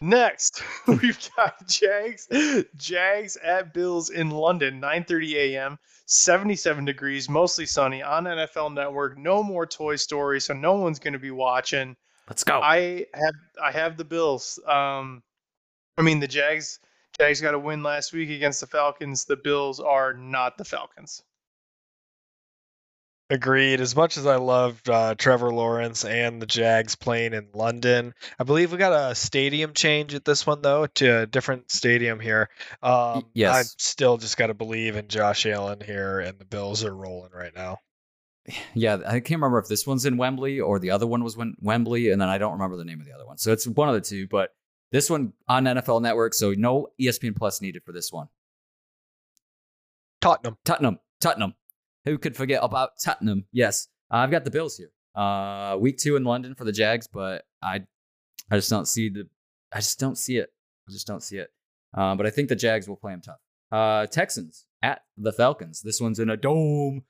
Next, 0.01 0.61
we've 0.87 1.29
got 1.35 1.67
Jags, 1.67 2.27
Jags 2.75 3.37
at 3.37 3.73
Bills 3.73 4.09
in 4.09 4.29
London, 4.29 4.81
9:30 4.81 5.33
a.m., 5.35 5.79
77 6.05 6.85
degrees, 6.85 7.29
mostly 7.29 7.65
sunny 7.65 8.03
on 8.03 8.25
NFL 8.25 8.73
Network. 8.73 9.17
No 9.17 9.41
more 9.41 9.65
Toy 9.65 9.95
Story, 9.95 10.41
so 10.41 10.53
no 10.53 10.73
one's 10.73 10.99
going 10.99 11.13
to 11.13 11.19
be 11.19 11.31
watching. 11.31 11.95
Let's 12.27 12.43
go. 12.43 12.59
I 12.61 13.05
have 13.13 13.35
I 13.61 13.71
have 13.71 13.97
the 13.97 14.05
Bills. 14.05 14.59
Um, 14.67 15.23
I 15.97 16.01
mean 16.01 16.19
the 16.19 16.27
Jags. 16.27 16.79
Jags 17.17 17.41
got 17.41 17.53
a 17.53 17.59
win 17.59 17.83
last 17.83 18.11
week 18.11 18.31
against 18.31 18.59
the 18.59 18.67
Falcons. 18.67 19.25
The 19.25 19.37
Bills 19.37 19.79
are 19.79 20.13
not 20.13 20.57
the 20.57 20.65
Falcons. 20.65 21.23
Agreed. 23.33 23.81
As 23.81 23.95
much 23.95 24.17
as 24.17 24.27
I 24.27 24.35
loved 24.35 24.87
uh, 24.87 25.15
Trevor 25.15 25.51
Lawrence 25.51 26.05
and 26.05 26.39
the 26.39 26.45
Jags 26.45 26.95
playing 26.95 27.33
in 27.33 27.47
London, 27.55 28.13
I 28.37 28.43
believe 28.43 28.71
we 28.71 28.77
got 28.77 29.09
a 29.11 29.15
stadium 29.15 29.73
change 29.73 30.13
at 30.13 30.23
this 30.23 30.45
one 30.45 30.61
though 30.61 30.85
to 30.85 31.21
a 31.21 31.25
different 31.25 31.71
stadium 31.71 32.19
here. 32.19 32.51
Um, 32.83 33.25
yes. 33.33 33.55
I 33.55 33.63
still 33.79 34.17
just 34.17 34.37
got 34.37 34.47
to 34.47 34.53
believe 34.53 34.97
in 34.97 35.07
Josh 35.07 35.47
Allen 35.47 35.81
here, 35.83 36.19
and 36.19 36.37
the 36.37 36.45
Bills 36.45 36.83
are 36.83 36.95
rolling 36.95 37.31
right 37.33 37.55
now. 37.55 37.79
yeah, 38.75 38.99
I 39.03 39.13
can't 39.13 39.41
remember 39.41 39.57
if 39.57 39.67
this 39.67 39.87
one's 39.87 40.05
in 40.05 40.15
Wembley 40.15 40.59
or 40.59 40.77
the 40.77 40.91
other 40.91 41.07
one 41.07 41.23
was 41.23 41.35
Wem- 41.35 41.55
Wembley, 41.59 42.11
and 42.11 42.21
then 42.21 42.29
I 42.29 42.37
don't 42.37 42.53
remember 42.53 42.77
the 42.77 42.85
name 42.85 42.99
of 42.99 43.07
the 43.07 43.13
other 43.13 43.25
one. 43.25 43.39
So 43.39 43.51
it's 43.51 43.65
one 43.65 43.89
of 43.89 43.95
the 43.95 44.01
two, 44.01 44.27
but 44.27 44.51
this 44.91 45.09
one 45.09 45.33
on 45.47 45.63
NFL 45.63 46.03
Network, 46.03 46.35
so 46.35 46.53
no 46.55 46.89
ESPN 47.01 47.35
Plus 47.35 47.61
needed 47.61 47.81
for 47.83 47.93
this 47.93 48.11
one. 48.11 48.27
Tottenham. 50.21 50.55
Tottenham, 50.63 50.99
Tottenham. 51.19 51.55
Who 52.05 52.17
could 52.17 52.35
forget 52.35 52.59
about 52.63 52.91
Tottenham? 53.01 53.45
Yes, 53.51 53.87
uh, 54.11 54.17
I've 54.17 54.31
got 54.31 54.43
the 54.43 54.51
Bills 54.51 54.77
here. 54.77 54.91
Uh, 55.15 55.77
week 55.79 55.97
two 55.97 56.15
in 56.15 56.23
London 56.23 56.55
for 56.55 56.65
the 56.65 56.71
Jags, 56.71 57.07
but 57.07 57.45
I, 57.61 57.81
I 58.51 58.55
just 58.55 58.69
don't 58.69 58.87
see 58.87 59.09
the, 59.09 59.27
I 59.71 59.77
just 59.77 59.99
don't 59.99 60.17
see 60.17 60.37
it. 60.37 60.51
I 60.87 60.91
just 60.91 61.07
don't 61.07 61.23
see 61.23 61.37
it. 61.37 61.49
Uh, 61.95 62.15
but 62.15 62.25
I 62.25 62.29
think 62.29 62.49
the 62.49 62.55
Jags 62.55 62.87
will 62.87 62.95
play 62.95 63.13
them 63.13 63.21
tough. 63.21 63.39
Uh, 63.71 64.07
Texans 64.07 64.65
at 64.81 65.01
the 65.17 65.31
Falcons. 65.31 65.81
This 65.81 66.01
one's 66.01 66.19
in 66.19 66.29
a 66.29 66.37
dome. 66.37 67.03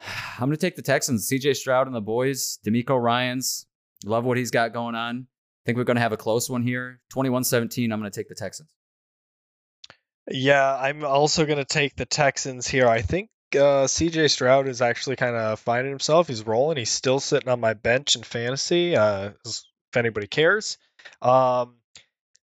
I'm 0.38 0.48
going 0.48 0.52
to 0.52 0.56
take 0.56 0.76
the 0.76 0.82
Texans. 0.82 1.28
CJ 1.28 1.56
Stroud 1.56 1.86
and 1.86 1.94
the 1.94 2.00
boys. 2.00 2.58
DeMeco 2.66 3.00
Ryans. 3.00 3.66
Love 4.04 4.24
what 4.24 4.36
he's 4.36 4.50
got 4.50 4.72
going 4.72 4.94
on. 4.94 5.26
I 5.28 5.62
think 5.66 5.78
we're 5.78 5.84
going 5.84 5.96
to 5.96 6.02
have 6.02 6.12
a 6.12 6.16
close 6.16 6.50
one 6.50 6.62
here. 6.62 7.00
21 7.10 7.44
17. 7.44 7.92
I'm 7.92 8.00
going 8.00 8.10
to 8.10 8.18
take 8.18 8.28
the 8.28 8.34
Texans. 8.34 8.70
Yeah, 10.30 10.76
I'm 10.76 11.04
also 11.04 11.46
going 11.46 11.58
to 11.58 11.64
take 11.64 11.96
the 11.96 12.06
Texans 12.06 12.66
here. 12.66 12.88
I 12.88 13.02
think 13.02 13.28
uh, 13.54 13.86
CJ 13.86 14.30
Stroud 14.30 14.68
is 14.68 14.82
actually 14.82 15.16
kind 15.16 15.36
of 15.36 15.60
finding 15.60 15.90
himself. 15.92 16.28
He's 16.28 16.46
rolling. 16.46 16.76
He's 16.76 16.90
still 16.90 17.20
sitting 17.20 17.48
on 17.48 17.60
my 17.60 17.74
bench 17.74 18.16
in 18.16 18.22
fantasy, 18.22 18.96
uh, 18.96 19.30
if 19.44 19.96
anybody 19.96 20.26
cares. 20.26 20.78
Um, 21.20 21.76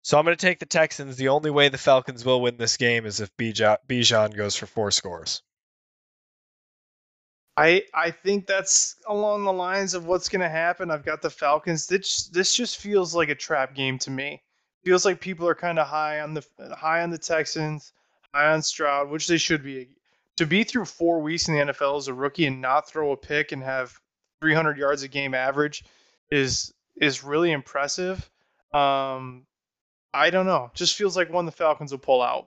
so 0.03 0.19
I'm 0.19 0.25
going 0.25 0.37
to 0.37 0.41
take 0.47 0.59
the 0.59 0.67
Texans. 0.67 1.17
The 1.17 1.29
only 1.29 1.51
way 1.51 1.69
the 1.69 1.79
Falcons 1.79 2.25
will 2.25 2.41
win 2.41 2.57
this 2.57 2.77
game 2.77 3.05
is 3.05 3.21
if 3.21 3.37
Bijan 3.37 4.37
goes 4.37 4.57
for 4.57 4.67
four 4.67 4.91
scores. 4.91 5.43
I 7.59 7.83
I 7.93 8.13
think 8.13 8.47
that's 8.47 8.95
along 9.09 9.45
the 9.45 9.53
lines 9.53 9.93
of 9.93 10.07
what's 10.07 10.29
going 10.29 10.43
to 10.43 10.49
happen. 10.49 10.93
I've 10.93 11.05
got 11.05 11.23
the 11.23 11.31
Falcons. 11.31 11.89
This 11.89 12.29
this 12.29 12.55
just 12.55 12.79
feels 12.79 13.17
like 13.17 13.31
a 13.31 13.35
trap 13.35 13.75
game 13.75 13.99
to 13.99 14.11
me. 14.13 14.43
Feels 14.85 15.05
like 15.05 15.21
people 15.21 15.49
are 15.49 15.57
kind 15.57 15.81
of 15.81 15.89
high 15.89 16.21
on 16.21 16.35
the 16.35 16.47
high 16.77 17.03
on 17.03 17.11
the 17.11 17.19
Texans, 17.19 17.93
high 18.33 18.53
on 18.53 18.63
Stroud, 18.63 19.11
which 19.11 19.27
they 19.27 19.39
should 19.39 19.65
be. 19.65 19.89
To 20.39 20.47
be 20.47 20.63
through 20.63 20.85
four 20.85 21.21
weeks 21.21 21.49
in 21.49 21.55
the 21.55 21.73
NFL 21.73 21.99
as 21.99 22.07
a 22.07 22.15
rookie 22.15 22.47
and 22.47 22.61
not 22.61 22.89
throw 22.89 23.11
a 23.11 23.17
pick 23.17 23.51
and 23.51 23.61
have 23.61 24.01
300 24.41 24.79
yards 24.79 25.03
a 25.03 25.09
game 25.09 25.35
average 25.35 25.85
is 26.31 26.73
is 27.01 27.25
really 27.25 27.51
impressive. 27.51 28.31
Um, 28.73 29.47
I 30.15 30.31
don't 30.31 30.47
know. 30.47 30.71
Just 30.75 30.95
feels 30.95 31.17
like 31.17 31.29
one 31.29 31.45
the 31.45 31.51
Falcons 31.51 31.91
will 31.91 31.99
pull 31.99 32.23
out. 32.23 32.47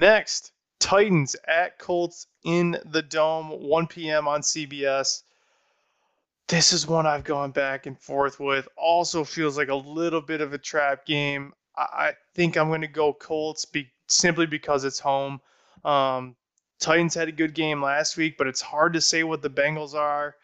Next, 0.00 0.52
Titans 0.80 1.34
at 1.48 1.78
Colts 1.78 2.26
in 2.44 2.78
the 2.84 3.00
Dome, 3.00 3.48
1 3.48 3.86
p.m. 3.86 4.28
on 4.28 4.42
CBS. 4.42 5.22
This 6.46 6.74
is 6.74 6.86
one 6.86 7.06
I've 7.06 7.24
gone 7.24 7.52
back 7.52 7.86
and 7.86 7.98
forth 7.98 8.38
with. 8.38 8.68
Also 8.76 9.24
feels 9.24 9.56
like 9.56 9.68
a 9.68 9.74
little 9.74 10.20
bit 10.20 10.42
of 10.42 10.52
a 10.52 10.58
trap 10.58 11.06
game. 11.06 11.54
I, 11.74 12.12
think 12.34 12.58
I'm 12.58 12.68
going 12.68 12.82
to 12.82 12.86
go 12.86 13.14
Colts 13.14 13.64
be, 13.64 13.90
simply 14.08 14.44
because 14.44 14.84
it's 14.84 14.98
home. 14.98 15.40
Um, 15.84 16.36
Titans 16.80 17.14
had 17.14 17.28
a 17.28 17.32
good 17.32 17.54
game 17.54 17.82
last 17.82 18.16
week, 18.16 18.36
but 18.38 18.46
it's 18.46 18.60
hard 18.60 18.92
to 18.94 19.00
say 19.00 19.22
what 19.24 19.42
the 19.42 19.50
Bengals 19.50 19.94
are. 19.94 20.34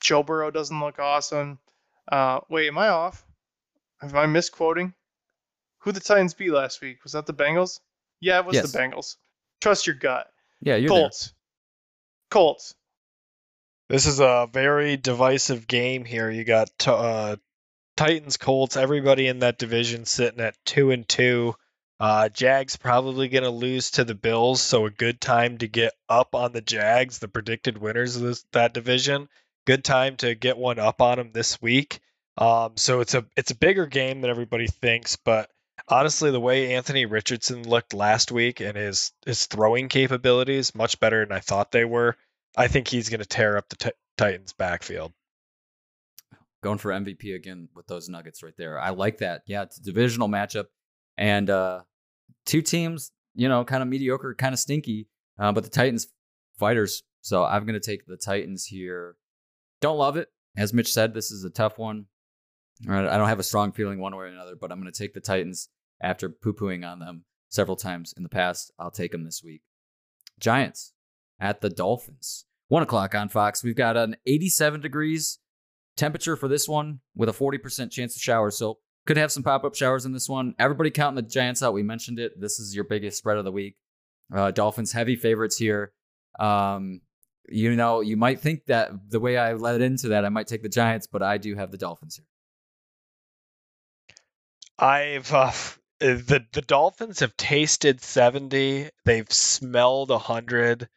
Joe 0.00 0.22
Burrow 0.22 0.50
doesn't 0.50 0.80
look 0.80 0.98
awesome. 0.98 1.58
Uh, 2.10 2.40
wait, 2.48 2.68
am 2.68 2.78
I 2.78 2.88
off? 2.88 3.24
Am 4.02 4.16
I 4.16 4.26
misquoting? 4.26 4.94
Who 5.80 5.92
the 5.92 6.00
Titans 6.00 6.34
beat 6.34 6.50
last 6.52 6.80
week? 6.80 7.02
Was 7.04 7.12
that 7.12 7.26
the 7.26 7.34
Bengals? 7.34 7.80
Yeah, 8.20 8.40
it 8.40 8.46
was 8.46 8.54
Yes. 8.56 8.70
the 8.72 8.78
Bengals. 8.78 9.16
Trust 9.60 9.86
your 9.86 9.96
gut. 9.96 10.30
Yeah, 10.60 10.76
you're 10.76 10.88
Colts. 10.88 11.32
Colts. 12.30 12.74
This 13.88 14.06
is 14.06 14.20
a 14.20 14.48
very 14.52 14.96
divisive 14.96 15.66
game 15.66 16.04
here. 16.04 16.30
You 16.30 16.44
got 16.44 16.70
t- 16.78 16.90
uh, 16.90 17.36
Titans, 17.96 18.36
Colts, 18.36 18.76
everybody 18.76 19.26
in 19.26 19.40
that 19.40 19.58
division 19.58 20.04
sitting 20.04 20.40
at 20.40 20.56
two 20.64 20.90
and 20.90 21.08
two. 21.08 21.54
Uh, 22.00 22.30
Jags 22.30 22.76
probably 22.76 23.28
going 23.28 23.44
to 23.44 23.50
lose 23.50 23.90
to 23.92 24.04
the 24.04 24.14
Bills, 24.14 24.62
so 24.62 24.86
a 24.86 24.90
good 24.90 25.20
time 25.20 25.58
to 25.58 25.68
get 25.68 25.92
up 26.08 26.34
on 26.34 26.52
the 26.52 26.62
Jags, 26.62 27.18
the 27.18 27.28
predicted 27.28 27.76
winners 27.76 28.16
of 28.16 28.22
this, 28.22 28.44
that 28.52 28.72
division. 28.72 29.28
Good 29.66 29.84
time 29.84 30.16
to 30.18 30.34
get 30.34 30.56
one 30.56 30.78
up 30.78 31.02
on 31.02 31.18
them 31.18 31.30
this 31.32 31.60
week. 31.60 32.00
Um, 32.38 32.72
so 32.76 33.00
it's 33.00 33.12
a 33.14 33.26
it's 33.36 33.50
a 33.50 33.56
bigger 33.56 33.84
game 33.86 34.22
than 34.22 34.30
everybody 34.30 34.66
thinks, 34.66 35.16
but 35.16 35.50
honestly, 35.88 36.30
the 36.30 36.40
way 36.40 36.74
Anthony 36.74 37.04
Richardson 37.04 37.68
looked 37.68 37.92
last 37.92 38.32
week 38.32 38.60
and 38.60 38.78
his 38.78 39.12
his 39.26 39.44
throwing 39.44 39.88
capabilities 39.90 40.74
much 40.74 40.98
better 41.00 41.24
than 41.26 41.36
I 41.36 41.40
thought 41.40 41.70
they 41.70 41.84
were. 41.84 42.16
I 42.56 42.68
think 42.68 42.88
he's 42.88 43.10
going 43.10 43.20
to 43.20 43.26
tear 43.26 43.58
up 43.58 43.68
the 43.68 43.76
t- 43.76 43.90
Titans' 44.16 44.54
backfield. 44.54 45.12
going 46.62 46.78
for 46.78 46.90
MVP 46.92 47.34
again 47.34 47.68
with 47.74 47.86
those 47.86 48.08
Nuggets 48.08 48.42
right 48.42 48.56
there. 48.56 48.78
I 48.80 48.90
like 48.90 49.18
that. 49.18 49.42
Yeah, 49.46 49.62
it's 49.62 49.78
a 49.78 49.82
divisional 49.82 50.28
matchup, 50.28 50.66
and 51.18 51.50
uh, 51.50 51.82
two 52.46 52.62
teams, 52.62 53.12
you 53.34 53.48
know, 53.48 53.64
kind 53.64 53.82
of 53.82 53.88
mediocre, 53.88 54.34
kind 54.34 54.52
of 54.52 54.58
stinky, 54.58 55.08
uh, 55.38 55.52
but 55.52 55.64
the 55.64 55.70
Titans 55.70 56.08
fighters. 56.58 57.02
So 57.22 57.44
I'm 57.44 57.64
going 57.64 57.80
to 57.80 57.86
take 57.86 58.06
the 58.06 58.16
Titans 58.16 58.66
here. 58.66 59.16
Don't 59.80 59.98
love 59.98 60.16
it, 60.16 60.28
as 60.56 60.72
Mitch 60.72 60.92
said. 60.92 61.14
This 61.14 61.30
is 61.30 61.44
a 61.44 61.50
tough 61.50 61.78
one. 61.78 62.06
I 62.88 63.02
don't 63.02 63.28
have 63.28 63.38
a 63.38 63.44
strong 63.44 63.72
feeling 63.72 64.00
one 64.00 64.16
way 64.16 64.24
or 64.24 64.28
another, 64.28 64.54
but 64.58 64.72
I'm 64.72 64.80
going 64.80 64.92
to 64.92 64.98
take 64.98 65.12
the 65.12 65.20
Titans 65.20 65.68
after 66.00 66.30
poo 66.30 66.54
pooing 66.54 66.90
on 66.90 66.98
them 66.98 67.24
several 67.50 67.76
times 67.76 68.14
in 68.16 68.22
the 68.22 68.28
past. 68.28 68.72
I'll 68.78 68.90
take 68.90 69.12
them 69.12 69.24
this 69.24 69.42
week. 69.44 69.62
Giants 70.38 70.94
at 71.38 71.60
the 71.60 71.68
Dolphins. 71.68 72.46
One 72.68 72.82
o'clock 72.82 73.14
on 73.14 73.28
Fox. 73.28 73.62
We've 73.62 73.76
got 73.76 73.96
an 73.96 74.16
87 74.26 74.80
degrees 74.80 75.38
temperature 75.96 76.36
for 76.36 76.48
this 76.48 76.68
one 76.68 77.00
with 77.14 77.28
a 77.28 77.32
40% 77.32 77.90
chance 77.90 78.16
of 78.16 78.22
showers. 78.22 78.56
So 78.56 78.78
could 79.06 79.16
have 79.16 79.32
some 79.32 79.42
pop 79.42 79.64
up 79.64 79.74
showers 79.74 80.04
in 80.04 80.12
this 80.12 80.28
one. 80.28 80.54
Everybody 80.58 80.90
counting 80.90 81.16
the 81.16 81.28
Giants 81.28 81.62
out. 81.62 81.72
We 81.72 81.82
mentioned 81.82 82.18
it. 82.18 82.40
This 82.40 82.58
is 82.58 82.74
your 82.74 82.84
biggest 82.84 83.18
spread 83.18 83.38
of 83.38 83.44
the 83.44 83.52
week. 83.52 83.76
Uh, 84.32 84.50
Dolphins 84.50 84.92
heavy 84.92 85.16
favorites 85.16 85.56
here. 85.56 85.92
Um, 86.38 87.00
you 87.48 87.74
know, 87.74 88.00
you 88.00 88.16
might 88.16 88.40
think 88.40 88.66
that 88.66 88.90
the 89.08 89.20
way 89.20 89.36
I 89.36 89.54
led 89.54 89.80
into 89.80 90.08
that, 90.08 90.24
I 90.24 90.28
might 90.28 90.46
take 90.46 90.62
the 90.62 90.68
Giants, 90.68 91.06
but 91.06 91.22
I 91.22 91.38
do 91.38 91.56
have 91.56 91.72
the 91.72 91.78
Dolphins 91.78 92.16
here. 92.16 92.26
I've 94.78 95.32
uh, 95.32 95.52
the 95.98 96.46
the 96.52 96.62
Dolphins 96.62 97.20
have 97.20 97.36
tasted 97.36 98.00
seventy. 98.00 98.88
They've 99.04 99.30
smelled 99.30 100.10
hundred. 100.10 100.88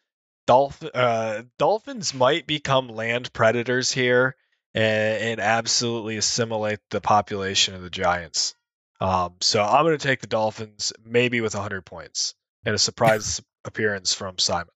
Dolphin 0.46 0.92
uh, 0.94 1.44
Dolphins 1.58 2.13
might 2.13 2.48
become 2.48 2.88
land 2.88 3.34
predators 3.34 3.92
here 3.92 4.36
and, 4.74 5.24
and 5.24 5.40
absolutely 5.40 6.18
assimilate 6.18 6.80
the 6.90 7.02
population 7.02 7.76
of 7.76 7.82
the 7.82 7.90
Giants. 7.90 8.56
Um, 9.00 9.36
so 9.42 9.62
I'm 9.62 9.84
going 9.84 9.98
to 9.98 10.08
take 10.08 10.22
the 10.22 10.28
Dolphins, 10.28 10.94
maybe 11.04 11.42
with 11.42 11.54
hundred 11.54 11.86
points, 11.86 12.36
and 12.66 12.74
a 12.74 12.80
surprise 12.80 13.42
appearance 13.66 14.14
from 14.14 14.38
Simon. 14.38 14.74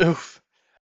Oof. 0.00 0.40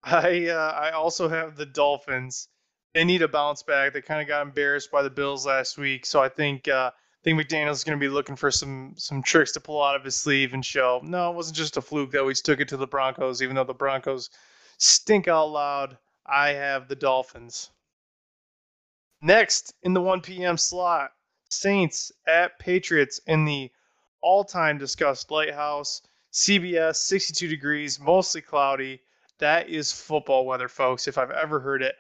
I 0.03 0.48
uh, 0.48 0.72
I 0.72 0.90
also 0.90 1.29
have 1.29 1.57
the 1.57 1.66
Dolphins. 1.66 2.48
They 2.94 3.05
need 3.05 3.22
a 3.22 3.29
bounce 3.29 3.62
back. 3.62 3.92
They 3.92 4.03
kind 4.03 4.22
of 4.22 4.29
got 4.29 4.42
embarrassed 4.42 4.90
by 4.90 5.03
the 5.03 5.11
Bills 5.11 5.46
last 5.46 5.79
week, 5.79 6.07
so 6.07 6.22
I 6.22 6.29
think 6.29 6.68
uh, 6.68 6.90
I 6.94 7.22
think 7.24 7.40
McDaniel's 7.40 7.85
going 7.85 7.98
to 7.98 8.05
be 8.05 8.11
looking 8.11 8.37
for 8.37 8.50
some 8.50 8.94
some 8.96 9.22
tricks 9.22 9.53
to 9.53 9.61
pull 9.61 9.83
out 9.83 9.96
of 9.96 10.05
his 10.05 10.16
sleeve 10.16 10.53
and 10.53 10.64
show. 10.64 11.00
No, 11.03 11.31
it 11.31 11.37
wasn't 11.37 11.57
just 11.57 11.77
a 11.77 11.83
fluke 11.83 12.12
that 12.12 12.24
we 12.24 12.35
took 12.35 12.61
it 12.61 12.68
to 12.68 12.77
the 12.77 12.87
Broncos, 12.87 13.42
even 13.42 13.57
though 13.57 13.64
the 13.64 13.74
Broncos 13.74 14.31
stink 14.79 15.27
out 15.27 15.46
loud. 15.46 15.96
I 16.26 16.50
have 16.50 16.88
the 16.88 16.96
Dolphins. 16.96 17.70
Next 19.20 19.74
in 19.82 19.94
the 19.94 20.02
1 20.02 20.20
p.m. 20.20 20.56
slot, 20.56 21.12
Saints 21.50 22.12
at 22.26 22.58
Patriots 22.58 23.20
in 23.26 23.44
the 23.44 23.70
all-time 24.20 24.78
discussed 24.78 25.30
Lighthouse. 25.30 26.02
CBS, 26.32 26.96
62 26.96 27.46
degrees, 27.46 28.00
mostly 28.00 28.40
cloudy. 28.40 29.00
That 29.38 29.68
is 29.68 29.92
football 29.92 30.46
weather, 30.46 30.68
folks, 30.68 31.06
if 31.06 31.16
I've 31.16 31.30
ever 31.30 31.60
heard 31.60 31.82
it. 31.82 31.94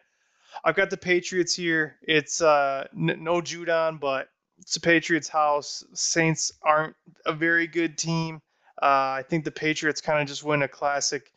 I've 0.64 0.74
got 0.74 0.90
the 0.90 0.96
Patriots 0.96 1.54
here. 1.54 1.96
It's 2.02 2.40
uh, 2.40 2.86
n- 2.94 3.18
no 3.20 3.40
Judon, 3.40 3.98
but 4.00 4.28
it's 4.58 4.74
the 4.74 4.80
Patriots' 4.80 5.28
house. 5.28 5.84
Saints 5.94 6.52
aren't 6.62 6.96
a 7.26 7.32
very 7.32 7.66
good 7.66 7.98
team. 7.98 8.40
Uh, 8.82 9.18
I 9.18 9.24
think 9.28 9.44
the 9.44 9.50
Patriots 9.50 10.00
kind 10.00 10.20
of 10.20 10.28
just 10.28 10.44
win 10.44 10.62
a 10.62 10.68
classic 10.68 11.32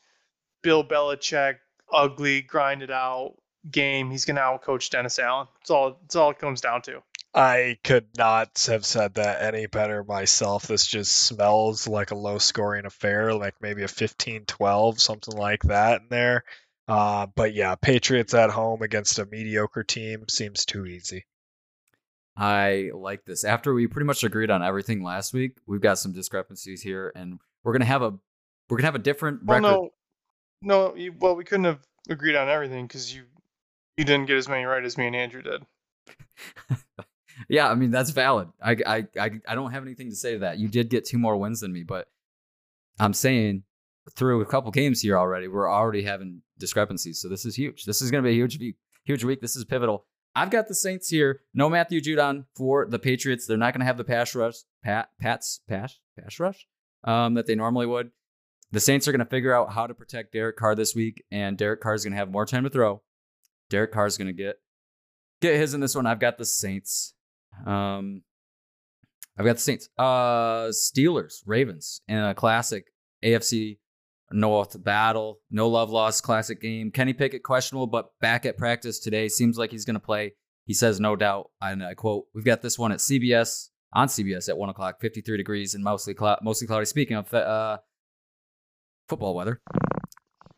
Bill 0.63 0.83
Belichick, 0.83 1.57
ugly, 1.91 2.41
grind 2.41 2.81
it 2.83 2.91
out 2.91 3.35
game. 3.71 4.09
He's 4.11 4.25
going 4.25 4.35
to 4.37 4.41
outcoach 4.41 4.89
Dennis 4.89 5.19
Allen. 5.19 5.47
It's 5.61 5.69
all. 5.69 5.99
it's 6.05 6.15
all 6.15 6.31
it 6.31 6.39
comes 6.39 6.61
down 6.61 6.81
to. 6.83 7.01
I 7.33 7.77
could 7.83 8.07
not 8.17 8.63
have 8.67 8.85
said 8.85 9.15
that 9.15 9.43
any 9.43 9.67
better 9.67 10.03
myself. 10.03 10.65
This 10.67 10.87
just 10.87 11.11
smells 11.11 11.87
like 11.87 12.11
a 12.11 12.15
low 12.15 12.37
scoring 12.39 12.85
affair, 12.85 13.33
like 13.33 13.55
maybe 13.61 13.83
a 13.83 13.87
15 13.87 14.45
12, 14.45 14.99
something 15.01 15.37
like 15.37 15.61
that 15.63 16.01
in 16.01 16.07
there. 16.09 16.43
Uh, 16.87 17.27
but 17.35 17.53
yeah, 17.53 17.75
Patriots 17.75 18.33
at 18.33 18.49
home 18.49 18.81
against 18.81 19.19
a 19.19 19.25
mediocre 19.25 19.83
team 19.83 20.23
seems 20.29 20.65
too 20.65 20.85
easy. 20.85 21.25
I 22.35 22.91
like 22.93 23.25
this. 23.25 23.43
After 23.43 23.73
we 23.73 23.87
pretty 23.87 24.05
much 24.05 24.23
agreed 24.23 24.51
on 24.51 24.63
everything 24.63 25.03
last 25.03 25.33
week, 25.33 25.57
we've 25.65 25.81
got 25.81 25.97
some 25.99 26.13
discrepancies 26.13 26.81
here, 26.81 27.11
and 27.15 27.39
we're 27.63 27.73
gonna 27.73 27.85
have 27.85 28.03
a 28.03 28.13
we're 28.69 28.77
gonna 28.77 28.85
have 28.87 28.95
a 28.95 28.99
different 28.99 29.43
Well, 29.43 29.59
record. 29.61 29.71
no, 29.75 29.89
no. 30.61 30.95
You, 30.95 31.13
well, 31.19 31.35
we 31.35 31.43
couldn't 31.43 31.65
have 31.65 31.79
agreed 32.09 32.35
on 32.35 32.49
everything 32.49 32.87
because 32.87 33.13
you 33.13 33.23
you 33.97 34.05
didn't 34.05 34.27
get 34.27 34.37
as 34.37 34.47
many 34.47 34.63
right 34.63 34.83
as 34.83 34.97
me 34.97 35.07
and 35.07 35.15
Andrew 35.15 35.41
did. 35.41 35.63
yeah, 37.49 37.69
I 37.69 37.75
mean 37.75 37.91
that's 37.91 38.11
valid. 38.11 38.49
I, 38.61 38.77
I 38.85 39.07
I 39.19 39.31
I 39.47 39.55
don't 39.55 39.71
have 39.71 39.83
anything 39.83 40.09
to 40.09 40.15
say 40.15 40.33
to 40.33 40.39
that. 40.39 40.59
You 40.59 40.67
did 40.67 40.89
get 40.89 41.05
two 41.05 41.17
more 41.17 41.37
wins 41.37 41.61
than 41.61 41.73
me, 41.73 41.83
but 41.83 42.07
I'm 42.99 43.13
saying 43.13 43.63
through 44.15 44.41
a 44.41 44.45
couple 44.45 44.71
games 44.71 45.01
here 45.01 45.17
already, 45.17 45.47
we're 45.47 45.69
already 45.69 46.03
having 46.03 46.41
discrepancies. 46.57 47.19
So 47.19 47.27
this 47.27 47.45
is 47.45 47.55
huge. 47.55 47.85
This 47.85 48.01
is 48.01 48.11
going 48.11 48.23
to 48.23 48.27
be 48.27 48.33
a 48.33 48.37
huge 48.37 48.59
week. 48.59 48.75
Huge 49.03 49.23
week. 49.23 49.41
This 49.41 49.55
is 49.55 49.65
pivotal. 49.65 50.05
I've 50.35 50.49
got 50.49 50.67
the 50.67 50.75
Saints 50.75 51.09
here. 51.09 51.41
No 51.53 51.69
Matthew 51.69 51.99
Judon 51.99 52.45
for 52.55 52.85
the 52.85 52.99
Patriots. 52.99 53.47
They're 53.47 53.57
not 53.57 53.73
going 53.73 53.79
to 53.79 53.85
have 53.85 53.97
the 53.97 54.03
pass 54.03 54.35
rush, 54.35 54.55
pat, 54.83 55.09
pats, 55.19 55.61
pass, 55.67 55.99
pass 56.19 56.39
rush 56.39 56.67
um, 57.03 57.33
that 57.33 57.47
they 57.47 57.55
normally 57.55 57.85
would. 57.85 58.11
The 58.71 58.79
Saints 58.79 59.07
are 59.07 59.11
going 59.11 59.19
to 59.19 59.25
figure 59.25 59.53
out 59.53 59.71
how 59.71 59.87
to 59.87 59.93
protect 59.93 60.33
Derek 60.33 60.57
Carr 60.57 60.75
this 60.75 60.93
week, 60.93 61.23
and 61.31 61.57
Derek 61.57 61.81
Carr 61.81 61.93
is 61.93 62.03
going 62.03 62.11
to 62.11 62.17
have 62.17 62.31
more 62.31 62.45
time 62.45 62.63
to 62.63 62.69
throw. 62.69 63.01
Derek 63.69 63.91
Carr 63.91 64.07
is 64.07 64.17
going 64.17 64.27
to 64.27 64.33
get 64.33 64.57
get 65.41 65.55
his 65.55 65.73
in 65.73 65.81
this 65.81 65.95
one. 65.95 66.05
I've 66.05 66.19
got 66.19 66.37
the 66.37 66.45
Saints. 66.45 67.13
Um, 67.65 68.23
I've 69.37 69.45
got 69.45 69.55
the 69.55 69.61
Saints. 69.61 69.89
Uh, 69.97 70.67
Steelers, 70.69 71.41
Ravens 71.45 72.01
in 72.07 72.17
a 72.17 72.33
classic 72.33 72.85
AFC 73.23 73.77
North 74.31 74.83
battle. 74.83 75.39
No 75.49 75.69
love 75.69 75.89
lost 75.89 76.23
classic 76.23 76.61
game. 76.61 76.91
Kenny 76.91 77.13
Pickett 77.13 77.43
questionable, 77.43 77.87
but 77.87 78.09
back 78.19 78.45
at 78.45 78.57
practice 78.57 78.99
today. 78.99 79.29
Seems 79.29 79.57
like 79.57 79.71
he's 79.71 79.85
going 79.85 79.93
to 79.95 79.99
play. 79.99 80.33
He 80.65 80.73
says, 80.73 80.99
no 80.99 81.15
doubt. 81.15 81.51
And 81.61 81.83
I 81.83 81.93
quote, 81.93 82.25
We've 82.33 82.43
got 82.43 82.61
this 82.61 82.77
one 82.77 82.91
at 82.91 82.99
CBS, 82.99 83.69
on 83.93 84.09
CBS 84.09 84.49
at 84.49 84.57
1 84.57 84.69
o'clock, 84.69 84.99
53 84.99 85.37
degrees 85.37 85.75
and 85.75 85.83
mostly, 85.83 86.13
mostly 86.41 86.67
cloudy. 86.67 86.85
Speaking 86.85 87.15
of 87.15 87.33
uh, 87.33 87.77
football 89.07 89.35
weather, 89.35 89.61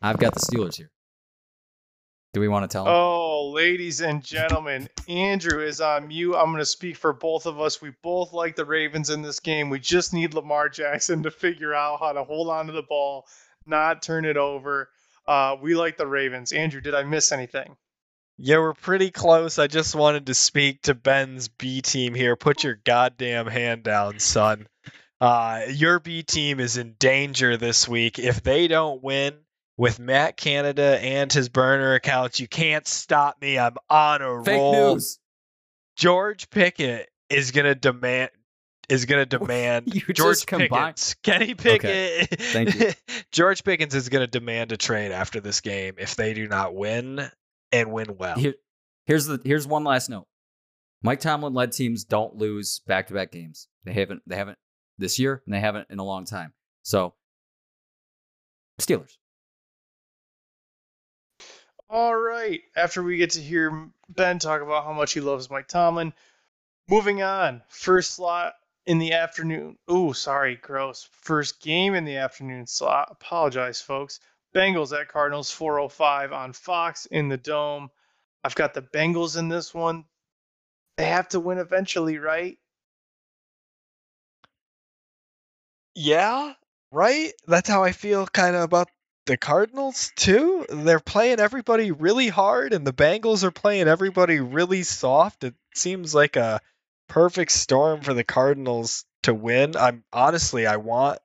I've 0.02 0.18
got 0.18 0.34
the 0.34 0.40
Steelers 0.40 0.76
here. 0.76 0.90
Do 2.32 2.40
we 2.40 2.48
want 2.48 2.70
to 2.70 2.72
tell 2.72 2.84
them? 2.84 2.94
Oh, 2.94 3.50
ladies 3.50 4.00
and 4.00 4.22
gentlemen, 4.22 4.88
Andrew 5.08 5.60
is 5.60 5.80
on 5.80 6.08
mute. 6.08 6.36
I'm 6.36 6.46
going 6.46 6.58
to 6.58 6.66
speak 6.66 6.96
for 6.96 7.12
both 7.12 7.44
of 7.46 7.60
us. 7.60 7.82
We 7.82 7.92
both 8.02 8.32
like 8.32 8.54
the 8.54 8.64
Ravens 8.64 9.10
in 9.10 9.20
this 9.20 9.40
game. 9.40 9.68
We 9.68 9.80
just 9.80 10.14
need 10.14 10.34
Lamar 10.34 10.68
Jackson 10.68 11.24
to 11.24 11.30
figure 11.32 11.74
out 11.74 11.98
how 11.98 12.12
to 12.12 12.22
hold 12.22 12.48
on 12.48 12.66
to 12.66 12.72
the 12.72 12.82
ball, 12.82 13.26
not 13.66 14.02
turn 14.02 14.24
it 14.24 14.36
over. 14.36 14.90
Uh, 15.26 15.56
we 15.60 15.74
like 15.74 15.96
the 15.96 16.06
Ravens. 16.06 16.52
Andrew, 16.52 16.80
did 16.80 16.94
I 16.94 17.02
miss 17.02 17.32
anything? 17.32 17.76
Yeah, 18.38 18.58
we're 18.58 18.74
pretty 18.74 19.10
close. 19.10 19.58
I 19.58 19.66
just 19.66 19.94
wanted 19.94 20.26
to 20.26 20.34
speak 20.34 20.82
to 20.82 20.94
Ben's 20.94 21.48
B 21.48 21.82
team 21.82 22.14
here. 22.14 22.36
Put 22.36 22.64
your 22.64 22.76
goddamn 22.84 23.48
hand 23.48 23.82
down, 23.82 24.18
son. 24.18 24.66
Uh, 25.20 25.62
your 25.68 25.98
B 26.00 26.22
team 26.22 26.60
is 26.60 26.76
in 26.76 26.94
danger 26.98 27.56
this 27.56 27.86
week. 27.86 28.18
If 28.18 28.42
they 28.42 28.68
don't 28.68 29.02
win 29.02 29.34
with 29.76 29.98
Matt 29.98 30.36
Canada 30.36 30.98
and 31.02 31.30
his 31.32 31.48
burner 31.48 31.94
accounts, 31.94 32.40
you 32.40 32.48
can't 32.48 32.86
stop 32.86 33.40
me. 33.40 33.58
I'm 33.58 33.76
on 33.88 34.22
a 34.22 34.42
Fake 34.44 34.56
roll. 34.58 34.94
news. 34.94 35.18
George 35.96 36.48
Pickett 36.50 37.08
is 37.28 37.50
gonna 37.50 37.74
demand 37.74 38.30
is 38.88 39.04
gonna 39.04 39.26
demand 39.26 39.94
You 39.94 40.00
George. 40.14 40.46
Pickens. 40.46 41.14
Kenny 41.22 41.54
Pickett. 41.54 42.40
Thank 42.40 42.74
you. 42.80 42.90
George 43.32 43.62
Pickens 43.62 43.94
is 43.94 44.08
gonna 44.08 44.26
demand 44.26 44.72
a 44.72 44.78
trade 44.78 45.12
after 45.12 45.40
this 45.40 45.60
game 45.60 45.94
if 45.98 46.16
they 46.16 46.32
do 46.32 46.48
not 46.48 46.74
win 46.74 47.30
and 47.72 47.92
win 47.92 48.16
well. 48.16 48.36
Here, 48.38 48.54
here's 49.04 49.26
the 49.26 49.38
here's 49.44 49.66
one 49.66 49.84
last 49.84 50.08
note. 50.08 50.26
Mike 51.02 51.20
Tomlin 51.20 51.52
led 51.54 51.72
teams 51.72 52.04
don't 52.04 52.36
lose 52.36 52.80
back 52.86 53.08
to 53.08 53.14
back 53.14 53.32
games. 53.32 53.68
They 53.84 53.92
haven't 53.92 54.22
they 54.26 54.36
haven't 54.36 54.58
this 55.00 55.18
year 55.18 55.42
and 55.44 55.54
they 55.54 55.60
haven't 55.60 55.88
in 55.90 55.98
a 55.98 56.04
long 56.04 56.24
time. 56.24 56.52
So 56.82 57.14
Steelers. 58.80 59.16
All 61.88 62.14
right. 62.14 62.60
After 62.76 63.02
we 63.02 63.16
get 63.16 63.30
to 63.30 63.40
hear 63.40 63.88
Ben 64.08 64.38
talk 64.38 64.62
about 64.62 64.84
how 64.84 64.92
much 64.92 65.12
he 65.12 65.20
loves 65.20 65.50
Mike 65.50 65.68
Tomlin, 65.68 66.12
moving 66.88 67.22
on. 67.22 67.62
First 67.68 68.12
slot 68.12 68.54
in 68.86 68.98
the 68.98 69.12
afternoon. 69.12 69.76
Oh, 69.88 70.12
sorry, 70.12 70.56
gross. 70.56 71.08
First 71.22 71.60
game 71.60 71.94
in 71.94 72.04
the 72.04 72.16
afternoon 72.16 72.66
slot. 72.66 73.08
Apologize, 73.10 73.80
folks. 73.80 74.20
Bengals 74.54 74.98
at 74.98 75.08
Cardinals 75.08 75.50
405 75.50 76.32
on 76.32 76.52
Fox 76.52 77.06
in 77.06 77.28
the 77.28 77.36
Dome. 77.36 77.90
I've 78.42 78.54
got 78.54 78.74
the 78.74 78.82
Bengals 78.82 79.36
in 79.36 79.48
this 79.48 79.74
one. 79.74 80.04
They 80.96 81.06
have 81.06 81.28
to 81.30 81.40
win 81.40 81.58
eventually, 81.58 82.18
right? 82.18 82.58
Yeah, 86.02 86.54
right? 86.92 87.30
That's 87.46 87.68
how 87.68 87.84
I 87.84 87.92
feel 87.92 88.26
kind 88.26 88.56
of 88.56 88.62
about 88.62 88.88
the 89.26 89.36
Cardinals 89.36 90.10
too. 90.16 90.64
They're 90.70 90.98
playing 90.98 91.40
everybody 91.40 91.90
really 91.92 92.28
hard 92.28 92.72
and 92.72 92.86
the 92.86 92.92
Bengals 92.94 93.44
are 93.44 93.50
playing 93.50 93.86
everybody 93.86 94.40
really 94.40 94.82
soft. 94.82 95.44
It 95.44 95.54
seems 95.74 96.14
like 96.14 96.36
a 96.36 96.62
perfect 97.06 97.52
storm 97.52 98.00
for 98.00 98.14
the 98.14 98.24
Cardinals 98.24 99.04
to 99.24 99.34
win. 99.34 99.76
I'm 99.76 100.02
honestly 100.10 100.66
I 100.66 100.78
want 100.78 101.18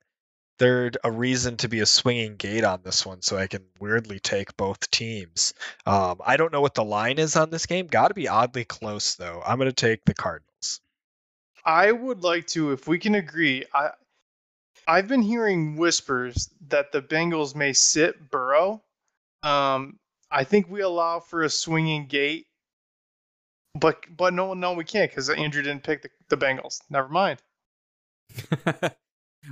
there 0.59 0.91
a 1.05 1.11
reason 1.11 1.55
to 1.57 1.69
be 1.69 1.80
a 1.80 1.86
swinging 1.86 2.36
gate 2.36 2.65
on 2.65 2.82
this 2.84 3.05
one 3.05 3.21
so 3.21 3.38
I 3.38 3.47
can 3.47 3.63
weirdly 3.80 4.19
take 4.19 4.57
both 4.57 4.91
teams. 4.91 5.53
Um, 5.86 6.19
I 6.26 6.36
don't 6.36 6.51
know 6.51 6.61
what 6.61 6.76
the 6.76 6.84
line 6.84 7.17
is 7.17 7.38
on 7.38 7.49
this 7.49 7.65
game. 7.65 7.88
Got 7.88 8.09
to 8.09 8.13
be 8.13 8.28
oddly 8.28 8.65
close 8.65 9.15
though. 9.15 9.41
I'm 9.45 9.57
going 9.57 9.69
to 9.69 9.73
take 9.73 10.03
the 10.03 10.13
Cardinals. 10.13 10.82
I 11.63 11.93
would 11.93 12.23
like 12.23 12.47
to, 12.47 12.73
if 12.73 12.89
we 12.89 12.99
can 12.99 13.15
agree. 13.15 13.63
I 13.73 13.91
I've 14.88 15.08
been 15.08 15.22
hearing 15.22 15.76
whispers 15.78 16.50
that 16.68 16.92
the 16.92 17.02
Bengals 17.02 17.56
may 17.56 17.74
sit 17.74 18.30
Burrow. 18.30 18.84
Um, 19.44 20.00
I 20.32 20.44
think 20.44 20.70
we 20.70 20.82
allow 20.82 21.20
for 21.20 21.44
a 21.44 21.50
swinging 21.50 22.08
gate, 22.08 22.46
but 23.80 23.98
but 24.16 24.34
no, 24.34 24.54
no, 24.54 24.74
we 24.74 24.84
can't 24.84 25.10
because 25.10 25.30
Andrew 25.30 25.62
didn't 25.62 25.84
pick 25.84 26.02
the, 26.02 26.10
the 26.30 26.38
Bengals. 26.38 26.80
Never 26.90 27.10
mind. 27.10 27.40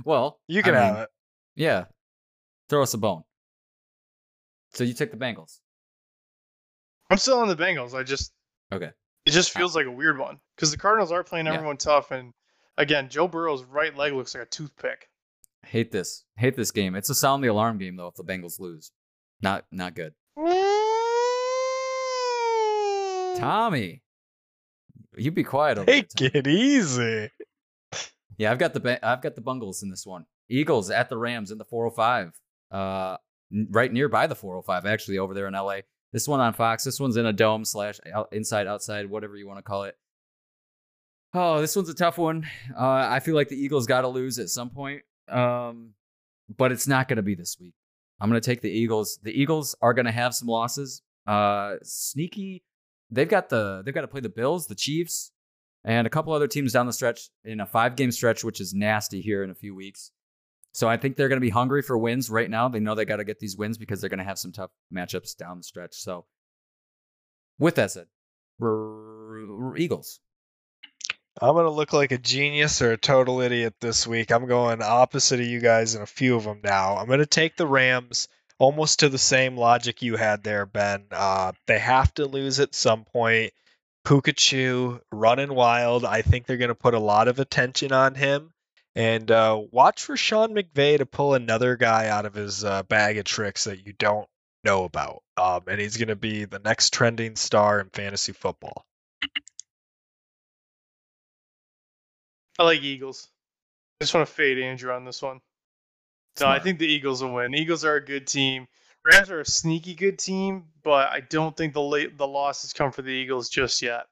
well, 0.04 0.40
You 0.48 0.62
can 0.62 0.74
I 0.74 0.80
have 0.80 0.94
mean, 0.94 1.02
it. 1.04 1.08
Yeah. 1.56 1.84
Throw 2.68 2.82
us 2.82 2.94
a 2.94 2.98
bone. 2.98 3.22
So 4.72 4.84
you 4.84 4.94
took 4.94 5.10
the 5.10 5.16
Bengals. 5.16 5.60
I'm 7.10 7.18
still 7.18 7.38
on 7.38 7.48
the 7.48 7.56
Bengals. 7.56 7.94
I 7.94 8.02
just 8.02 8.32
Okay. 8.72 8.90
it 9.26 9.30
just 9.30 9.50
feels 9.52 9.76
like 9.76 9.86
a 9.86 9.90
weird 9.90 10.18
one 10.18 10.40
because 10.56 10.70
the 10.70 10.78
Cardinals 10.78 11.12
are 11.12 11.22
playing 11.22 11.46
Yeah. 11.46 11.54
everyone 11.54 11.76
tough, 11.76 12.10
and 12.10 12.32
again, 12.78 13.08
Joe 13.08 13.28
Burrow's 13.28 13.62
right 13.64 13.94
leg 13.96 14.12
looks 14.14 14.34
like 14.34 14.44
a 14.44 14.46
toothpick. 14.46 15.08
Hate 15.66 15.90
this. 15.92 16.24
Hate 16.36 16.56
this 16.56 16.70
game. 16.70 16.94
It's 16.94 17.10
a 17.10 17.14
sound 17.14 17.42
the 17.42 17.48
alarm 17.48 17.78
game 17.78 17.96
though 17.96 18.08
if 18.08 18.14
the 18.14 18.24
Bengals 18.24 18.60
lose. 18.60 18.92
Not 19.42 19.64
not 19.70 19.94
good. 19.94 20.14
Tommy. 23.38 24.02
You 25.16 25.30
be 25.30 25.44
quiet 25.44 25.78
over 25.78 25.86
there. 25.86 26.02
Take 26.02 26.08
Tommy. 26.16 26.30
it 26.34 26.46
easy. 26.46 27.30
Yeah, 28.38 28.50
I've 28.50 28.58
got 28.58 28.74
the 28.74 29.06
I've 29.06 29.22
got 29.22 29.34
the 29.34 29.40
Bungles 29.40 29.82
in 29.82 29.90
this 29.90 30.06
one. 30.06 30.26
Eagles 30.48 30.90
at 30.90 31.08
the 31.08 31.16
Rams 31.16 31.50
in 31.50 31.58
the 31.58 31.64
405. 31.64 32.32
Uh, 32.70 33.16
right 33.70 33.92
nearby 33.92 34.26
the 34.26 34.34
405, 34.34 34.86
actually 34.86 35.18
over 35.18 35.34
there 35.34 35.46
in 35.46 35.54
LA. 35.54 35.78
This 36.12 36.28
one 36.28 36.40
on 36.40 36.52
Fox. 36.52 36.84
This 36.84 37.00
one's 37.00 37.16
in 37.16 37.26
a 37.26 37.32
dome 37.32 37.64
slash 37.64 37.98
inside 38.32 38.66
outside, 38.66 39.08
whatever 39.08 39.36
you 39.36 39.46
want 39.46 39.58
to 39.58 39.62
call 39.62 39.84
it. 39.84 39.96
Oh, 41.32 41.60
this 41.60 41.74
one's 41.74 41.88
a 41.88 41.94
tough 41.94 42.18
one. 42.18 42.46
Uh, 42.76 43.08
I 43.10 43.20
feel 43.20 43.34
like 43.34 43.48
the 43.48 43.60
Eagles 43.60 43.86
got 43.86 44.02
to 44.02 44.08
lose 44.08 44.38
at 44.38 44.48
some 44.48 44.70
point, 44.70 45.02
um, 45.28 45.94
but 46.56 46.72
it's 46.72 46.86
not 46.86 47.08
going 47.08 47.16
to 47.16 47.22
be 47.22 47.34
this 47.34 47.56
week. 47.60 47.74
I'm 48.20 48.30
going 48.30 48.40
to 48.40 48.46
take 48.46 48.60
the 48.60 48.70
Eagles. 48.70 49.18
The 49.22 49.32
Eagles 49.32 49.74
are 49.82 49.94
going 49.94 50.06
to 50.06 50.12
have 50.12 50.34
some 50.34 50.48
losses. 50.48 51.02
Uh, 51.26 51.76
sneaky. 51.82 52.62
They've 53.10 53.28
got 53.28 53.48
the 53.48 53.82
they've 53.84 53.94
got 53.94 54.02
to 54.02 54.08
play 54.08 54.20
the 54.20 54.28
Bills, 54.28 54.66
the 54.66 54.74
Chiefs, 54.74 55.32
and 55.84 56.06
a 56.06 56.10
couple 56.10 56.32
other 56.32 56.48
teams 56.48 56.72
down 56.72 56.86
the 56.86 56.92
stretch 56.92 57.30
in 57.44 57.60
a 57.60 57.66
five 57.66 57.96
game 57.96 58.10
stretch, 58.10 58.44
which 58.44 58.60
is 58.60 58.74
nasty 58.74 59.20
here 59.20 59.42
in 59.42 59.50
a 59.50 59.54
few 59.54 59.74
weeks. 59.74 60.10
So 60.72 60.88
I 60.88 60.96
think 60.96 61.16
they're 61.16 61.28
going 61.28 61.40
to 61.40 61.44
be 61.44 61.50
hungry 61.50 61.82
for 61.82 61.96
wins 61.96 62.28
right 62.28 62.50
now. 62.50 62.68
They 62.68 62.80
know 62.80 62.96
they 62.96 63.04
got 63.04 63.16
to 63.16 63.24
get 63.24 63.38
these 63.38 63.56
wins 63.56 63.78
because 63.78 64.00
they're 64.00 64.10
going 64.10 64.18
to 64.18 64.24
have 64.24 64.40
some 64.40 64.50
tough 64.50 64.70
matchups 64.92 65.36
down 65.36 65.58
the 65.58 65.62
stretch. 65.62 65.94
So, 65.94 66.26
with 67.60 67.76
that 67.76 67.92
said, 67.92 68.06
r- 68.60 68.68
r- 68.68 69.76
Eagles. 69.76 70.18
I'm 71.40 71.54
gonna 71.54 71.70
look 71.70 71.92
like 71.92 72.12
a 72.12 72.18
genius 72.18 72.80
or 72.80 72.92
a 72.92 72.96
total 72.96 73.40
idiot 73.40 73.74
this 73.80 74.06
week. 74.06 74.30
I'm 74.30 74.46
going 74.46 74.82
opposite 74.82 75.40
of 75.40 75.46
you 75.46 75.60
guys 75.60 75.94
in 75.94 76.02
a 76.02 76.06
few 76.06 76.36
of 76.36 76.44
them 76.44 76.60
now. 76.62 76.96
I'm 76.96 77.08
gonna 77.08 77.26
take 77.26 77.56
the 77.56 77.66
Rams, 77.66 78.28
almost 78.58 79.00
to 79.00 79.08
the 79.08 79.18
same 79.18 79.56
logic 79.56 80.02
you 80.02 80.16
had 80.16 80.44
there, 80.44 80.64
Ben. 80.64 81.06
Uh, 81.10 81.52
they 81.66 81.78
have 81.78 82.14
to 82.14 82.26
lose 82.26 82.60
at 82.60 82.74
some 82.74 83.04
point. 83.04 83.52
Pikachu 84.06 85.00
running 85.10 85.52
wild. 85.54 86.04
I 86.04 86.22
think 86.22 86.46
they're 86.46 86.56
gonna 86.56 86.74
put 86.74 86.94
a 86.94 87.00
lot 87.00 87.28
of 87.28 87.40
attention 87.40 87.92
on 87.92 88.14
him. 88.14 88.52
And 88.96 89.28
uh, 89.30 89.60
watch 89.72 90.04
for 90.04 90.16
Sean 90.16 90.54
McVay 90.54 90.98
to 90.98 91.06
pull 91.06 91.34
another 91.34 91.76
guy 91.76 92.08
out 92.08 92.26
of 92.26 92.34
his 92.34 92.64
uh, 92.64 92.84
bag 92.84 93.18
of 93.18 93.24
tricks 93.24 93.64
that 93.64 93.84
you 93.84 93.92
don't 93.92 94.28
know 94.62 94.84
about. 94.84 95.22
Um, 95.36 95.62
and 95.66 95.80
he's 95.80 95.96
going 95.96 96.08
to 96.08 96.16
be 96.16 96.44
the 96.44 96.60
next 96.60 96.92
trending 96.92 97.34
star 97.34 97.80
in 97.80 97.90
fantasy 97.90 98.32
football. 98.32 98.84
I 102.58 102.62
like 102.62 102.82
Eagles. 102.82 103.28
I 104.00 104.04
just 104.04 104.14
want 104.14 104.28
to 104.28 104.32
fade 104.32 104.58
Andrew 104.58 104.92
on 104.92 105.04
this 105.04 105.20
one. 105.20 105.40
No, 106.40 106.46
I 106.46 106.58
think 106.60 106.78
the 106.78 106.86
Eagles 106.86 107.22
will 107.22 107.34
win. 107.34 107.54
Eagles 107.54 107.84
are 107.84 107.96
a 107.96 108.04
good 108.04 108.26
team. 108.26 108.68
Rams 109.04 109.30
are 109.30 109.40
a 109.40 109.46
sneaky 109.46 109.94
good 109.94 110.18
team, 110.18 110.66
but 110.82 111.08
I 111.10 111.20
don't 111.20 111.56
think 111.56 111.74
the 111.74 111.82
late 111.82 112.16
the 112.16 112.26
losses 112.26 112.72
come 112.72 112.92
for 112.92 113.02
the 113.02 113.10
Eagles 113.10 113.48
just 113.48 113.82
yet. 113.82 114.06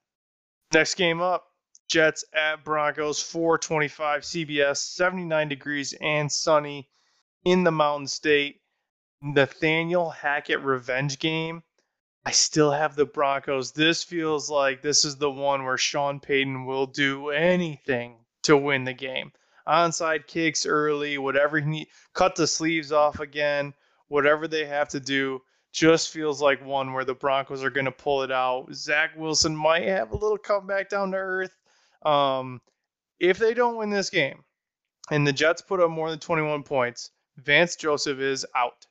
Next 0.72 0.94
game 0.94 1.20
up, 1.20 1.52
Jets 1.88 2.24
at 2.32 2.64
Broncos, 2.64 3.22
425 3.22 4.22
CBS, 4.22 4.78
79 4.78 5.48
degrees 5.48 5.94
and 6.00 6.30
sunny 6.30 6.88
in 7.44 7.64
the 7.64 7.72
Mountain 7.72 8.08
State. 8.08 8.60
Nathaniel 9.20 10.10
Hackett 10.10 10.60
revenge 10.60 11.20
game. 11.20 11.62
I 12.24 12.32
still 12.32 12.72
have 12.72 12.96
the 12.96 13.06
Broncos. 13.06 13.72
This 13.72 14.02
feels 14.02 14.50
like 14.50 14.82
this 14.82 15.04
is 15.04 15.16
the 15.16 15.30
one 15.30 15.64
where 15.64 15.78
Sean 15.78 16.18
Payton 16.18 16.66
will 16.66 16.86
do 16.86 17.30
anything 17.30 18.21
to 18.42 18.56
win 18.56 18.84
the 18.84 18.92
game. 18.92 19.32
Onside 19.66 20.26
kicks 20.26 20.66
early, 20.66 21.18
whatever 21.18 21.60
he 21.60 21.66
need, 21.66 21.88
cut 22.14 22.34
the 22.34 22.46
sleeves 22.46 22.92
off 22.92 23.20
again, 23.20 23.72
whatever 24.08 24.48
they 24.48 24.64
have 24.64 24.88
to 24.90 25.00
do. 25.00 25.40
Just 25.72 26.10
feels 26.10 26.42
like 26.42 26.64
one 26.64 26.92
where 26.92 27.04
the 27.04 27.14
Broncos 27.14 27.64
are 27.64 27.70
going 27.70 27.86
to 27.86 27.92
pull 27.92 28.22
it 28.22 28.30
out. 28.30 28.66
Zach 28.74 29.12
Wilson 29.16 29.56
might 29.56 29.84
have 29.84 30.12
a 30.12 30.16
little 30.16 30.36
comeback 30.36 30.90
down 30.90 31.12
to 31.12 31.16
earth. 31.16 31.56
Um, 32.02 32.60
if 33.20 33.38
they 33.38 33.54
don't 33.54 33.76
win 33.76 33.88
this 33.88 34.10
game 34.10 34.44
and 35.10 35.26
the 35.26 35.32
Jets 35.32 35.62
put 35.62 35.80
up 35.80 35.90
more 35.90 36.10
than 36.10 36.18
21 36.18 36.62
points, 36.62 37.10
Vance 37.38 37.76
Joseph 37.76 38.18
is 38.18 38.44
out. 38.54 38.86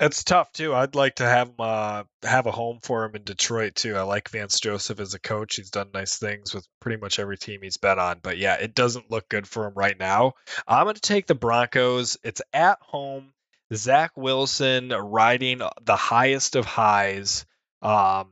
It's 0.00 0.24
tough 0.24 0.52
too. 0.52 0.74
I'd 0.74 0.96
like 0.96 1.16
to 1.16 1.24
have 1.24 1.48
him 1.48 1.54
uh, 1.60 2.02
have 2.24 2.46
a 2.46 2.50
home 2.50 2.80
for 2.82 3.04
him 3.04 3.14
in 3.14 3.22
Detroit 3.22 3.76
too. 3.76 3.96
I 3.96 4.02
like 4.02 4.28
Vance 4.28 4.58
Joseph 4.58 4.98
as 4.98 5.14
a 5.14 5.20
coach. 5.20 5.56
He's 5.56 5.70
done 5.70 5.90
nice 5.94 6.16
things 6.16 6.52
with 6.52 6.66
pretty 6.80 7.00
much 7.00 7.20
every 7.20 7.38
team 7.38 7.60
he's 7.62 7.76
been 7.76 8.00
on. 8.00 8.18
But 8.20 8.38
yeah, 8.38 8.54
it 8.54 8.74
doesn't 8.74 9.10
look 9.10 9.28
good 9.28 9.46
for 9.46 9.66
him 9.66 9.74
right 9.76 9.96
now. 9.98 10.32
I'm 10.66 10.86
going 10.86 10.96
to 10.96 11.00
take 11.00 11.26
the 11.26 11.36
Broncos. 11.36 12.18
It's 12.24 12.42
at 12.52 12.78
home. 12.80 13.32
Zach 13.72 14.12
Wilson 14.16 14.88
riding 14.88 15.60
the 15.82 15.96
highest 15.96 16.56
of 16.56 16.64
highs. 16.66 17.46
Um, 17.80 18.30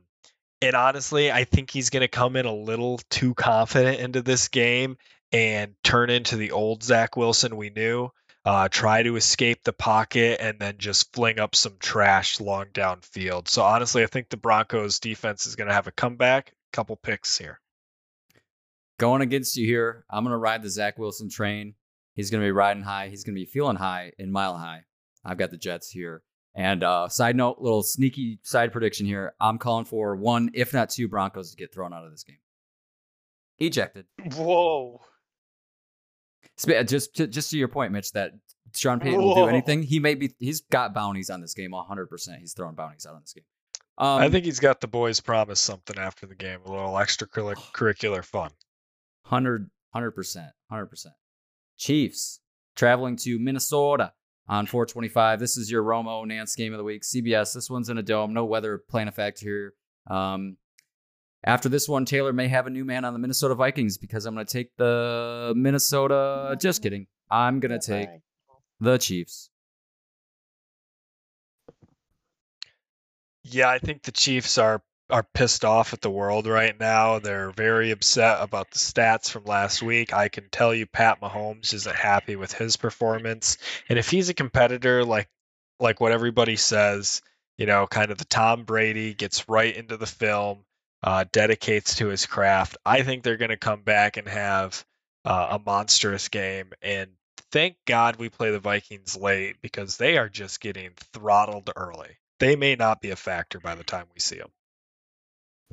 and 0.61 0.75
honestly, 0.75 1.31
I 1.31 1.45
think 1.45 1.71
he's 1.71 1.89
going 1.89 2.01
to 2.01 2.07
come 2.07 2.35
in 2.35 2.45
a 2.45 2.53
little 2.53 2.99
too 3.09 3.33
confident 3.33 3.99
into 3.99 4.21
this 4.21 4.49
game 4.49 4.97
and 5.31 5.73
turn 5.83 6.09
into 6.09 6.35
the 6.35 6.51
old 6.51 6.83
Zach 6.83 7.17
Wilson 7.17 7.55
we 7.55 7.69
knew 7.69 8.11
uh, 8.45 8.67
try 8.69 9.03
to 9.03 9.15
escape 9.15 9.63
the 9.63 9.73
pocket, 9.73 10.39
and 10.41 10.59
then 10.59 10.75
just 10.77 11.13
fling 11.13 11.39
up 11.39 11.55
some 11.55 11.77
trash 11.79 12.39
long 12.39 12.65
downfield. 12.73 13.47
So 13.47 13.61
honestly, 13.63 14.03
I 14.03 14.07
think 14.07 14.29
the 14.29 14.37
Broncos 14.37 14.99
defense 14.99 15.47
is 15.47 15.55
going 15.55 15.69
to 15.69 15.73
have 15.73 15.87
a 15.87 15.91
comeback. 15.91 16.53
Couple 16.71 16.95
picks 16.95 17.37
here. 17.37 17.59
Going 18.99 19.21
against 19.21 19.57
you 19.57 19.65
here, 19.65 20.05
I'm 20.09 20.23
going 20.23 20.31
to 20.31 20.37
ride 20.37 20.61
the 20.61 20.69
Zach 20.69 20.97
Wilson 20.97 21.29
train. 21.29 21.75
He's 22.15 22.29
going 22.29 22.41
to 22.41 22.47
be 22.47 22.51
riding 22.51 22.83
high. 22.83 23.09
He's 23.09 23.23
going 23.23 23.35
to 23.35 23.39
be 23.39 23.45
feeling 23.45 23.75
high 23.75 24.11
in 24.17 24.31
mile 24.31 24.57
high. 24.57 24.83
I've 25.25 25.37
got 25.37 25.51
the 25.51 25.57
Jets 25.57 25.89
here. 25.89 26.21
And 26.55 26.83
uh, 26.83 27.09
side 27.09 27.35
note, 27.35 27.57
little 27.59 27.81
sneaky 27.81 28.39
side 28.43 28.71
prediction 28.71 29.07
here. 29.07 29.33
I'm 29.39 29.57
calling 29.57 29.85
for 29.85 30.15
one, 30.15 30.51
if 30.53 30.73
not 30.73 30.89
two, 30.89 31.07
Broncos 31.07 31.51
to 31.51 31.57
get 31.57 31.73
thrown 31.73 31.93
out 31.93 32.05
of 32.05 32.11
this 32.11 32.23
game. 32.23 32.37
Ejected. 33.59 34.05
Whoa. 34.35 35.01
Sp- 36.63 36.87
Just 36.87 37.15
to, 37.15 37.27
just 37.27 37.51
to 37.51 37.57
your 37.57 37.67
point, 37.67 37.91
Mitch, 37.91 38.11
that 38.13 38.31
Sean 38.75 38.99
Payton 38.99 39.21
will 39.21 39.35
do 39.35 39.47
anything. 39.47 39.83
He 39.83 39.99
may 39.99 40.15
be. 40.15 40.33
He's 40.39 40.61
got 40.61 40.93
bounties 40.93 41.29
on 41.29 41.41
this 41.41 41.53
game. 41.53 41.71
100. 41.71 42.07
percent 42.07 42.39
He's 42.39 42.53
throwing 42.53 42.75
bounties 42.75 43.05
out 43.05 43.15
on 43.15 43.21
this 43.21 43.33
game. 43.33 43.43
Um, 43.97 44.21
I 44.21 44.29
think 44.29 44.45
he's 44.45 44.59
got 44.59 44.81
the 44.81 44.87
boys 44.87 45.19
promise 45.19 45.59
something 45.59 45.97
after 45.99 46.25
the 46.25 46.33
game, 46.35 46.59
a 46.65 46.71
little 46.71 46.93
extracurricular 46.93 48.25
fun. 48.25 48.51
100 49.29 49.69
percent, 50.11 50.51
hundred 50.69 50.87
percent. 50.87 51.15
Chiefs 51.77 52.39
traveling 52.75 53.15
to 53.17 53.37
Minnesota 53.37 54.13
on 54.47 54.65
425. 54.65 55.39
This 55.39 55.57
is 55.57 55.69
your 55.69 55.83
Romo 55.83 56.25
Nantz 56.25 56.57
game 56.57 56.73
of 56.73 56.77
the 56.77 56.83
week. 56.83 57.03
CBS. 57.03 57.53
This 57.53 57.69
one's 57.69 57.89
in 57.89 57.97
a 57.97 58.03
dome. 58.03 58.33
No 58.33 58.45
weather 58.45 58.81
playing 58.89 59.07
effect 59.07 59.39
here. 59.39 59.73
Um, 60.09 60.57
after 61.43 61.69
this 61.69 61.89
one, 61.89 62.05
Taylor 62.05 62.33
may 62.33 62.47
have 62.47 62.67
a 62.67 62.69
new 62.69 62.85
man 62.85 63.05
on 63.05 63.13
the 63.13 63.19
Minnesota 63.19 63.55
Vikings 63.55 63.97
because 63.97 64.25
I'm 64.25 64.33
going 64.33 64.45
to 64.45 64.51
take 64.53 64.75
the 64.77 65.53
Minnesota. 65.55 66.55
Just 66.59 66.81
kidding. 66.81 67.07
I'm 67.29 67.59
going 67.59 67.77
to 67.77 67.85
take 67.85 68.09
the 68.79 68.97
Chiefs. 68.97 69.49
Yeah, 73.43 73.69
I 73.69 73.79
think 73.79 74.03
the 74.03 74.11
Chiefs 74.11 74.57
are 74.57 74.81
are 75.09 75.27
pissed 75.33 75.65
off 75.65 75.93
at 75.93 76.01
the 76.01 76.09
world 76.09 76.47
right 76.47 76.79
now. 76.79 77.19
They're 77.19 77.51
very 77.51 77.91
upset 77.91 78.37
about 78.41 78.71
the 78.71 78.79
stats 78.79 79.29
from 79.29 79.43
last 79.43 79.83
week. 79.83 80.13
I 80.13 80.29
can 80.29 80.49
tell 80.49 80.73
you 80.73 80.85
Pat 80.87 81.21
Mahomes 81.21 81.73
isn't 81.73 81.95
happy 81.95 82.35
with 82.35 82.53
his 82.53 82.77
performance. 82.77 83.57
And 83.89 83.99
if 83.99 84.09
he's 84.09 84.29
a 84.29 84.33
competitor 84.33 85.03
like 85.03 85.27
like 85.79 85.99
what 85.99 86.13
everybody 86.13 86.55
says, 86.55 87.21
you 87.57 87.65
know, 87.65 87.85
kind 87.85 88.11
of 88.11 88.17
the 88.17 88.25
Tom 88.25 88.63
Brady 88.63 89.13
gets 89.13 89.49
right 89.49 89.75
into 89.75 89.97
the 89.97 90.05
film, 90.05 90.63
uh, 91.03 91.25
dedicates 91.31 91.95
to 91.95 92.07
his 92.07 92.25
craft. 92.25 92.77
I 92.85 93.03
think 93.03 93.23
they're 93.23 93.37
going 93.37 93.49
to 93.49 93.57
come 93.57 93.81
back 93.81 94.17
and 94.17 94.27
have 94.27 94.85
uh, 95.25 95.47
a 95.51 95.59
monstrous 95.59 96.29
game. 96.29 96.71
And 96.81 97.11
thank 97.51 97.75
God 97.85 98.15
we 98.15 98.29
play 98.29 98.51
the 98.51 98.59
Vikings 98.59 99.17
late 99.17 99.57
because 99.61 99.97
they 99.97 100.17
are 100.17 100.29
just 100.29 100.61
getting 100.61 100.91
throttled 101.13 101.69
early. 101.75 102.17
They 102.39 102.55
may 102.55 102.75
not 102.75 103.01
be 103.01 103.11
a 103.11 103.15
factor 103.15 103.59
by 103.59 103.75
the 103.75 103.83
time 103.83 104.05
we 104.13 104.19
see 104.19 104.37
them. 104.37 104.49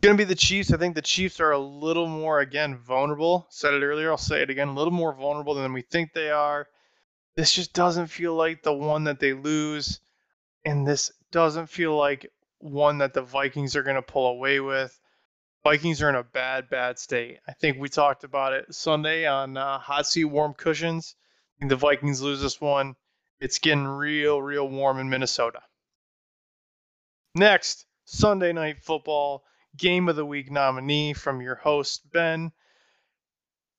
Going 0.01 0.17
to 0.17 0.25
be 0.25 0.29
the 0.29 0.35
Chiefs. 0.35 0.73
I 0.73 0.79
think 0.79 0.95
the 0.95 1.03
Chiefs 1.03 1.41
are 1.41 1.53
a 1.53 1.59
little 1.59 2.07
more, 2.07 2.41
again, 2.41 2.79
vulnerable. 2.79 3.47
Said 3.51 3.75
it 3.75 3.85
earlier. 3.85 4.11
I'll 4.11 4.19
say 4.19 4.43
it 4.43 4.51
again. 4.51 4.69
A 4.69 4.75
little 4.75 4.93
more 4.93 5.13
vulnerable 5.13 5.55
than 5.55 5.73
we 5.73 5.83
think 5.83 6.13
they 6.13 6.31
are. 6.31 6.67
This 7.37 7.53
just 7.53 7.73
doesn't 7.73 8.07
feel 8.09 8.35
like 8.35 8.63
the 8.63 8.73
one 8.73 9.05
that 9.05 9.21
they 9.21 9.33
lose. 9.33 10.01
And 10.65 10.87
this 10.87 11.13
doesn't 11.31 11.69
feel 11.69 11.97
like 11.97 12.31
one 12.59 12.99
that 12.99 13.15
the 13.15 13.23
Vikings 13.23 13.77
are 13.77 13.83
going 13.83 13.97
to 13.97 14.03
pull 14.03 14.29
away 14.29 14.61
with. 14.61 14.99
Vikings 15.63 16.01
are 16.01 16.09
in 16.09 16.15
a 16.15 16.23
bad, 16.23 16.71
bad 16.71 16.99
state. 16.99 17.39
I 17.47 17.53
think 17.53 17.79
we 17.79 17.89
talked 17.89 18.25
about 18.25 18.55
it 18.55 18.75
Sunday 18.75 19.27
on 19.27 19.57
uh, 19.57 19.79
Hot 19.79 20.07
Seat 20.07 20.25
Warm 20.25 20.55
Cushions. 20.55 21.15
I 21.57 21.61
think 21.61 21.71
the 21.71 21.77
Vikings 21.77 22.23
lose 22.23 22.41
this 22.41 22.61
one. 22.61 22.95
It's 23.41 23.59
getting 23.59 23.87
real, 23.87 24.41
real 24.41 24.69
warm 24.69 24.99
in 24.99 25.11
Minnesota. 25.11 25.61
Next, 27.35 27.87
Sunday 28.07 28.53
Night 28.53 28.83
Football 28.83 29.45
Game 29.77 30.09
of 30.09 30.17
the 30.17 30.25
Week 30.25 30.51
nominee 30.51 31.13
from 31.13 31.41
your 31.41 31.57
host, 31.57 32.11
Ben. 32.11 32.53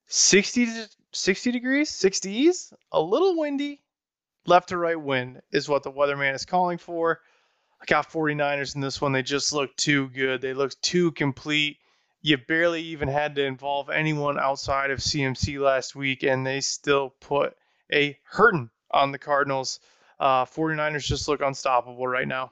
60, 0.07 0.67
60 1.13 1.51
degrees, 1.51 1.89
60s, 1.89 2.73
a 2.91 3.01
little 3.01 3.37
windy, 3.39 3.81
left 4.45 4.69
to 4.69 4.77
right 4.77 4.99
wind 4.99 5.41
is 5.51 5.67
what 5.69 5.83
the 5.83 5.91
weatherman 5.91 6.35
is 6.35 6.45
calling 6.45 6.77
for. 6.77 7.21
I 7.81 7.85
got 7.87 8.11
49ers 8.11 8.75
in 8.75 8.81
this 8.81 9.01
one. 9.01 9.11
They 9.11 9.23
just 9.23 9.53
look 9.53 9.75
too 9.75 10.09
good. 10.09 10.41
They 10.41 10.53
look 10.53 10.79
too 10.81 11.11
complete. 11.13 11.77
You 12.21 12.37
barely 12.37 12.81
even 12.83 13.07
had 13.07 13.35
to 13.35 13.43
involve 13.43 13.89
anyone 13.89 14.39
outside 14.39 14.91
of 14.91 14.99
CMC 14.99 15.59
last 15.59 15.95
week, 15.95 16.21
and 16.23 16.45
they 16.45 16.61
still 16.61 17.15
put 17.19 17.57
a 17.91 18.17
hurting 18.23 18.69
on 18.91 19.11
the 19.11 19.17
Cardinals. 19.17 19.79
Uh, 20.19 20.45
49ers 20.45 21.03
just 21.05 21.27
look 21.27 21.41
unstoppable 21.41 22.07
right 22.07 22.27
now. 22.27 22.51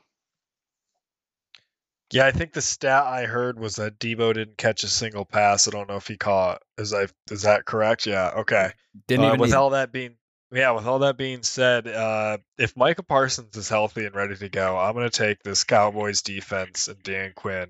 Yeah, 2.11 2.25
I 2.25 2.31
think 2.31 2.53
the 2.53 2.61
stat 2.63 3.03
I 3.03 3.25
heard 3.25 3.59
was 3.59 3.75
that 3.75 3.99
Deebo 3.99 4.33
didn't 4.33 4.57
catch 4.57 4.83
a 4.83 4.87
single 4.87 5.25
pass. 5.25 5.67
I 5.67 5.71
don't 5.71 5.87
know 5.87 5.97
if 5.97 6.07
he 6.07 6.17
caught. 6.17 6.63
Is 6.79 6.91
I 6.91 7.05
is 7.29 7.43
that 7.43 7.65
correct? 7.65 8.07
Yeah. 8.07 8.31
Okay. 8.37 8.71
Didn't 9.07 9.25
Uh, 9.25 9.27
even 9.27 9.39
with 9.41 9.49
need- 9.51 9.55
all 9.55 9.69
that 9.71 9.91
being 9.91 10.15
yeah, 10.51 10.71
with 10.71 10.85
all 10.85 10.99
that 10.99 11.17
being 11.17 11.43
said, 11.43 11.87
uh, 11.87 12.37
if 12.57 12.75
Micah 12.75 13.03
Parsons 13.03 13.55
is 13.55 13.69
healthy 13.69 14.05
and 14.05 14.15
ready 14.15 14.35
to 14.35 14.49
go, 14.49 14.77
I'm 14.77 14.93
going 14.93 15.09
to 15.09 15.17
take 15.17 15.43
this 15.43 15.63
Cowboys 15.63 16.21
defense 16.21 16.87
and 16.87 17.01
Dan 17.03 17.33
Quinn, 17.35 17.69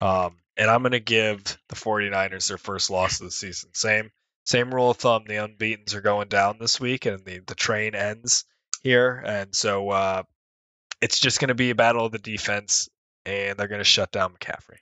um, 0.00 0.36
and 0.56 0.70
I'm 0.70 0.82
going 0.82 0.92
to 0.92 1.00
give 1.00 1.42
the 1.68 1.76
49ers 1.76 2.48
their 2.48 2.58
first 2.58 2.90
loss 2.90 3.20
of 3.20 3.26
the 3.26 3.30
season. 3.30 3.70
Same 3.74 4.10
same 4.44 4.74
rule 4.74 4.90
of 4.90 4.96
thumb. 4.96 5.24
The 5.26 5.36
unbeaten's 5.36 5.94
are 5.94 6.00
going 6.00 6.28
down 6.28 6.56
this 6.58 6.78
week, 6.78 7.06
and 7.06 7.24
the 7.24 7.40
the 7.40 7.54
train 7.54 7.94
ends 7.94 8.44
here, 8.82 9.22
and 9.24 9.54
so 9.54 9.88
uh, 9.90 10.22
it's 11.00 11.20
just 11.20 11.40
going 11.40 11.48
to 11.48 11.54
be 11.54 11.70
a 11.70 11.74
battle 11.74 12.04
of 12.04 12.12
the 12.12 12.18
defense, 12.18 12.88
and 13.24 13.58
they're 13.58 13.68
going 13.68 13.80
to 13.80 13.84
shut 13.84 14.12
down 14.12 14.34
McCaffrey. 14.34 14.78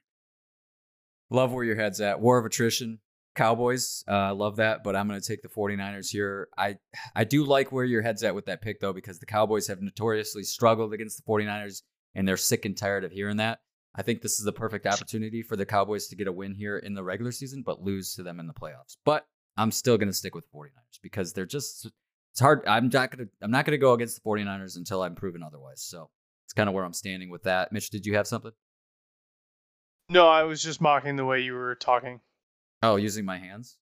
Love 1.30 1.52
where 1.52 1.64
your 1.64 1.76
head's 1.76 2.00
at. 2.00 2.20
War 2.20 2.38
of 2.38 2.46
attrition. 2.46 2.98
Cowboys, 3.36 4.02
uh, 4.08 4.34
love 4.34 4.56
that, 4.56 4.82
but 4.82 4.96
I'm 4.96 5.06
going 5.06 5.20
to 5.20 5.26
take 5.26 5.42
the 5.42 5.48
49ers 5.48 6.10
here. 6.10 6.48
I 6.56 6.78
I 7.14 7.24
do 7.24 7.44
like 7.44 7.70
where 7.70 7.84
your 7.84 8.02
head's 8.02 8.22
at 8.24 8.34
with 8.34 8.46
that 8.46 8.62
pick 8.62 8.80
though 8.80 8.92
because 8.92 9.18
the 9.18 9.26
Cowboys 9.26 9.68
have 9.68 9.80
notoriously 9.80 10.42
struggled 10.42 10.92
against 10.92 11.16
the 11.18 11.30
49ers 11.30 11.82
and 12.14 12.26
they're 12.26 12.36
sick 12.36 12.64
and 12.64 12.76
tired 12.76 13.04
of 13.04 13.12
hearing 13.12 13.36
that. 13.36 13.60
I 13.94 14.02
think 14.02 14.20
this 14.20 14.38
is 14.38 14.44
the 14.44 14.52
perfect 14.52 14.86
opportunity 14.86 15.42
for 15.42 15.56
the 15.56 15.66
Cowboys 15.66 16.08
to 16.08 16.16
get 16.16 16.26
a 16.26 16.32
win 16.32 16.54
here 16.54 16.78
in 16.78 16.94
the 16.94 17.04
regular 17.04 17.32
season 17.32 17.62
but 17.64 17.82
lose 17.82 18.14
to 18.14 18.22
them 18.22 18.40
in 18.40 18.46
the 18.46 18.54
playoffs. 18.54 18.96
But 19.04 19.26
I'm 19.56 19.70
still 19.70 19.96
going 19.96 20.08
to 20.08 20.14
stick 20.14 20.34
with 20.34 20.44
the 20.50 20.58
49ers 20.58 21.00
because 21.02 21.32
they're 21.32 21.46
just 21.46 21.88
it's 22.32 22.40
hard. 22.40 22.62
I'm 22.66 22.90
not 22.90 23.16
going 23.16 23.26
to 23.26 23.30
I'm 23.40 23.50
not 23.50 23.64
going 23.64 23.72
to 23.72 23.78
go 23.78 23.92
against 23.92 24.22
the 24.22 24.28
49ers 24.28 24.76
until 24.76 25.02
I'm 25.02 25.14
proven 25.14 25.42
otherwise. 25.42 25.82
So, 25.82 26.10
it's 26.46 26.52
kind 26.52 26.68
of 26.68 26.74
where 26.74 26.84
I'm 26.84 26.92
standing 26.92 27.30
with 27.30 27.42
that. 27.44 27.72
Mitch, 27.72 27.90
did 27.90 28.06
you 28.06 28.14
have 28.14 28.26
something? 28.26 28.52
No, 30.08 30.28
I 30.28 30.44
was 30.44 30.62
just 30.62 30.80
mocking 30.80 31.16
the 31.16 31.24
way 31.24 31.40
you 31.40 31.54
were 31.54 31.74
talking. 31.74 32.20
Oh, 32.86 32.96
using 32.96 33.24
my 33.24 33.36
hands? 33.36 33.78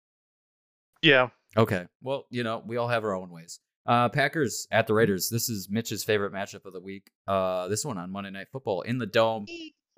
Yeah. 1.02 1.28
Okay. 1.58 1.86
Well, 2.00 2.24
you 2.30 2.42
know, 2.42 2.62
we 2.64 2.78
all 2.78 2.88
have 2.88 3.04
our 3.04 3.14
own 3.14 3.30
ways. 3.30 3.60
Uh, 3.86 4.08
Packers 4.08 4.66
at 4.70 4.86
the 4.86 4.94
Raiders. 4.94 5.28
This 5.28 5.50
is 5.50 5.68
Mitch's 5.70 6.02
favorite 6.02 6.32
matchup 6.32 6.64
of 6.64 6.72
the 6.72 6.80
week. 6.80 7.10
Uh, 7.28 7.68
this 7.68 7.84
one 7.84 7.98
on 7.98 8.10
Monday 8.10 8.30
Night 8.30 8.46
Football 8.50 8.80
in 8.80 8.96
the 8.96 9.06
Dome, 9.06 9.44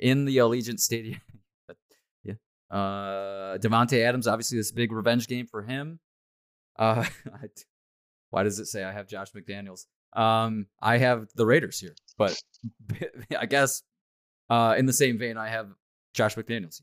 in 0.00 0.24
the 0.24 0.38
Allegiant 0.38 0.80
Stadium. 0.80 1.20
yeah. 2.24 2.34
Uh, 2.68 3.59
Davante 3.59 4.04
Adams. 4.04 4.26
Obviously, 4.26 4.59
this 4.59 4.72
big 4.72 4.90
revenge 4.90 5.28
game 5.28 5.46
for 5.46 5.62
him. 5.62 6.00
Uh, 6.76 7.04
I, 7.32 7.46
why 8.30 8.42
does 8.42 8.59
it 8.59 8.66
say 8.66 8.82
I 8.82 8.90
have 8.90 9.07
Josh 9.07 9.28
McDaniels? 9.30 9.86
Um, 10.14 10.66
I 10.82 10.98
have 10.98 11.28
the 11.36 11.46
Raiders 11.46 11.78
here, 11.78 11.94
but 12.18 12.36
I 13.38 13.46
guess 13.46 13.84
uh, 14.50 14.74
in 14.76 14.86
the 14.86 14.92
same 14.92 15.16
vein, 15.16 15.36
I 15.36 15.48
have 15.48 15.68
Josh 16.12 16.34
McDaniels. 16.34 16.82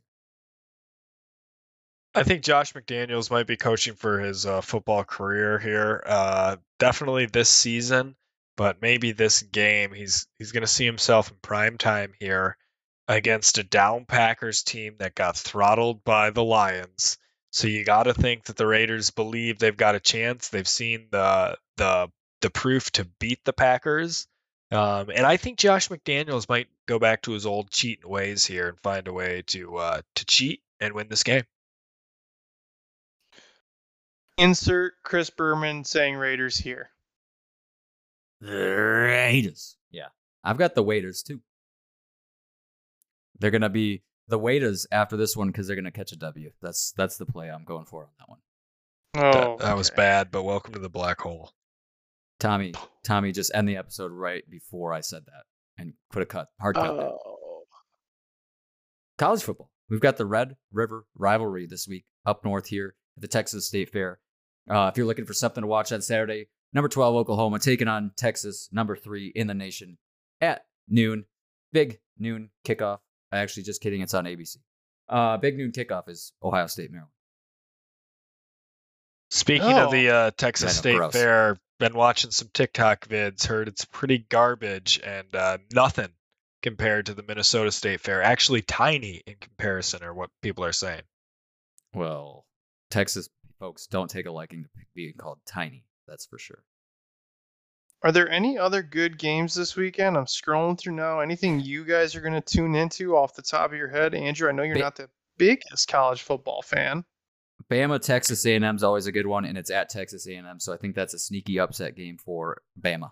I 2.15 2.23
think 2.23 2.43
Josh 2.43 2.73
McDaniels 2.73 3.31
might 3.31 3.47
be 3.47 3.57
coaching 3.57 3.95
for 3.95 4.19
his 4.19 4.45
uh, 4.45 4.61
football 4.61 5.03
career 5.03 5.57
here. 5.57 6.03
Uh, 6.05 6.57
definitely 6.77 7.25
this 7.25 7.49
season, 7.49 8.15
but 8.55 8.81
maybe 8.81 9.13
this 9.13 9.41
game 9.41 9.93
he's 9.93 10.27
he's 10.37 10.51
going 10.51 10.61
to 10.61 10.67
see 10.67 10.85
himself 10.85 11.31
in 11.31 11.37
prime 11.41 11.77
time 11.77 12.13
here 12.19 12.57
against 13.07 13.57
a 13.57 13.63
down 13.63 14.05
Packers 14.05 14.61
team 14.61 14.95
that 14.99 15.15
got 15.15 15.37
throttled 15.37 16.03
by 16.03 16.29
the 16.29 16.43
Lions. 16.43 17.17
So 17.51 17.67
you 17.67 17.83
got 17.83 18.03
to 18.03 18.13
think 18.13 18.45
that 18.45 18.57
the 18.57 18.67
Raiders 18.67 19.09
believe 19.09 19.57
they've 19.57 19.75
got 19.75 19.95
a 19.95 19.99
chance. 19.99 20.49
They've 20.49 20.67
seen 20.67 21.07
the 21.11 21.57
the 21.77 22.09
the 22.41 22.51
proof 22.51 22.91
to 22.91 23.05
beat 23.19 23.39
the 23.43 23.53
Packers. 23.53 24.27
Um, 24.71 25.09
and 25.09 25.25
I 25.25 25.37
think 25.37 25.57
Josh 25.57 25.89
McDaniels 25.89 26.49
might 26.49 26.67
go 26.87 26.99
back 26.99 27.23
to 27.23 27.31
his 27.31 27.45
old 27.45 27.71
cheating 27.71 28.09
ways 28.09 28.45
here 28.45 28.69
and 28.69 28.79
find 28.81 29.07
a 29.07 29.13
way 29.13 29.43
to 29.47 29.77
uh, 29.77 30.01
to 30.15 30.25
cheat 30.25 30.61
and 30.79 30.93
win 30.93 31.07
this 31.09 31.23
game. 31.23 31.43
Insert 34.37 34.93
Chris 35.03 35.29
Berman 35.29 35.83
saying 35.83 36.15
Raiders 36.15 36.57
here. 36.57 36.89
The 38.41 38.51
Raiders. 38.51 39.77
Yeah. 39.91 40.07
I've 40.43 40.57
got 40.57 40.75
the 40.75 40.83
waiters 40.83 41.23
too. 41.23 41.39
They're 43.39 43.51
gonna 43.51 43.69
be 43.69 44.03
the 44.27 44.39
waiters 44.39 44.87
after 44.91 45.17
this 45.17 45.35
one 45.35 45.47
because 45.47 45.67
they're 45.67 45.75
gonna 45.75 45.91
catch 45.91 46.11
a 46.11 46.17
W. 46.17 46.51
That's 46.61 46.91
that's 46.93 47.17
the 47.17 47.25
play 47.25 47.49
I'm 47.49 47.63
going 47.63 47.85
for 47.85 48.03
on 48.03 48.09
that 48.19 48.29
one. 48.29 48.39
Oh, 49.15 49.57
that, 49.57 49.65
that 49.65 49.77
was 49.77 49.89
bad, 49.91 50.31
but 50.31 50.43
welcome 50.43 50.73
to 50.73 50.79
the 50.79 50.89
black 50.89 51.21
hole. 51.21 51.51
Tommy, 52.39 52.73
Tommy, 53.03 53.31
just 53.31 53.53
end 53.53 53.69
the 53.69 53.77
episode 53.77 54.11
right 54.11 54.43
before 54.49 54.91
I 54.91 55.01
said 55.01 55.25
that 55.25 55.43
and 55.77 55.93
put 56.11 56.23
a 56.23 56.25
cut, 56.25 56.49
hard 56.59 56.75
cut. 56.75 56.97
there. 56.97 57.05
Oh. 57.05 57.63
College 59.17 59.43
football. 59.43 59.69
We've 59.89 60.01
got 60.01 60.17
the 60.17 60.25
Red 60.25 60.55
River 60.71 61.05
rivalry 61.15 61.67
this 61.67 61.87
week 61.87 62.05
up 62.25 62.43
north 62.43 62.67
here 62.67 62.95
at 63.15 63.21
the 63.21 63.27
Texas 63.27 63.67
State 63.67 63.91
Fair. 63.91 64.19
Uh, 64.69 64.89
if 64.91 64.97
you're 64.97 65.05
looking 65.07 65.25
for 65.25 65.33
something 65.33 65.61
to 65.61 65.67
watch 65.67 65.91
on 65.91 66.01
Saturday, 66.01 66.47
number 66.73 66.87
12 66.89 67.15
Oklahoma 67.15 67.59
taking 67.59 67.87
on 67.87 68.11
Texas, 68.15 68.69
number 68.71 68.95
three 68.95 69.31
in 69.35 69.47
the 69.47 69.53
nation 69.53 69.97
at 70.41 70.65
noon. 70.87 71.25
Big 71.73 71.99
noon 72.17 72.49
kickoff. 72.65 72.99
Actually, 73.31 73.63
just 73.63 73.81
kidding. 73.81 74.01
It's 74.01 74.13
on 74.13 74.25
ABC. 74.25 74.57
Uh, 75.09 75.37
big 75.37 75.57
noon 75.57 75.71
kickoff 75.71 76.07
is 76.07 76.33
Ohio 76.43 76.67
State, 76.67 76.91
Maryland. 76.91 77.11
Speaking 79.31 79.73
Oh. 79.73 79.85
of 79.85 79.91
the 79.91 80.09
uh, 80.09 80.31
Texas 80.37 80.69
I 80.77 80.79
State 80.79 80.97
gross. 80.97 81.13
Fair, 81.13 81.57
been 81.79 81.95
watching 81.95 82.31
some 82.31 82.49
TikTok 82.53 83.07
vids. 83.07 83.45
Heard 83.47 83.67
it's 83.67 83.85
pretty 83.85 84.19
garbage 84.19 84.99
and 85.03 85.33
uh, 85.35 85.57
nothing 85.73 86.09
compared 86.61 87.07
to 87.07 87.13
the 87.15 87.23
Minnesota 87.23 87.71
State 87.71 87.99
Fair. 88.01 88.21
Actually, 88.21 88.61
tiny 88.61 89.23
in 89.25 89.35
comparison, 89.41 90.03
or 90.03 90.13
what 90.13 90.29
people 90.41 90.63
are 90.63 90.71
saying. 90.71 91.01
Well, 91.95 92.45
Texas 92.91 93.27
folks 93.63 93.87
don't 93.87 94.09
take 94.09 94.25
a 94.25 94.31
liking 94.31 94.61
to 94.63 94.69
being 94.93 95.13
called 95.17 95.39
tiny. 95.45 95.85
That's 96.05 96.25
for 96.25 96.37
sure. 96.37 96.65
Are 98.01 98.11
there 98.11 98.29
any 98.29 98.57
other 98.57 98.83
good 98.83 99.17
games 99.17 99.55
this 99.55 99.77
weekend? 99.77 100.17
I'm 100.17 100.25
scrolling 100.25 100.77
through 100.77 100.95
now. 100.95 101.21
Anything 101.21 101.61
you 101.61 101.85
guys 101.85 102.13
are 102.13 102.19
going 102.19 102.33
to 102.33 102.41
tune 102.41 102.75
into 102.75 103.15
off 103.15 103.35
the 103.35 103.41
top 103.41 103.71
of 103.71 103.77
your 103.77 103.87
head? 103.87 104.13
Andrew, 104.15 104.49
I 104.49 104.51
know 104.51 104.63
you're 104.63 104.75
Ba- 104.75 104.81
not 104.81 104.95
the 104.97 105.09
biggest 105.37 105.87
college 105.87 106.23
football 106.23 106.61
fan. 106.61 107.05
Bama 107.71 108.01
Texas 108.01 108.45
A&M 108.45 108.75
is 108.75 108.83
always 108.83 109.05
a 109.05 109.13
good 109.13 109.27
one, 109.27 109.45
and 109.45 109.57
it's 109.57 109.71
at 109.71 109.87
Texas 109.87 110.27
A&M, 110.27 110.59
so 110.59 110.73
I 110.73 110.77
think 110.77 110.93
that's 110.93 111.13
a 111.13 111.19
sneaky 111.19 111.57
upset 111.57 111.95
game 111.95 112.17
for 112.17 112.61
Bama. 112.81 113.11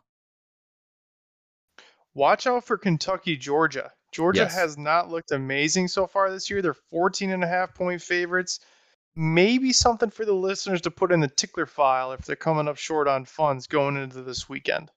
Watch 2.14 2.46
out 2.46 2.66
for 2.66 2.78
Kentucky, 2.78 3.38
Georgia. 3.38 3.90
Georgia 4.12 4.42
Yes. 4.42 4.54
has 4.56 4.78
not 4.78 5.08
looked 5.10 5.32
amazing 5.32 5.88
so 5.88 6.06
far 6.06 6.30
this 6.30 6.50
year. 6.50 6.62
They're 6.62 6.74
14 6.74 7.32
and 7.32 7.46
a 7.46 7.48
half 7.48 7.74
point 7.74 8.02
favorites. 8.02 8.60
Maybe 9.16 9.74
something 9.74 10.10
for 10.10 10.26
the 10.26 10.34
listeners 10.34 10.82
to 10.82 10.92
put 10.92 11.12
in 11.12 11.20
the 11.20 11.28
tickler 11.28 11.66
file 11.66 12.14
if 12.14 12.22
they're 12.22 12.36
coming 12.36 12.68
up 12.68 12.78
short 12.78 13.08
on 13.08 13.26
funds 13.26 13.68
going 13.68 13.98
into 13.98 14.22
this 14.22 14.48
weekend. 14.48 14.90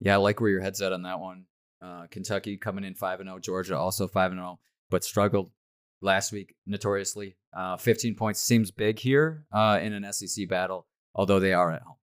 Yeah, 0.00 0.14
I 0.14 0.16
like 0.16 0.40
where 0.40 0.50
your 0.50 0.62
head's 0.62 0.80
at 0.82 0.92
on 0.92 1.02
that 1.02 1.20
one. 1.20 1.44
Uh, 1.82 2.06
Kentucky 2.10 2.56
coming 2.56 2.84
in 2.84 2.94
five 2.94 3.20
and 3.20 3.28
zero, 3.28 3.38
Georgia 3.38 3.76
also 3.76 4.08
five 4.08 4.30
and 4.30 4.40
zero, 4.40 4.58
but 4.90 5.04
struggled 5.04 5.50
last 6.00 6.32
week 6.32 6.54
notoriously. 6.66 7.36
Uh, 7.54 7.76
Fifteen 7.76 8.14
points 8.14 8.40
seems 8.40 8.70
big 8.70 8.98
here 8.98 9.46
uh, 9.52 9.78
in 9.82 9.92
an 9.92 10.10
SEC 10.12 10.48
battle, 10.48 10.86
although 11.14 11.40
they 11.40 11.52
are 11.52 11.72
at 11.72 11.82
home. 11.82 11.96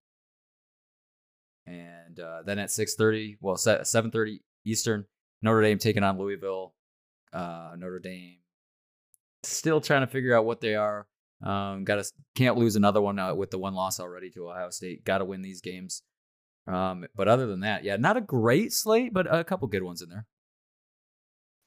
And 1.66 2.20
uh, 2.20 2.44
then 2.46 2.60
at 2.60 2.72
six 2.72 2.94
thirty, 2.96 3.38
well, 3.42 3.58
seven 3.58 4.12
thirty 4.12 4.42
Eastern, 4.64 5.06
Notre 5.42 5.62
Dame 5.62 5.80
taking 5.80 6.04
on 6.04 6.20
Louisville. 6.20 6.76
Uh, 7.32 7.72
Notre 7.78 8.00
Dame 8.00 8.38
still 9.44 9.82
trying 9.82 10.02
to 10.02 10.08
figure 10.08 10.36
out 10.36 10.46
what 10.46 10.62
they 10.62 10.76
are. 10.76 11.08
Um, 11.44 11.84
got 11.84 11.96
to 11.96 12.12
can't 12.36 12.58
lose 12.58 12.76
another 12.76 13.02
one 13.02 13.20
uh, 13.20 13.36
with 13.36 13.52
the 13.52 13.60
one 13.60 13.74
loss 13.74 14.00
already 14.00 14.30
to 14.32 14.50
Ohio 14.50 14.70
State. 14.70 15.04
Got 15.04 15.20
to 15.20 15.26
win 15.26 15.42
these 15.42 15.62
games. 15.62 16.04
Um, 16.68 17.06
but 17.16 17.28
other 17.28 17.48
than 17.48 17.62
that, 17.62 17.84
yeah, 17.84 17.98
not 17.98 18.16
a 18.16 18.22
great 18.22 18.72
slate, 18.72 19.14
but 19.14 19.28
a 19.34 19.44
couple 19.44 19.68
good 19.68 19.84
ones 19.84 20.02
in 20.02 20.10
there. 20.10 20.26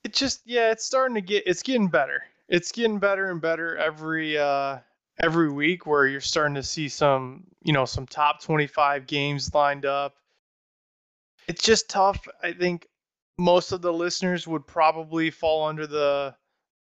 It 0.04 0.14
just 0.14 0.40
yeah, 0.46 0.70
it's 0.70 0.84
starting 0.84 1.16
to 1.16 1.20
get 1.20 1.46
it's 1.46 1.62
getting 1.62 1.88
better. 1.88 2.22
It's 2.48 2.72
getting 2.72 2.98
better 2.98 3.30
and 3.30 3.40
better 3.40 3.76
every 3.76 4.38
uh 4.38 4.78
every 5.18 5.50
week 5.50 5.86
where 5.86 6.06
you're 6.06 6.20
starting 6.20 6.54
to 6.54 6.62
see 6.62 6.88
some, 6.88 7.44
you 7.62 7.72
know, 7.72 7.84
some 7.84 8.06
top 8.06 8.42
25 8.42 9.06
games 9.06 9.52
lined 9.54 9.86
up. 9.86 10.14
It's 11.48 11.62
just 11.62 11.88
tough. 11.88 12.26
I 12.42 12.52
think 12.52 12.86
most 13.38 13.72
of 13.72 13.82
the 13.82 13.92
listeners 13.92 14.46
would 14.46 14.66
probably 14.66 15.30
fall 15.30 15.66
under 15.66 15.86
the, 15.86 16.34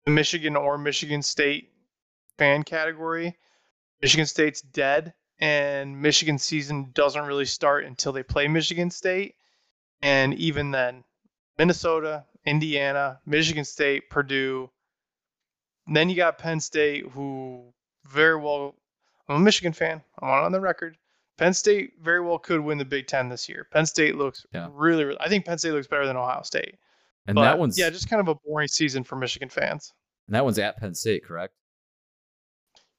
the 0.04 0.10
Michigan 0.10 0.56
or 0.56 0.78
Michigan 0.78 1.22
State 1.22 1.70
fan 2.38 2.62
category. 2.62 3.36
Michigan 4.00 4.26
State's 4.26 4.60
dead 4.60 5.14
and 5.38 6.00
Michigan 6.00 6.38
season 6.38 6.90
doesn't 6.92 7.24
really 7.24 7.44
start 7.44 7.84
until 7.84 8.12
they 8.12 8.22
play 8.22 8.48
Michigan 8.48 8.90
State. 8.90 9.36
And 10.02 10.34
even 10.34 10.70
then, 10.72 11.04
Minnesota, 11.58 12.24
Indiana, 12.44 13.20
Michigan 13.26 13.64
State, 13.64 14.10
Purdue. 14.10 14.70
And 15.86 15.96
then 15.96 16.08
you 16.10 16.16
got 16.16 16.38
Penn 16.38 16.60
State, 16.60 17.06
who 17.12 17.72
very 18.06 18.36
well, 18.36 18.74
I'm 19.28 19.36
a 19.36 19.38
Michigan 19.40 19.72
fan. 19.72 20.02
I'm 20.20 20.28
on 20.44 20.52
the 20.52 20.60
record. 20.60 20.96
Penn 21.38 21.54
State 21.54 21.92
very 22.00 22.20
well 22.20 22.38
could 22.38 22.60
win 22.60 22.78
the 22.78 22.84
Big 22.84 23.06
Ten 23.06 23.28
this 23.28 23.48
year. 23.48 23.66
Penn 23.70 23.86
State 23.86 24.16
looks 24.16 24.44
Yeah. 24.52 24.68
really, 24.72 25.04
really, 25.04 25.20
I 25.20 25.28
think 25.28 25.44
Penn 25.44 25.58
State 25.58 25.72
looks 25.72 25.86
better 25.86 26.06
than 26.06 26.16
Ohio 26.16 26.42
State. 26.42 26.76
And 27.26 27.34
But, 27.36 27.42
that 27.42 27.58
one's 27.58 27.78
yeah, 27.78 27.90
just 27.90 28.08
kind 28.08 28.20
of 28.20 28.28
a 28.28 28.34
boring 28.44 28.68
season 28.68 29.04
for 29.04 29.16
Michigan 29.16 29.48
fans. 29.48 29.92
and 30.26 30.34
that 30.34 30.44
one's 30.44 30.58
at 30.58 30.78
Penn 30.78 30.94
State, 30.94 31.24
correct? 31.24 31.54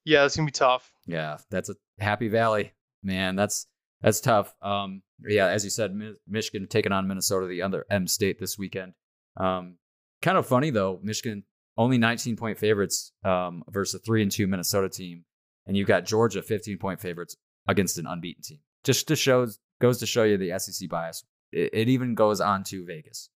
Yeah, 0.06 0.26
it's 0.26 0.36
gonna 0.36 0.46
be 0.46 0.52
tough. 0.52 0.92
Yeah, 1.06 1.38
that's 1.50 1.70
a 1.70 1.76
Happy 2.00 2.28
Valley, 2.28 2.74
man. 3.04 3.36
That's 3.36 3.68
that's 4.02 4.20
tough. 4.20 4.54
Um, 4.62 5.02
yeah, 5.26 5.48
as 5.48 5.64
you 5.64 5.70
said, 5.70 5.96
Mi- 5.96 6.16
Michigan 6.28 6.68
taking 6.68 6.92
on 6.92 7.08
Minnesota, 7.08 7.48
the 7.48 7.62
other 7.62 7.86
M 7.90 8.08
State 8.08 8.40
this 8.40 8.58
weekend. 8.58 8.94
Um, 9.38 9.78
kind 10.22 10.38
of 10.38 10.46
funny 10.46 10.70
though, 10.72 11.00
Michigan 11.02 11.44
only 11.78 11.98
19 11.98 12.36
point 12.36 12.58
favorites 12.58 13.12
um, 13.24 13.64
versus 13.70 14.00
a 14.00 14.04
three 14.04 14.22
and 14.22 14.32
two 14.32 14.46
Minnesota 14.48 14.90
team, 14.90 15.24
and 15.66 15.78
you've 15.78 15.88
got 15.88 16.06
Georgia 16.06 16.42
15 16.42 16.78
point 16.78 17.00
favorites 17.00 17.38
against 17.68 17.98
an 17.98 18.06
unbeaten 18.06 18.44
team. 18.44 18.60
Just 18.84 19.08
to 19.08 19.16
shows 19.16 19.60
goes 19.80 20.00
to 20.00 20.06
show 20.06 20.24
you 20.24 20.38
the 20.38 20.58
SEC 20.60 20.90
bias. 20.90 21.24
It, 21.52 21.70
it 21.74 21.90
even 21.90 22.14
goes 22.16 22.42
on 22.42 22.64
to 22.66 22.86
Vegas. 22.86 23.30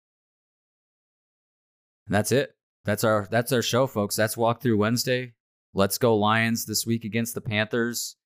And 2.07 2.15
that's 2.15 2.33
it. 2.33 2.55
That's 2.85 3.05
our 3.05 3.27
that's 3.31 3.53
our 3.53 3.63
show, 3.63 3.87
folks. 3.87 4.17
That's 4.17 4.37
walkthrough 4.37 4.77
Wednesday. 4.77 5.35
Let's 5.73 5.99
go 5.99 6.17
Lions 6.17 6.67
this 6.67 6.87
week 6.87 7.05
against 7.05 7.35
the 7.35 7.41
Panthers 7.41 8.17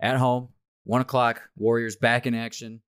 at 0.00 0.16
home. 0.16 0.50
One 0.84 1.00
o'clock. 1.00 1.42
Warriors 1.56 1.96
back 1.96 2.26
in 2.26 2.34
action. 2.34 2.80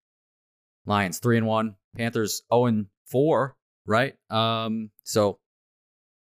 Lions 0.86 1.18
three 1.18 1.36
and 1.36 1.47
one. 1.47 1.74
Panthers 1.97 2.42
zero 2.53 2.66
and 2.66 2.86
four. 3.07 3.57
Right. 3.86 4.14
Um. 4.30 4.90
So 5.03 5.38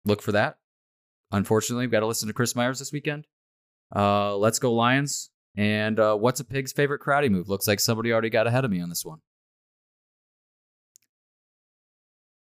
look 0.04 0.22
for 0.22 0.32
that. 0.32 0.58
Unfortunately, 1.30 1.84
we've 1.84 1.92
got 1.92 2.00
to 2.00 2.06
listen 2.06 2.26
to 2.26 2.34
Chris 2.34 2.56
Myers 2.56 2.80
this 2.80 2.92
weekend. 2.92 3.26
Uh. 3.94 4.36
Let's 4.36 4.58
go 4.58 4.72
Lions. 4.72 5.30
And 5.56 5.98
uh, 5.98 6.16
what's 6.16 6.38
a 6.38 6.44
pig's 6.44 6.72
favorite 6.72 7.02
karate 7.02 7.30
move? 7.30 7.48
Looks 7.48 7.66
like 7.66 7.80
somebody 7.80 8.12
already 8.12 8.30
got 8.30 8.46
ahead 8.46 8.64
of 8.64 8.70
me 8.70 8.80
on 8.80 8.88
this 8.88 9.04
one. 9.04 9.18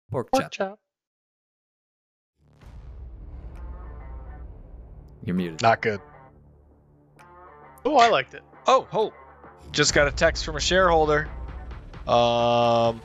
Pork 0.09 0.30
chop. 0.34 0.41
Pork 0.41 0.51
chop. 0.51 0.80
You're 5.26 5.36
muted. 5.36 5.62
Not 5.62 5.82
good. 5.82 6.02
Oh, 7.86 7.98
I 7.98 8.10
liked 8.10 8.34
it. 8.34 8.44
Oh, 8.68 8.88
oh. 8.94 9.14
Just 9.72 9.94
got 9.94 10.08
a 10.08 10.12
text 10.12 10.46
from 10.46 10.56
a 10.56 10.60
shareholder. 10.60 11.30
Um, 12.08 13.02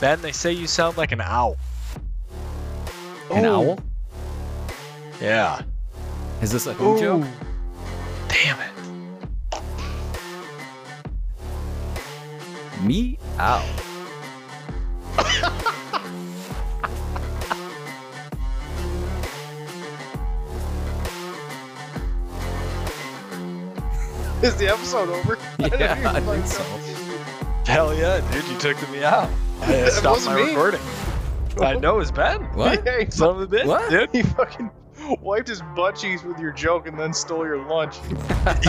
Ben, 0.00 0.20
they 0.22 0.32
say 0.32 0.52
you 0.52 0.66
sound 0.66 0.96
like 0.96 1.12
an 1.12 1.20
owl. 1.20 1.56
An 3.30 3.44
Oh. 3.44 3.54
owl? 3.72 3.78
Yeah. 5.20 5.62
Is 6.40 6.50
this 6.50 6.66
a 6.66 6.72
who 6.74 6.98
joke? 6.98 7.24
Damn 8.28 8.58
it. 8.60 8.70
Me 12.82 13.18
ow. 13.38 13.62
Is 24.42 24.56
the 24.56 24.68
episode 24.68 25.08
over? 25.10 25.36
Yeah, 25.78 26.12
I 26.14 26.20
think 26.20 26.46
so. 26.46 26.62
Hell 27.70 27.94
yeah, 27.94 28.20
dude, 28.32 28.44
you 28.48 28.58
took 28.58 28.90
me 28.90 29.04
out. 29.04 29.28
I 29.62 29.72
That 29.72 29.92
stopped 29.92 30.24
my 30.26 30.34
me. 30.36 30.42
recording. 30.48 30.80
I 31.60 31.74
know 31.74 31.98
it's 32.00 32.10
Ben. 32.10 32.42
What? 32.54 32.84
Yeah, 32.84 33.00
he, 33.04 33.10
Son 33.10 33.30
of 33.30 33.40
a 33.40 33.46
bitch, 33.46 33.66
What? 33.66 33.90
dude. 33.90 34.10
he 34.12 34.22
fucking 34.22 34.70
wiped 35.20 35.48
his 35.48 35.60
butt 35.76 35.96
cheeks 35.96 36.22
with 36.22 36.38
your 36.38 36.52
joke 36.52 36.86
and 36.86 36.98
then 36.98 37.12
stole 37.12 37.44
your 37.44 37.58
lunch. 37.66 37.96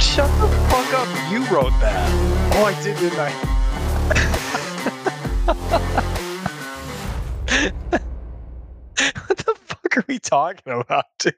Shut 0.00 0.30
the 0.40 0.48
fuck 0.68 0.92
up. 0.94 1.08
You 1.30 1.44
wrote 1.46 1.72
that. 1.80 2.08
Oh, 2.54 2.64
I 2.64 2.74
did, 2.82 2.96
didn't 2.98 3.18
I? 3.18 3.30
what 9.26 9.38
the 9.38 9.54
fuck 9.54 9.96
are 9.96 10.04
we 10.06 10.18
talking 10.18 10.72
about, 10.72 11.06
dude? 11.18 11.34